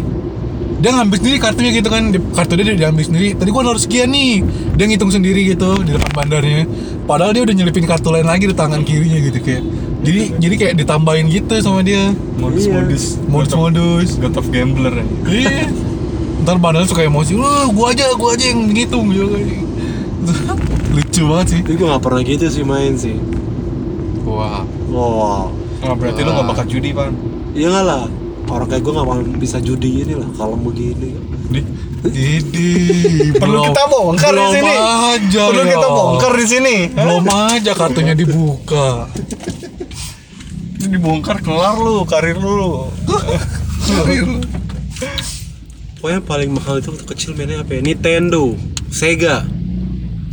dia 0.78 0.90
ngambil 0.94 1.16
sendiri 1.18 1.36
kartunya 1.42 1.70
gitu 1.74 1.88
kan, 1.90 2.02
di, 2.14 2.18
kartu 2.32 2.52
dia 2.54 2.64
dia 2.70 2.76
diambil 2.86 3.04
sendiri. 3.04 3.34
Tadi 3.34 3.50
gua 3.50 3.62
naruh 3.66 3.82
sekian 3.82 4.08
nih, 4.14 4.46
dia 4.78 4.84
ngitung 4.86 5.10
sendiri 5.10 5.40
gitu 5.50 5.82
di 5.82 5.90
depan 5.94 6.10
bandarnya. 6.14 6.64
Padahal 7.04 7.34
dia 7.34 7.42
udah 7.42 7.54
nyelipin 7.54 7.84
kartu 7.84 8.14
lain 8.14 8.26
lagi 8.26 8.46
di 8.46 8.54
tangan 8.54 8.86
kirinya 8.86 9.18
gitu 9.18 9.38
kayak. 9.42 9.62
Jadi 9.98 10.20
jadi 10.38 10.54
kayak 10.54 10.74
ditambahin 10.78 11.26
gitu 11.26 11.54
sama 11.58 11.82
dia. 11.82 12.14
Modus-modus. 12.38 13.18
Modus-modus. 13.26 14.08
God 14.22 14.38
of 14.38 14.46
Gambler 14.54 14.94
ya. 14.94 15.06
Iya. 15.26 15.66
Ntar 16.46 16.56
badannya 16.62 16.86
suka 16.86 17.02
emosi, 17.02 17.34
wah 17.34 17.66
gua 17.68 17.90
aja, 17.90 18.14
gua 18.14 18.38
aja 18.38 18.44
yang 18.54 18.70
ngitung 18.70 19.10
gitu. 19.10 19.26
Lucu 20.94 21.22
banget 21.30 21.46
sih. 21.50 21.60
tapi 21.62 21.74
gue 21.78 21.86
gak 21.88 22.02
pernah 22.02 22.22
gitu 22.26 22.46
sih 22.50 22.64
main 22.66 22.92
sih 22.98 23.14
Wah. 24.26 24.64
wow 24.90 25.46
Oh, 25.78 25.94
berarti 25.94 26.26
lu 26.26 26.34
Wah. 26.34 26.42
gak 26.42 26.48
bakat 26.50 26.66
judi, 26.74 26.90
Pan. 26.90 27.14
iya 27.54 27.70
lah 27.70 28.10
orang 28.50 28.66
kayak 28.66 28.80
gue 28.80 28.92
gak 28.92 29.04
bakal 29.04 29.22
bisa 29.36 29.58
judi 29.58 30.02
ini 30.02 30.14
lah 30.14 30.28
kalau 30.32 30.56
begini 30.56 31.10
Di. 31.48 31.60
Jadi 31.98 32.68
Perlu 33.34 33.60
kita 33.64 33.82
bongkar 33.86 34.30
di 34.30 34.46
sini. 34.52 34.72
aja 34.72 35.42
Perlu 35.44 35.60
ya. 35.60 35.70
kita 35.70 35.88
bongkar 35.88 36.32
di 36.32 36.46
sini. 36.46 36.76
Belum 36.88 37.24
aja 37.26 37.72
kartunya 37.74 38.14
dibuka. 38.14 39.08
Itu 40.72 40.86
dibongkar 40.88 41.40
kelar 41.40 41.74
lu, 41.74 42.04
karir 42.04 42.36
lu. 42.36 42.86
pokoknya 45.94 46.20
paling 46.20 46.50
mahal 46.52 46.78
itu 46.78 46.88
waktu 46.88 47.04
kecil 47.04 47.30
mainnya 47.34 47.58
apa 47.58 47.74
ya 47.74 47.82
Nintendo 47.82 48.54
Sega 48.88 49.42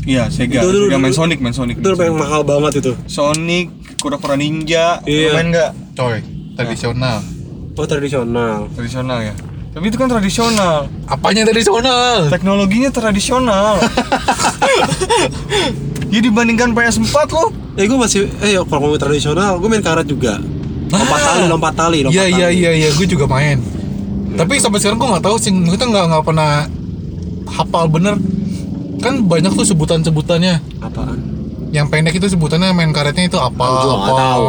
Iya, 0.05 0.29
Sega. 0.29 0.61
Itu 0.61 0.69
dulu- 0.69 0.85
Sega 0.85 0.97
main 0.99 1.15
Sonic, 1.15 1.41
main 1.41 1.49
Sonic. 1.51 1.81
itu 1.81 1.89
yang 1.89 2.13
mahal 2.13 2.45
banget 2.45 2.77
itu 2.77 2.93
Sonic, 3.05 3.73
kura-kura 3.97 4.37
ninja. 4.37 5.01
Lu 5.01 5.09
Iya. 5.09 5.33
Main 5.33 5.47
nggak? 5.49 5.71
Coy, 5.97 6.21
tradisional. 6.53 7.25
Oh 7.75 7.85
tradisional 7.85 8.67
Tradisional 8.71 9.19
ya. 9.21 9.35
Tapi 9.69 9.85
itu 9.85 9.97
kan 9.97 10.07
tradisional. 10.07 10.87
Apanya 11.05 11.43
tradisional? 11.43 12.31
Teknologinya 12.31 12.87
tradisional. 12.89 13.75
ya 16.07 16.19
dibandingkan 16.21 16.71
PS4 16.71 17.15
lo. 17.29 17.51
eh 17.75 17.83
gue 17.83 17.97
masih 17.97 18.31
eh 18.39 18.55
kalau 18.61 18.87
ngomong 18.87 18.95
tradisional 18.97 19.59
gue 19.59 19.67
main 19.67 19.83
karet 19.83 20.07
juga 20.07 20.39
lompat 20.87 21.19
Ah. 21.19 21.27
tali 21.27 21.43
lompat 21.45 21.73
tali 21.75 21.97
lompat 21.99 22.15
Iya 22.15 22.25
iya 22.25 22.47
tali. 22.47 22.55
iya 22.57 22.71
iya, 22.73 22.89
gue 22.89 23.03
juga 23.05 23.25
main. 23.25 23.59
Tapi 24.31 24.53
sampai 24.57 24.79
sekarang 24.79 24.95
gue 24.95 25.09
nggak 25.09 25.23
tahu 25.23 25.35
sih, 25.35 25.51
kita 25.51 25.83
nggak 25.83 26.05
nggak 26.07 26.23
pernah 26.23 26.51
hafal 27.49 27.85
bener. 27.87 28.15
Kan 28.97 29.27
banyak 29.27 29.51
tuh 29.51 29.65
sebutan-sebutannya. 29.65 30.63
apaan 30.79 31.19
Yang 31.69 31.85
pendek 31.89 32.15
itu 32.15 32.27
sebutannya 32.29 32.71
main 32.71 32.89
karetnya 32.89 33.27
itu 33.27 33.35
apa? 33.35 33.59
Juga 33.59 33.91
apa? 33.91 33.99
nggak 33.99 34.15
tahu 34.15 34.43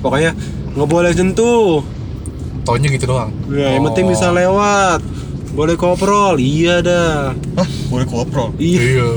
pokoknya 0.00 0.30
nggak 0.70 0.88
boleh 0.88 1.10
sentuh 1.10 1.82
Taunya 2.62 2.88
gitu 2.88 3.04
doang. 3.06 3.30
ya, 3.48 3.72
yang 3.72 3.84
penting 3.84 4.04
Oh. 4.04 4.10
bisa 4.10 4.26
lewat 4.28 5.00
boleh 5.50 5.74
koprol 5.74 6.36
iya 6.36 6.78
dah 6.78 7.34
Hah, 7.56 7.68
boleh 7.86 8.06
koprol. 8.06 8.54
iya 8.56 8.78
Iya. 8.78 9.08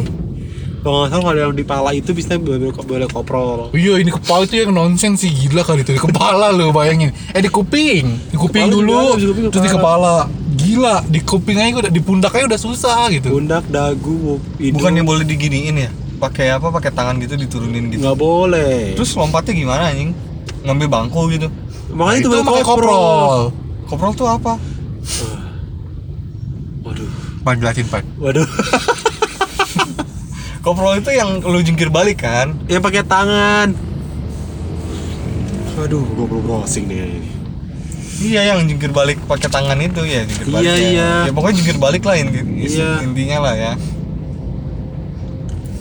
kalau 0.81 0.99
nggak 0.99 1.09
salah 1.11 1.23
kalau 1.23 1.39
yang 1.39 1.53
di 1.53 1.63
pala 1.63 1.89
itu 1.91 2.11
bisa 2.11 2.35
boleh 2.35 2.73
boleh 2.73 3.05
koprol 3.05 3.69
Iya 3.71 3.93
ini 3.97 4.09
kepala 4.09 4.43
itu 4.43 4.55
yang 4.57 4.71
nonsen 4.71 5.13
sih 5.13 5.29
gila 5.29 5.61
kali 5.61 5.81
itu 5.81 5.91
di 5.91 6.01
kepala 6.01 6.49
lo 6.49 6.71
bayangin. 6.71 7.13
Eh 7.29 7.39
di 7.39 7.47
kuping, 7.47 8.03
di 8.27 8.35
kuping 8.35 8.65
Kepala 8.65 8.73
dulu, 8.73 8.99
juga 9.13 9.15
di 9.15 9.27
kuping, 9.29 9.43
terus 9.47 9.63
di 9.63 9.71
kepala. 9.71 10.13
kepala. 10.25 10.41
Gila 10.53 10.95
di 11.03 11.19
kuping 11.19 11.57
aja 11.57 11.73
udah 11.79 11.91
di 11.91 12.01
pundaknya 12.01 12.43
udah 12.45 12.59
susah 12.59 12.99
gitu. 13.09 13.29
pundak 13.31 13.63
dagu 13.67 14.39
hidung 14.55 14.75
Bukannya 14.75 15.03
boleh 15.03 15.23
diginiin 15.23 15.75
ya? 15.77 15.89
Pakai 16.15 16.51
apa? 16.51 16.67
Pakai 16.69 16.89
tangan 16.89 17.15
gitu 17.17 17.35
diturunin 17.35 17.87
gitu. 17.87 18.01
nggak 18.01 18.15
boleh 18.15 18.93
Terus 18.93 19.13
lompatnya 19.13 19.53
gimana 19.53 19.87
anjing? 19.87 20.11
Ngambil 20.63 20.87
bangku 20.87 21.29
gitu. 21.29 21.47
makanya 21.91 22.17
itu, 22.17 22.27
boleh 22.27 22.43
pakai 22.43 22.63
koprol. 22.63 23.51
Koprol 23.85 24.11
tuh 24.13 24.25
apa? 24.25 24.57
waduh 26.81 27.07
Pan 27.41 27.55
jelasin 27.55 27.85
pan. 27.85 28.01
waduh 28.17 28.43
koprol 30.61 30.95
itu 30.95 31.09
yang 31.11 31.39
lu 31.39 31.59
jungkir 31.59 31.87
balik 31.87 32.19
kan 32.19 32.51
Yang 32.65 32.81
pakai 32.81 33.03
tangan. 33.03 33.67
Aduh, 35.75 36.05
gue 36.05 36.23
belum 36.23 36.41
browsing 36.41 36.85
nih. 36.85 37.19
iya 38.15 38.47
yang 38.47 38.63
jungkir 38.63 38.89
balik 38.89 39.19
pakai 39.23 39.47
tangan 39.47 39.75
itu 39.75 40.01
ya 40.01 40.23
jungkir 40.23 40.45
Iya, 40.45 40.53
balik 40.53 40.63
ya. 40.63 40.75
iya. 40.79 41.09
ya 41.23 41.31
pokoknya 41.33 41.55
jungkir 41.59 41.77
balik 41.77 42.01
lah 42.03 42.15
inti, 42.15 42.39
Iya. 42.39 43.01
intinya 43.01 43.37
lah 43.41 43.53
ya 43.53 43.71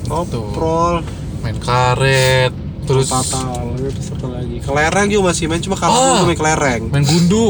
Koprol, 0.04 1.00
main 1.40 1.56
karet 1.56 2.52
terus 2.82 3.08
fatal, 3.08 3.71
terus 3.88 4.08
apa 4.10 4.26
lagi? 4.30 4.56
Kelereng 4.60 5.06
juga 5.08 5.22
masih 5.28 5.44
main, 5.46 5.58
cuma 5.58 5.74
kalau 5.74 5.92
Ah. 5.92 6.14
gue 6.20 6.26
main 6.26 6.38
kelereng. 6.38 6.82
main 6.88 7.02
gundu 7.02 7.46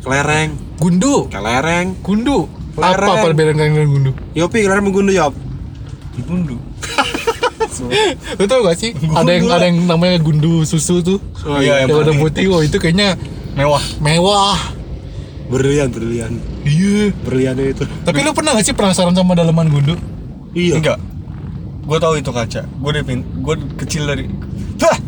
Kelereng, 0.00 0.48
gundu 0.76 1.26
kelereng. 1.26 1.86
gundu 1.98 2.46
Kelereng. 2.72 3.10
apa 3.10 3.24
perbedaan 3.24 3.56
kalian 3.56 3.72
dengan 3.74 3.90
gundu 3.90 4.10
Yopi, 4.32 4.58
kelereng 4.62 4.84
menggundu 4.84 5.12
Yop. 5.12 5.34
digundu 6.14 6.56
lu 8.38 8.44
tau 8.46 8.60
gak 8.62 8.72
sih 8.74 8.94
ada 8.94 9.28
yang 9.28 9.50
ada 9.50 9.64
yang 9.66 9.84
namanya 9.84 10.16
gundu 10.16 10.62
susu 10.62 11.00
tuh 11.00 11.18
Oh 11.44 11.58
iya, 11.58 11.84
yang 11.84 11.92
warna 11.92 12.14
putih. 12.14 12.48
oh 12.48 12.60
itu 12.60 12.76
kayaknya 12.76 13.18
mewah 13.52 13.82
mewah 13.98 14.56
Berlian, 15.46 15.86
berlian. 15.88 16.32
iya 16.62 17.12
Berliannya 17.18 17.66
itu. 17.70 17.84
tapi 18.00 18.18
lu 18.20 18.32
pernah 18.32 18.54
gak 18.54 18.64
sih 18.64 18.72
penasaran 18.72 19.12
sama 19.12 19.34
daleman 19.34 19.68
gundu 19.68 19.92
Iya. 20.52 20.80
enggak 20.80 20.98
gue 21.82 21.98
tahu 21.98 22.14
itu 22.16 22.30
kaca 22.30 22.62
gue 22.64 22.90
dari 22.90 23.04
pin 23.04 23.20
gue 23.36 23.54
kecil 23.76 24.02
dari 24.06 24.24
Hah! 24.78 24.98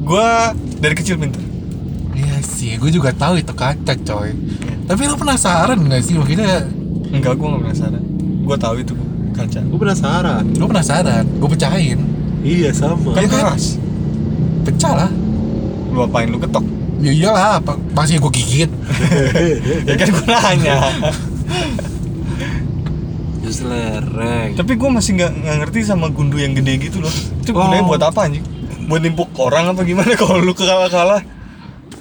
gue 0.00 0.28
dari 0.78 0.94
kecil 0.94 1.16
pintar 1.16 1.40
iya 2.12 2.36
sih 2.40 2.76
gue 2.76 2.88
juga 2.88 3.10
tahu 3.10 3.36
itu 3.36 3.50
kaca 3.50 3.94
coy. 3.96 4.30
Tapi 4.84 5.02
lu 5.02 5.16
penasaran 5.16 5.80
gak 5.82 6.02
sih? 6.02 6.14
Maksudnya 6.14 6.68
enggak 7.08 7.34
gue 7.34 7.46
nggak 7.46 7.62
penasaran. 7.64 8.02
Gue 8.44 8.56
tahu 8.56 8.74
itu 8.78 8.92
kaca 9.32 9.60
Gue 9.60 9.78
penasaran. 9.80 10.44
lu 10.52 10.64
penasaran? 10.64 11.24
Gue 11.34 11.48
pecahin. 11.48 11.98
Iya, 12.40 12.70
sama. 12.70 13.16
kan? 13.16 13.24
keras. 13.24 13.80
Pecah 14.62 14.92
lah. 14.94 15.10
Lu 15.88 16.04
apain? 16.04 16.28
Lu 16.28 16.36
ketok? 16.36 16.62
Ya 17.00 17.10
iyalah 17.10 17.58
apa- 17.58 17.80
masih 17.92 18.20
gue 18.20 18.32
gigit. 18.34 18.70
Ya 19.88 19.94
kan 19.96 20.06
gue 20.06 20.24
nanya. 20.24 20.76
Jus 23.40 23.60
lereng. 23.60 24.56
tapi 24.56 24.72
gue 24.72 24.88
masih 24.88 25.10
nggak 25.14 25.32
nggak 25.34 25.56
ngerti 25.60 25.78
sama 25.82 26.08
gundu 26.08 26.36
yang 26.36 26.52
gede 26.52 26.80
gitu 26.82 27.00
loh. 27.00 27.12
Itu 27.40 27.52
Oh. 27.52 27.60
gunanya 27.60 27.84
buat 27.84 28.00
apa 28.00 28.20
anjing 28.24 28.44
buat 28.86 29.00
nimpuk 29.00 29.30
orang 29.38 29.72
apa 29.72 29.80
gimana? 29.82 30.12
Kalau 30.20 30.40
lu 30.40 30.52
kalah 30.52 30.88
kalah 30.88 31.22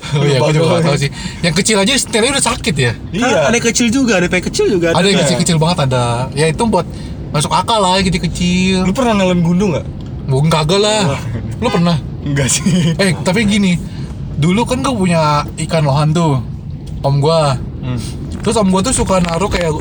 oh 0.04 0.24
iya 0.28 0.36
gue 0.36 0.52
juga 0.54 0.80
gak 0.80 0.84
tahu 0.84 0.98
sih. 1.00 1.10
Yang 1.46 1.56
kecil 1.64 1.78
aja 1.80 1.94
setelnya 1.96 2.32
udah 2.36 2.46
sakit 2.46 2.76
ya? 2.76 2.92
Iya. 3.16 3.24
iya 3.24 3.38
ada 3.48 3.56
yang 3.56 3.66
kecil 3.72 3.88
juga, 3.88 4.20
ada 4.20 4.28
yang 4.28 4.46
kecil 4.46 4.66
juga. 4.68 4.88
ada 4.92 5.06
yang 5.08 5.16
Iya. 5.16 5.24
kecil-kecil 5.26 5.58
banget 5.58 5.78
ada. 5.90 6.28
Ya 6.36 6.46
itu 6.52 6.64
buat 6.68 6.84
masuk 7.32 7.50
akal 7.50 7.80
lah 7.80 7.98
gitu 8.04 8.20
kecil. 8.20 8.84
Lu 8.84 8.92
pernah 8.92 9.16
nelen 9.16 9.42
gundu 9.42 9.72
nggak? 9.72 9.86
Bukan 10.28 10.50
kagak 10.52 10.80
lah. 10.80 11.18
Lu 11.60 11.68
pernah? 11.72 11.98
Enggak 12.24 12.48
sih. 12.52 12.96
Eh 13.00 13.16
tapi 13.24 13.48
gini. 13.48 13.80
Dulu 14.38 14.68
kan 14.68 14.84
gue 14.84 14.92
punya 14.92 15.48
ikan 15.68 15.84
lohan 15.88 16.12
tuh 16.12 16.44
om 17.04 17.20
gua. 17.20 17.56
Hmm. 17.84 18.00
terus 18.40 18.56
om 18.56 18.72
gua 18.72 18.80
tuh 18.80 18.96
suka 18.96 19.20
naruh 19.20 19.52
kayak 19.52 19.76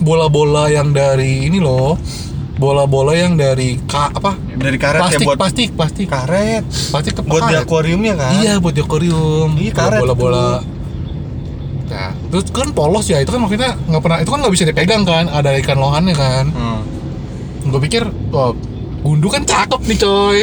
bola-bola 0.00 0.72
yang 0.72 0.96
dari 0.96 1.44
ini 1.44 1.60
loh 1.60 2.00
bola-bola 2.62 3.18
yang 3.18 3.34
dari 3.34 3.74
ka, 3.90 4.14
apa? 4.14 4.38
Dari 4.38 4.78
karet 4.78 5.02
plastik 5.02 5.18
ya 5.18 5.26
buat 5.26 5.38
plastik 5.42 5.68
plastik. 5.74 6.06
karet. 6.06 6.62
Plastik 6.94 7.12
ke 7.18 7.22
buat 7.26 7.42
di 7.50 7.58
karet. 7.58 7.66
akuariumnya 7.66 8.14
kan? 8.14 8.32
Iya 8.38 8.54
buat 8.62 8.74
di 8.78 8.82
akuarium. 8.86 9.50
Iya, 9.58 9.72
karet 9.74 10.00
bola-bola. 10.06 10.62
nah 11.92 12.08
terus 12.32 12.48
kan 12.48 12.72
polos 12.72 13.04
ya 13.04 13.20
itu 13.20 13.28
kan 13.28 13.36
maksudnya 13.36 13.76
nggak 13.76 14.00
pernah 14.00 14.18
itu 14.24 14.30
kan 14.32 14.38
nggak 14.40 14.54
bisa 14.54 14.64
dipegang 14.70 15.02
kan? 15.02 15.26
Ada 15.26 15.58
ikan 15.58 15.78
lohannya 15.82 16.14
kan? 16.14 16.46
Hmm. 16.54 16.80
gue 17.62 17.78
pikir 17.78 18.02
wah 18.34 18.50
gundu 19.02 19.26
kan 19.26 19.42
cakep 19.42 19.82
nih 19.90 19.98
coy. 19.98 20.38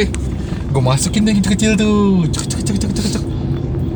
Gue 0.70 0.82
masukin 0.84 1.24
deh 1.24 1.32
kecil-kecil 1.32 1.72
tuh. 1.80 2.28
Cek 2.28 2.44
cek 2.52 2.60
cek 2.68 2.76
cek 2.84 2.90
cek 2.92 3.06
cek. 3.16 3.24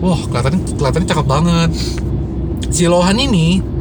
Wah 0.01 0.21
kelihatannya 0.33 0.61
kelihatannya 0.81 1.09
cakep 1.13 1.27
banget. 1.29 1.71
Si 2.73 2.85
lohan 2.89 3.21
ini 3.21 3.74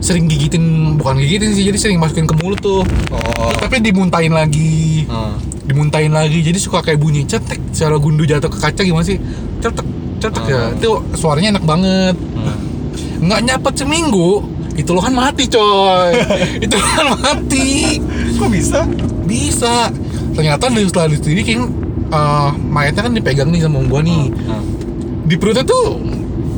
sering 0.00 0.26
gigitin 0.26 0.96
bukan 0.96 1.20
gigitin 1.20 1.52
sih 1.52 1.64
jadi 1.68 1.78
sering 1.78 1.98
masukin 2.00 2.24
ke 2.24 2.34
mulut 2.40 2.58
tuh. 2.60 2.82
Oh. 3.12 3.52
Tapi 3.60 3.84
dimuntahin 3.84 4.32
lagi. 4.32 5.04
Hmm. 5.06 5.36
dimuntahin 5.68 6.10
lagi. 6.10 6.42
Jadi 6.42 6.58
suka 6.58 6.82
kayak 6.82 6.98
bunyi 6.98 7.22
cetek 7.28 7.60
secara 7.70 7.94
gundu 8.00 8.26
jatuh 8.26 8.50
ke 8.50 8.58
kaca 8.58 8.82
gimana 8.82 9.06
sih? 9.06 9.20
Cetek 9.62 9.86
cetek 10.18 10.44
ya. 10.48 10.62
Hmm. 10.66 10.76
itu 10.80 10.90
suaranya 11.14 11.60
enak 11.60 11.64
banget. 11.68 12.16
Hmm. 12.16 12.58
nggak 13.20 13.40
nyapet 13.46 13.74
seminggu 13.76 14.42
itu 14.80 14.90
lohan 14.96 15.12
mati 15.12 15.44
coy. 15.44 16.16
Itu 16.64 16.72
lohan 16.80 17.06
mati. 17.20 18.00
Kok 18.40 18.48
bisa? 18.48 18.88
Bisa. 19.28 19.92
Ternyata 20.32 20.72
dari 20.72 20.88
setelah 20.88 21.12
diselidikin 21.12 21.68
uh, 22.08 22.54
mayatnya 22.56 23.04
kan 23.04 23.12
dipegang 23.12 23.52
nih 23.52 23.60
sama 23.60 23.84
gua 23.84 24.00
nih. 24.00 24.32
Hmm. 24.32 24.64
di 25.30 25.38
perutnya 25.38 25.62
tuh 25.62 25.94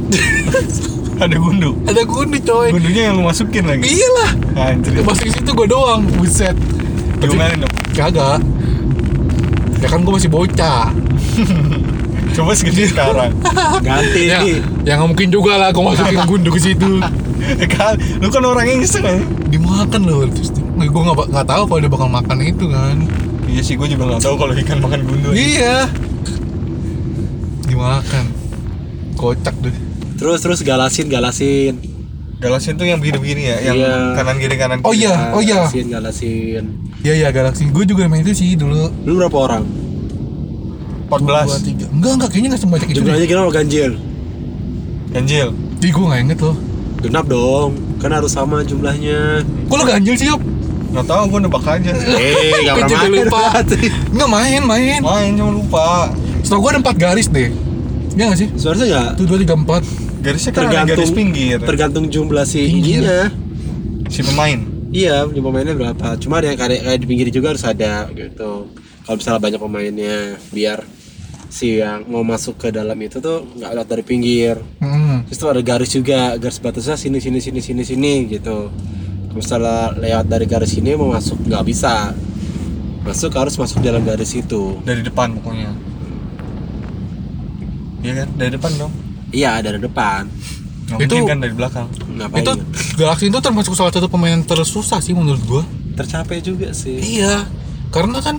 ada 1.26 1.36
gundu? 1.38 1.70
Ada 1.86 2.02
gundu 2.02 2.38
coy. 2.42 2.68
Gundunya 2.74 3.02
yang 3.10 3.14
lu 3.18 3.24
masukin 3.26 3.64
lagi? 3.66 3.86
Iyalah. 3.86 4.30
Anjir. 4.58 5.02
Pas 5.06 5.18
di 5.18 5.30
situ 5.30 5.50
gua 5.54 5.66
doang 5.70 6.02
buset. 6.18 6.56
Diomelin 7.22 7.62
dong? 7.62 7.74
Kagak. 7.94 8.42
Ya 9.78 9.86
kan 9.86 10.02
gua 10.02 10.18
masih 10.18 10.30
bocah. 10.30 10.90
Coba 12.36 12.56
segede 12.56 12.90
sekarang. 12.90 13.30
Ganti 13.86 14.32
ya, 14.32 14.40
nih. 14.40 14.58
ya 14.88 14.92
nggak 14.98 15.08
mungkin 15.14 15.28
juga 15.30 15.60
lah 15.60 15.68
gua 15.70 15.94
masukin 15.94 16.22
gundu 16.26 16.50
ke 16.50 16.60
situ. 16.60 16.98
Ya 17.58 17.68
kan 17.74 17.94
lu 18.22 18.30
kan 18.30 18.42
orangnya 18.42 18.82
iseng 18.82 19.02
aja 19.02 19.22
dimakan 19.50 20.02
loh 20.08 20.24
terus 20.30 20.54
gue 20.54 20.88
nggak 20.88 21.28
nggak 21.28 21.46
tahu 21.46 21.62
kalau 21.68 21.80
dia 21.82 21.90
bakal 21.92 22.08
makan 22.10 22.38
itu 22.42 22.66
kan. 22.70 22.96
Iya 23.46 23.60
sih 23.60 23.74
gue 23.76 23.84
juga 23.84 24.16
nggak 24.16 24.22
tahu 24.24 24.34
kalau 24.40 24.52
ikan 24.56 24.78
makan 24.80 25.00
gundu 25.04 25.28
iya. 25.36 25.86
Dimakan. 27.68 28.24
Kocak 29.18 29.54
deh 29.60 29.91
Terus 30.22 30.38
terus 30.38 30.60
galasin 30.62 31.06
galasin. 31.08 31.74
galasin 32.38 32.74
tuh 32.74 32.82
yang 32.84 32.98
begini-begini 32.98 33.42
ya 33.44 33.56
yang 33.64 33.76
Iya. 33.76 33.94
kanan 34.14 34.36
kiri 34.36 34.54
kanan 34.56 34.78
Oh 34.80 34.90
kiri. 34.90 35.02
iya. 35.04 35.30
oh 35.30 35.38
iya. 35.40 35.62
Galasin 35.62 35.86
galasin. 35.88 36.64
iya 37.00 37.14
iya 37.16 37.28
galaksi 37.30 37.66
gue 37.66 37.84
juga 37.84 38.06
main 38.06 38.18
itu 38.20 38.34
sih 38.36 38.54
dulu 38.54 38.90
Lu 39.00 39.14
berapa 39.16 39.38
orang? 39.40 39.62
14 41.08 41.22
Dua, 41.22 41.58
tiga. 41.60 41.86
enggak 41.88 42.12
enggak 42.12 42.28
kayaknya 42.30 42.48
nggak 42.48 42.62
sebanyak 42.62 42.88
itu 42.88 42.98
Jumlahnya 42.98 43.26
kira 43.26 43.40
ganjil. 43.48 43.90
ganjil 45.10 45.48
Ih, 45.78 45.90
gue 45.90 46.04
nggak 46.04 46.20
inget 46.20 46.38
loh 46.40 46.56
Genap 46.98 47.26
dong. 47.26 47.70
Kan 47.98 48.10
harus 48.10 48.30
sama 48.30 48.62
jumlahnya. 48.62 49.42
kok 49.42 49.74
lo 49.74 49.84
ganjil 49.84 50.14
sih 50.14 50.26
Yop? 50.26 50.38
nggak 50.88 51.04
tahu 51.04 51.22
gue 51.26 51.40
nebak 51.40 51.64
aja 51.64 51.92
Eh, 51.94 52.58
enggak 52.60 52.74
Gue 52.76 52.84
pernah 52.84 53.02
main. 53.06 53.12
lupa. 53.22 53.42
Enggak 54.08 54.30
main, 54.30 54.60
main 54.62 55.00
main 55.00 55.30
cuma 55.32 55.50
lupa 55.52 55.86
Setahu 56.40 56.58
gue 56.60 56.70
ada 56.70 56.80
empat 56.80 56.96
garis 56.96 57.26
deh 57.26 57.54
Iya 58.12 58.24
nggak 58.28 58.38
sih? 58.38 58.48
Sebenarnya 58.52 58.84
enggak 58.88 59.08
Tuh, 59.14 59.24
dua, 59.24 59.38
tiga, 59.38 59.54
empat 59.54 59.82
garisnya 60.22 60.52
kan 60.54 60.62
ada 60.62 60.70
tergantung 60.70 60.96
garis 60.96 61.10
pinggir 61.12 61.58
tergantung 61.60 62.06
jumlah 62.06 62.44
si 62.46 62.60
Pinggir. 62.70 63.02
ininya. 63.02 63.22
si 64.08 64.20
pemain 64.22 64.60
Iya, 64.92 65.24
jumlah 65.24 65.48
pemainnya 65.56 65.72
berapa? 65.72 66.20
Cuma 66.20 66.36
ada 66.36 66.52
yang 66.52 66.60
kayak, 66.60 66.84
kayak 66.84 67.00
di 67.00 67.06
pinggir 67.08 67.32
juga 67.32 67.56
harus 67.56 67.64
ada 67.64 68.12
gitu. 68.12 68.68
Kalau 69.08 69.16
misalnya 69.16 69.40
banyak 69.40 69.56
pemainnya, 69.56 70.36
biar 70.52 70.84
si 71.48 71.80
yang 71.80 72.04
mau 72.12 72.20
masuk 72.20 72.60
ke 72.60 72.68
dalam 72.68 72.92
itu 73.00 73.16
tuh 73.16 73.40
nggak 73.56 73.72
lewat 73.72 73.88
dari 73.88 74.04
pinggir. 74.04 74.60
Hmm. 74.84 75.24
Terus 75.32 75.40
tuh 75.40 75.48
ada 75.48 75.64
garis 75.64 75.96
juga, 75.96 76.36
garis 76.36 76.60
batasnya 76.60 77.00
sini 77.00 77.24
sini 77.24 77.40
sini 77.40 77.64
sini 77.64 77.82
sini 77.88 78.12
gitu. 78.28 78.68
Kalau 78.68 79.32
Misalnya 79.32 79.96
lewat 79.96 80.28
dari 80.28 80.44
garis 80.44 80.76
ini 80.76 80.92
mau 80.92 81.08
masuk 81.08 81.40
nggak 81.40 81.64
bisa. 81.64 82.12
Masuk 83.08 83.32
harus 83.32 83.56
masuk 83.56 83.80
dalam 83.80 84.04
garis 84.04 84.36
itu. 84.36 84.76
dari 84.84 85.00
depan 85.00 85.32
pokoknya 85.40 85.72
iya 88.02 88.12
kan 88.22 88.28
dari 88.34 88.50
depan 88.50 88.72
dong 88.78 88.92
Iya, 89.32 89.58
dari 89.58 89.80
depan. 89.80 90.28
nggak 90.82 91.08
Itu- 91.08 91.24
kan 91.24 91.40
dari 91.40 91.54
belakang 91.56 91.88
Ngapain? 92.12 92.44
Itu 92.44 92.52
Galaxy 92.94 93.24
itu 93.26 93.38
termasuk 93.40 93.72
salah 93.72 93.88
satu 93.88 94.06
pemain 94.06 94.36
tersusah 94.38 95.00
sih 95.00 95.16
menurut 95.16 95.40
gue 95.40 95.62
tercapai 95.92 96.38
juga 96.38 96.68
sih. 96.72 97.00
Iya 97.00 97.48
Karena 97.88 98.20
kan 98.20 98.36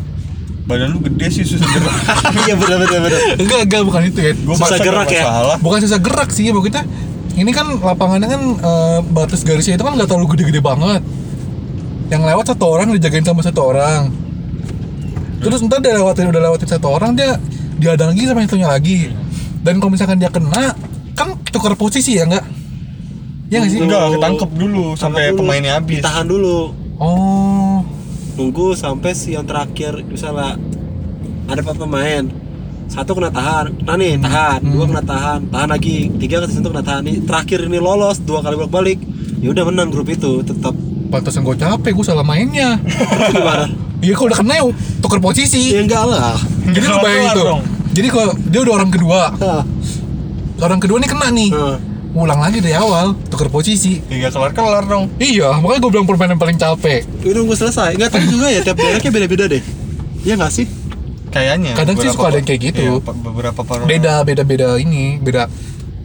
badan 0.64 0.94
lu 0.94 1.02
gede 1.02 1.28
sih 1.34 1.44
susah 1.44 1.66
gerak 1.66 1.94
Iya 2.46 2.54
benar 2.56 2.78
benar 2.80 3.00
benar. 3.04 3.20
Enggak, 3.36 3.60
enggak 3.66 3.82
bukan 3.84 4.02
itu 4.06 4.20
ya 4.22 4.32
gue 4.32 4.56
Susah 4.56 4.78
gerak 4.78 5.08
ya? 5.10 5.24
masalah 5.26 5.58
Bukan 5.60 5.80
susah 5.82 6.00
gerak 6.00 6.30
sih 6.30 6.46
Maksudnya 6.50 6.84
Ini 7.34 7.52
kan 7.52 7.66
lapangannya 7.74 8.30
kan 8.30 8.42
eh, 8.56 9.00
Batas 9.10 9.42
garisnya 9.42 9.74
itu 9.74 9.84
kan 9.84 9.98
nggak 9.98 10.06
terlalu 10.06 10.38
gede-gede 10.38 10.62
banget 10.62 11.02
Yang 12.08 12.22
lewat 12.22 12.46
satu 12.54 12.66
orang 12.70 12.94
dijagain 12.94 13.26
sama 13.26 13.42
satu 13.42 13.62
orang 13.66 14.14
Terus 15.44 15.60
ntar 15.68 15.84
dia 15.84 15.92
lewatin 15.94 16.32
udah 16.32 16.42
lewatin 16.42 16.70
satu 16.70 16.88
orang 16.88 17.12
dia 17.14 17.36
diadang 17.76 18.16
lagi 18.16 18.24
sama 18.24 18.40
yang 18.40 18.48
satunya 18.48 18.70
lagi. 18.72 19.00
Dan 19.60 19.80
kalau 19.80 19.92
misalkan 19.92 20.16
dia 20.16 20.32
kena 20.32 20.72
tukar 21.54 21.78
posisi 21.78 22.18
ya 22.18 22.26
enggak? 22.26 22.46
Ya 23.54 23.62
nggak 23.62 23.70
sih? 23.70 23.80
enggak 23.86 24.18
ketangkep 24.18 24.50
dulu 24.58 24.86
sampai 24.98 25.22
Tahan 25.22 25.34
dulu, 25.38 25.40
pemainnya 25.46 25.72
habis 25.78 25.98
Ditahan 26.02 26.26
dulu. 26.26 26.60
Oh. 26.98 27.78
Nunggu 28.34 28.74
sampai 28.74 29.14
si 29.14 29.38
yang 29.38 29.46
terakhir 29.46 30.02
misalnya 30.10 30.58
ada 31.46 31.60
empat 31.62 31.78
pemain. 31.78 32.26
Satu 32.90 33.16
kena 33.18 33.34
tahan, 33.34 33.74
nah 33.90 33.96
nih 33.98 34.22
tahan, 34.22 34.60
dua 34.70 34.86
kena 34.86 35.02
tahan, 35.02 35.40
tahan 35.50 35.70
lagi, 35.72 36.14
tiga 36.20 36.44
ke 36.44 36.52
satu 36.52 36.70
kena 36.70 36.84
tahan. 36.86 37.02
Nih 37.06 37.18
terakhir 37.26 37.66
ini 37.66 37.80
lolos 37.80 38.22
dua 38.22 38.42
kali 38.42 38.58
bolak 38.58 38.74
balik. 38.74 39.00
Ya 39.42 39.50
udah 39.50 39.66
menang 39.70 39.90
grup 39.90 40.10
itu 40.10 40.46
tetap 40.46 40.76
Pantesan 41.14 41.46
gue 41.46 41.54
capek, 41.54 41.94
gue 41.94 42.02
salah 42.02 42.26
mainnya. 42.26 42.82
gimana? 43.38 43.70
Iya 44.02 44.18
kalau 44.18 44.34
udah 44.34 44.40
kena 44.42 44.54
ya 44.58 44.66
tuker 44.98 45.22
posisi. 45.22 45.78
Ya 45.78 45.86
enggak 45.86 46.10
lah. 46.10 46.34
Jadi 46.74 46.86
lu 46.90 46.98
bayangin 47.06 47.30
tuh. 47.38 47.46
Jadi 47.94 48.08
kalau 48.10 48.34
dia 48.50 48.60
udah 48.66 48.74
orang 48.82 48.90
kedua. 48.90 49.22
Orang 50.60 50.80
kedua 50.80 50.98
nih 51.00 51.10
kena 51.10 51.28
nih. 51.30 51.50
Hah. 51.52 51.78
Ulang 52.14 52.38
lagi 52.38 52.62
dari 52.62 52.78
awal, 52.78 53.18
tuker 53.26 53.50
posisi. 53.50 53.98
Tiga 54.06 54.30
kelar-kelar 54.30 54.86
dong. 54.86 55.10
Iya, 55.18 55.58
makanya 55.58 55.82
gue 55.82 55.92
bilang 55.98 56.06
permainan 56.06 56.38
paling 56.38 56.62
capek. 56.62 57.02
Udah 57.26 57.42
nunggu 57.42 57.58
selesai. 57.58 57.98
Enggak 57.98 58.14
tahu 58.14 58.26
juga 58.30 58.54
ya 58.54 58.62
tiap 58.62 58.78
daerahnya 58.78 59.10
beda-beda 59.10 59.46
deh. 59.50 59.64
Iya 60.22 60.38
nggak 60.38 60.54
sih? 60.54 60.70
Kayaknya. 61.34 61.74
Kadang 61.74 61.98
sih 61.98 62.14
suka 62.14 62.30
ada 62.30 62.38
yang 62.38 62.46
kayak 62.46 62.62
gitu. 62.70 62.86
Iya, 62.86 62.94
pa- 63.02 63.18
beberapa 63.18 63.62
para 63.66 63.90
Beda, 63.90 64.22
beda, 64.22 64.46
beda 64.46 64.78
ini, 64.78 65.18
beda, 65.18 65.50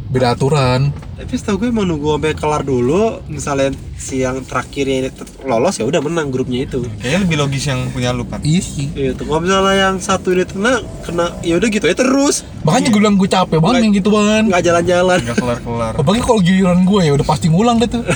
beda 0.08 0.32
aturan. 0.32 0.88
Tapi 1.18 1.34
setahu 1.34 1.66
gue 1.66 1.68
emang 1.74 1.82
nunggu 1.82 2.14
sampai 2.14 2.30
kelar 2.38 2.62
dulu. 2.62 3.18
Misalnya 3.26 3.74
si 3.98 4.22
yang 4.22 4.38
terakhirnya 4.46 4.96
ini 5.02 5.10
lolos 5.42 5.82
ya 5.82 5.82
udah 5.82 5.98
menang 5.98 6.30
grupnya 6.30 6.62
itu. 6.62 6.86
Kayaknya 7.02 7.18
lebih 7.26 7.36
logis 7.42 7.64
yang 7.66 7.90
punya 7.90 8.14
lu 8.14 8.22
kan. 8.22 8.38
Iya 8.46 8.62
sih. 8.62 8.86
Iya 8.94 9.18
tuh. 9.18 9.26
Kalau 9.26 9.42
misalnya 9.42 9.74
yang 9.74 9.98
satu 9.98 10.30
ini 10.30 10.46
kena 10.46 10.78
kena 11.02 11.34
ya 11.42 11.58
udah 11.58 11.68
gitu 11.74 11.90
ya 11.90 11.96
terus. 11.98 12.46
Makanya 12.62 12.94
gue 12.94 13.00
bilang 13.02 13.18
gue 13.18 13.26
capek 13.26 13.58
banget 13.58 13.80
yang 13.82 13.94
gitu 13.98 14.14
banget. 14.14 14.42
Nggak 14.46 14.62
jalan-jalan. 14.62 15.18
Nggak 15.26 15.38
kelar-kelar. 15.42 15.92
Apalagi 15.98 16.22
kalau 16.22 16.38
giliran 16.38 16.80
gue 16.86 17.00
ya 17.02 17.12
udah 17.18 17.26
pasti 17.26 17.46
ngulang 17.50 17.82
deh 17.82 17.90
tuh. 17.90 18.06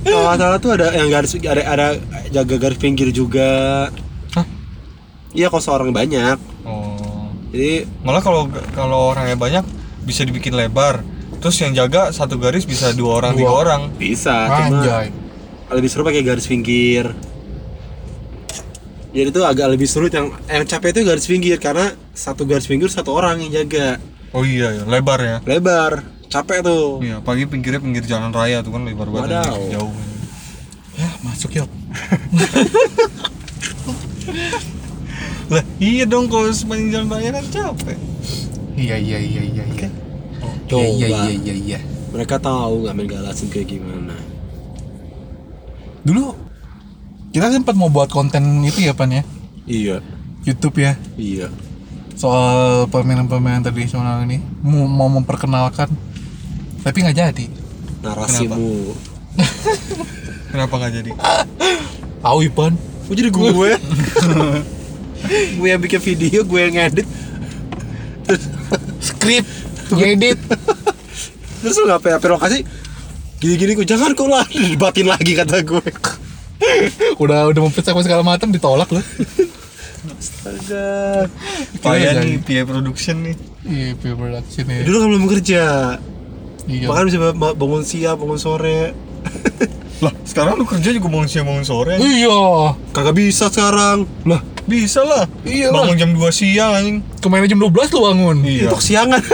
Kalau 0.00 0.32
salah 0.32 0.56
tuh 0.56 0.72
ada 0.72 0.96
yang 0.96 1.12
garis 1.12 1.36
ada 1.36 1.60
ada 1.60 1.86
jaga 2.32 2.56
garis 2.56 2.80
pinggir 2.80 3.12
juga. 3.12 3.92
Hah? 4.32 4.46
Iya 5.36 5.52
kalau 5.52 5.60
seorang 5.60 5.90
banyak. 5.92 6.40
Oh. 6.64 7.28
Jadi 7.52 7.84
Malah 8.00 8.24
kalau 8.24 8.48
kalau 8.72 9.12
orangnya 9.12 9.36
banyak 9.36 9.64
bisa 10.02 10.22
dibikin 10.22 10.52
lebar. 10.52 11.00
Terus 11.40 11.56
yang 11.58 11.72
jaga 11.72 12.12
satu 12.12 12.36
garis 12.36 12.68
bisa 12.68 12.92
dua 12.92 13.24
orang, 13.24 13.32
tiga 13.32 13.48
Dua. 13.48 13.60
orang. 13.60 13.80
bisa. 13.96 14.36
Cuma 14.46 14.84
Anjay. 14.84 15.08
lebih 15.70 15.88
seru 15.88 16.02
pakai 16.02 16.20
garis 16.20 16.44
pinggir. 16.44 17.14
Jadi 19.10 19.28
tuh 19.32 19.42
agak 19.42 19.72
lebih 19.72 19.88
seru 19.88 20.06
yang 20.06 20.30
yang 20.46 20.62
capek 20.62 20.94
itu 20.94 21.00
garis 21.02 21.26
pinggir 21.26 21.56
karena 21.58 21.90
satu 22.12 22.44
garis 22.44 22.68
pinggir 22.68 22.86
satu 22.86 23.10
orang 23.10 23.40
yang 23.40 23.64
jaga. 23.64 23.96
Oh 24.30 24.46
iya, 24.46 24.70
ya. 24.70 24.82
lebar 24.86 25.18
ya. 25.18 25.36
Lebar, 25.42 26.06
capek 26.28 26.62
tuh. 26.62 27.02
Iya, 27.02 27.18
pagi 27.18 27.42
pinggirnya 27.48 27.82
pinggir 27.82 28.06
jalan 28.06 28.30
raya 28.30 28.62
tuh 28.62 28.70
kan 28.70 28.86
lebar 28.86 29.10
banget. 29.10 29.42
Jauh. 29.74 29.90
Ya 30.94 31.10
masuk 31.26 31.50
yuk. 31.56 31.66
Lah, 35.50 35.64
iya 35.82 36.06
dong 36.06 36.30
kalau 36.30 36.46
sepanjang 36.54 36.90
jalan 36.94 37.08
raya 37.10 37.30
kan 37.34 37.44
capek. 37.50 37.98
Iya 38.78 38.96
iya 38.96 39.18
iya 39.18 39.42
iya 39.42 39.64
iya. 39.66 39.89
Coba. 40.70 40.86
Iya 40.86 40.94
iya 40.94 41.08
iya 41.10 41.34
iya 41.34 41.54
iya. 41.58 41.78
Mereka 42.14 42.38
tahu 42.38 42.86
nggak 42.86 42.94
main 42.94 43.08
galasin 43.10 43.50
kayak 43.50 43.74
gimana. 43.74 44.14
Dulu 46.06 46.50
kita 47.30 47.46
sempat 47.50 47.74
mau 47.78 47.90
buat 47.90 48.10
konten 48.10 48.42
itu 48.66 48.82
ya 48.82 48.90
pan 48.90 49.10
ya 49.10 49.22
Iya, 49.70 50.02
YouTube 50.42 50.82
ya 50.82 50.98
iya. 51.14 51.46
soal 52.18 52.90
permainan-permainan 52.90 53.62
tradisional 53.62 54.26
ini 54.26 54.42
mau, 54.66 54.90
mau 54.90 55.06
memperkenalkan 55.06 55.86
tapi 56.82 57.06
nggak 57.06 57.18
jadi 57.22 57.46
Narasimu. 58.02 58.98
Kenapa 60.50 60.74
nggak 60.74 60.92
jadi? 60.98 61.10
tahu 62.24 62.38
Ipan 62.50 62.74
Oh 63.06 63.14
jadi 63.14 63.30
gue? 63.30 63.50
gue 65.58 65.68
yang 65.68 65.82
bikin 65.82 65.98
video, 65.98 66.46
gue 66.46 66.60
yang 66.62 66.74
ngedit. 66.78 67.06
skrip 69.02 69.42
ngedit 69.92 70.38
Terus 71.60 71.76
lu 71.76 71.86
ngapain 71.86 72.14
apa 72.14 72.24
lokasi? 72.26 72.64
Gini-gini 73.36 73.72
kok 73.74 73.84
jangan 73.84 74.12
kok 74.12 74.26
lah 74.26 74.44
dibatin 74.68 75.06
lagi 75.06 75.32
kata 75.32 75.60
gue. 75.60 75.80
udah 77.22 77.46
udah 77.46 77.60
mempersiapkan 77.62 78.00
segala 78.00 78.20
macam 78.22 78.48
ditolak 78.48 78.88
loh 78.88 79.04
Astaga. 80.10 81.28
Payah 81.78 82.12
jadi. 82.14 82.24
nih, 82.26 82.34
PA 82.40 82.62
Production 82.64 83.16
nih. 83.22 83.36
iya 83.62 83.92
pure 83.92 84.16
production 84.16 84.64
ya 84.64 84.80
Dulu 84.82 84.96
kan 84.96 85.06
belum 85.10 85.26
kerja. 85.28 85.62
iya 86.66 86.86
Bahkan 86.86 87.04
bisa 87.06 87.18
ba- 87.30 87.52
bangun 87.52 87.82
siang, 87.82 88.16
bangun 88.16 88.36
sore. 88.36 88.96
Lah, 90.00 90.12
sekarang 90.24 90.56
lu 90.56 90.64
kerja 90.64 90.88
juga 90.90 91.08
bangun 91.08 91.28
siang 91.28 91.44
bangun 91.44 91.64
sore. 91.64 92.00
iya 92.00 92.72
Kagak 92.90 93.12
bisa 93.14 93.48
sekarang. 93.48 94.08
lah 94.24 94.40
Bisa 94.70 95.02
lah. 95.02 95.26
Iya 95.42 95.68
Bangun 95.68 95.98
jam 95.98 96.10
2 96.14 96.22
siang 96.30 96.72
anjing. 96.72 97.02
kemarin 97.18 97.44
jam 97.46 97.58
12 97.58 97.68
lu 97.90 98.00
bangun 98.00 98.36
Iya. 98.40 98.70
Untuk 98.70 98.80
siangan. 98.80 99.18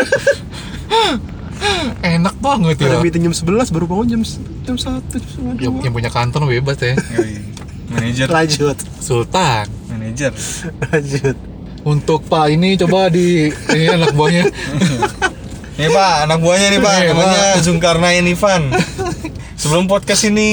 enak 2.07 2.37
banget 2.39 2.77
ya 2.79 2.87
Ada 2.89 2.99
meeting 3.01 3.23
jam 3.25 3.35
11 3.35 3.69
baru 3.71 3.85
bangun 3.87 4.07
jam 4.09 4.21
jam 4.65 4.77
1 4.77 5.03
jam 5.07 5.23
setengah 5.23 5.55
yang, 5.59 5.73
dua. 5.73 5.83
yang 5.83 5.95
punya 5.95 6.11
kantor 6.11 6.41
bebas 6.47 6.77
ya. 6.79 6.95
Manajer, 7.93 8.27
Lanjut. 8.27 8.77
Sultan 8.99 9.65
manajer. 9.87 10.35
Lanjut. 10.83 11.37
untuk 11.83 12.19
Pak 12.25 12.51
ini 12.51 12.75
coba 12.77 13.07
di 13.07 13.47
ini 13.71 13.87
anak 13.87 14.11
buahnya 14.11 14.51
Nih 15.79 15.93
Pak, 15.93 16.15
anak 16.25 16.39
buahnya 16.41 16.67
nih 16.73 16.81
Pak, 16.81 16.95
Iya, 16.95 17.07
namanya 17.07 17.43
Zulkarnain 17.61 18.25
Ivan. 18.25 18.73
Sebelum 19.55 19.85
podcast 19.85 20.25
ini 20.25 20.49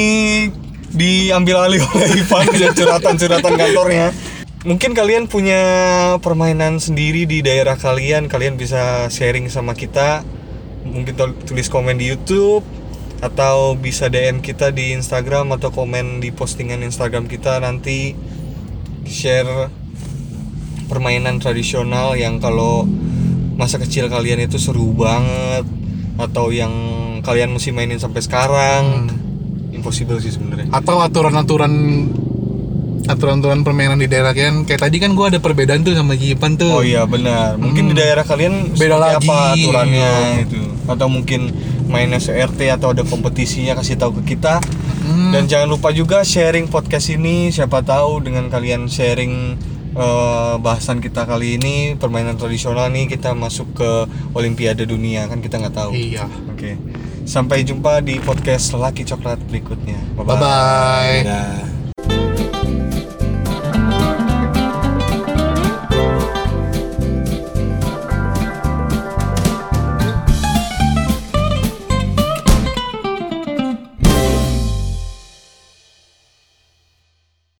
diambil 0.92 1.64
alih 1.64 1.80
oleh 1.82 2.20
Ivan 2.20 2.44
dan 2.52 2.72
curhatan-curhatan 2.72 3.54
kantornya. 3.56 4.12
Mungkin 4.64 4.95
kalian 4.95 5.28
punya 5.28 5.59
permainan 6.24 6.80
sendiri 6.80 7.28
di 7.28 7.43
daerah 7.43 7.76
kalian, 7.76 8.32
kalian 8.32 8.55
bisa 8.55 9.11
sharing 9.11 9.51
sama 9.51 9.76
kita. 9.76 10.24
Mungkin 10.88 11.20
tulis 11.43 11.68
komen 11.68 11.99
di 11.99 12.07
YouTube 12.07 12.64
atau 13.20 13.76
bisa 13.76 14.07
DM 14.07 14.39
kita 14.39 14.72
di 14.72 14.95
Instagram 14.95 15.51
atau 15.59 15.68
komen 15.68 16.24
di 16.24 16.32
postingan 16.32 16.80
Instagram 16.80 17.28
kita. 17.28 17.59
Nanti 17.59 18.16
share 19.03 19.68
permainan 20.88 21.43
tradisional 21.43 22.16
yang 22.16 22.39
kalau 22.39 22.88
masa 23.59 23.84
kecil 23.84 24.07
kalian 24.07 24.47
itu 24.47 24.55
seru 24.55 24.95
banget 24.95 25.68
atau 26.16 26.55
yang 26.55 26.72
kalian 27.20 27.51
mesti 27.51 27.76
mainin 27.76 27.99
sampai 27.99 28.24
sekarang. 28.24 29.11
Impossible 29.76 30.24
sih 30.24 30.32
sebenarnya. 30.32 30.72
Atau 30.72 31.03
aturan-aturan 31.03 31.74
aturan-aturan 33.04 33.62
permainan 33.62 33.99
di 33.99 34.08
daerah 34.08 34.32
kalian. 34.32 34.64
Kayak 34.64 34.88
tadi 34.88 34.97
kan 34.99 35.12
gua 35.14 35.28
ada 35.28 35.39
perbedaan 35.39 35.84
tuh 35.84 35.91
sama 35.93 36.16
Gipan 36.16 36.56
tuh. 36.56 36.72
Oh 36.72 36.84
iya 36.84 37.04
benar. 37.04 37.60
Mungkin 37.60 37.91
di 37.91 37.95
daerah 37.95 38.24
kalian 38.24 38.76
Beda 38.76 38.95
lagi. 38.95 39.28
apa 39.28 39.56
aturannya 39.56 40.12
itu 40.47 40.62
atau 40.84 41.08
mungkin 41.08 41.47
mainnya 41.88 42.20
CRT 42.20 42.68
atau 42.76 42.91
ada 42.91 43.08
kompetisinya 43.08 43.76
kasih 43.76 43.95
tahu 43.99 44.20
ke 44.24 44.36
kita. 44.36 44.60
Hmm. 45.04 45.36
dan 45.36 45.51
jangan 45.51 45.68
lupa 45.68 45.91
juga 45.91 46.24
sharing 46.24 46.72
podcast 46.72 47.12
ini. 47.12 47.51
Siapa 47.51 47.84
tahu 47.84 48.24
dengan 48.24 48.47
kalian 48.47 48.88
sharing 48.88 49.60
eh, 49.91 50.56
bahasan 50.58 51.04
kita 51.04 51.28
kali 51.28 51.60
ini 51.60 51.99
permainan 51.99 52.39
tradisional 52.39 52.88
nih 52.88 53.12
kita 53.12 53.36
masuk 53.36 53.68
ke 53.76 53.91
Olimpiade 54.32 54.88
dunia. 54.88 55.28
Kan 55.28 55.43
kita 55.43 55.60
nggak 55.60 55.76
tahu. 55.76 55.91
Iya. 55.91 56.24
Oke. 56.47 56.80
Sampai 57.28 57.68
jumpa 57.68 57.99
di 57.99 58.16
podcast 58.20 58.72
Lelaki 58.72 59.04
Coklat 59.04 59.43
berikutnya. 59.43 59.99
bye 60.16 60.24
bye 60.24 61.20
Ya. 61.24 61.73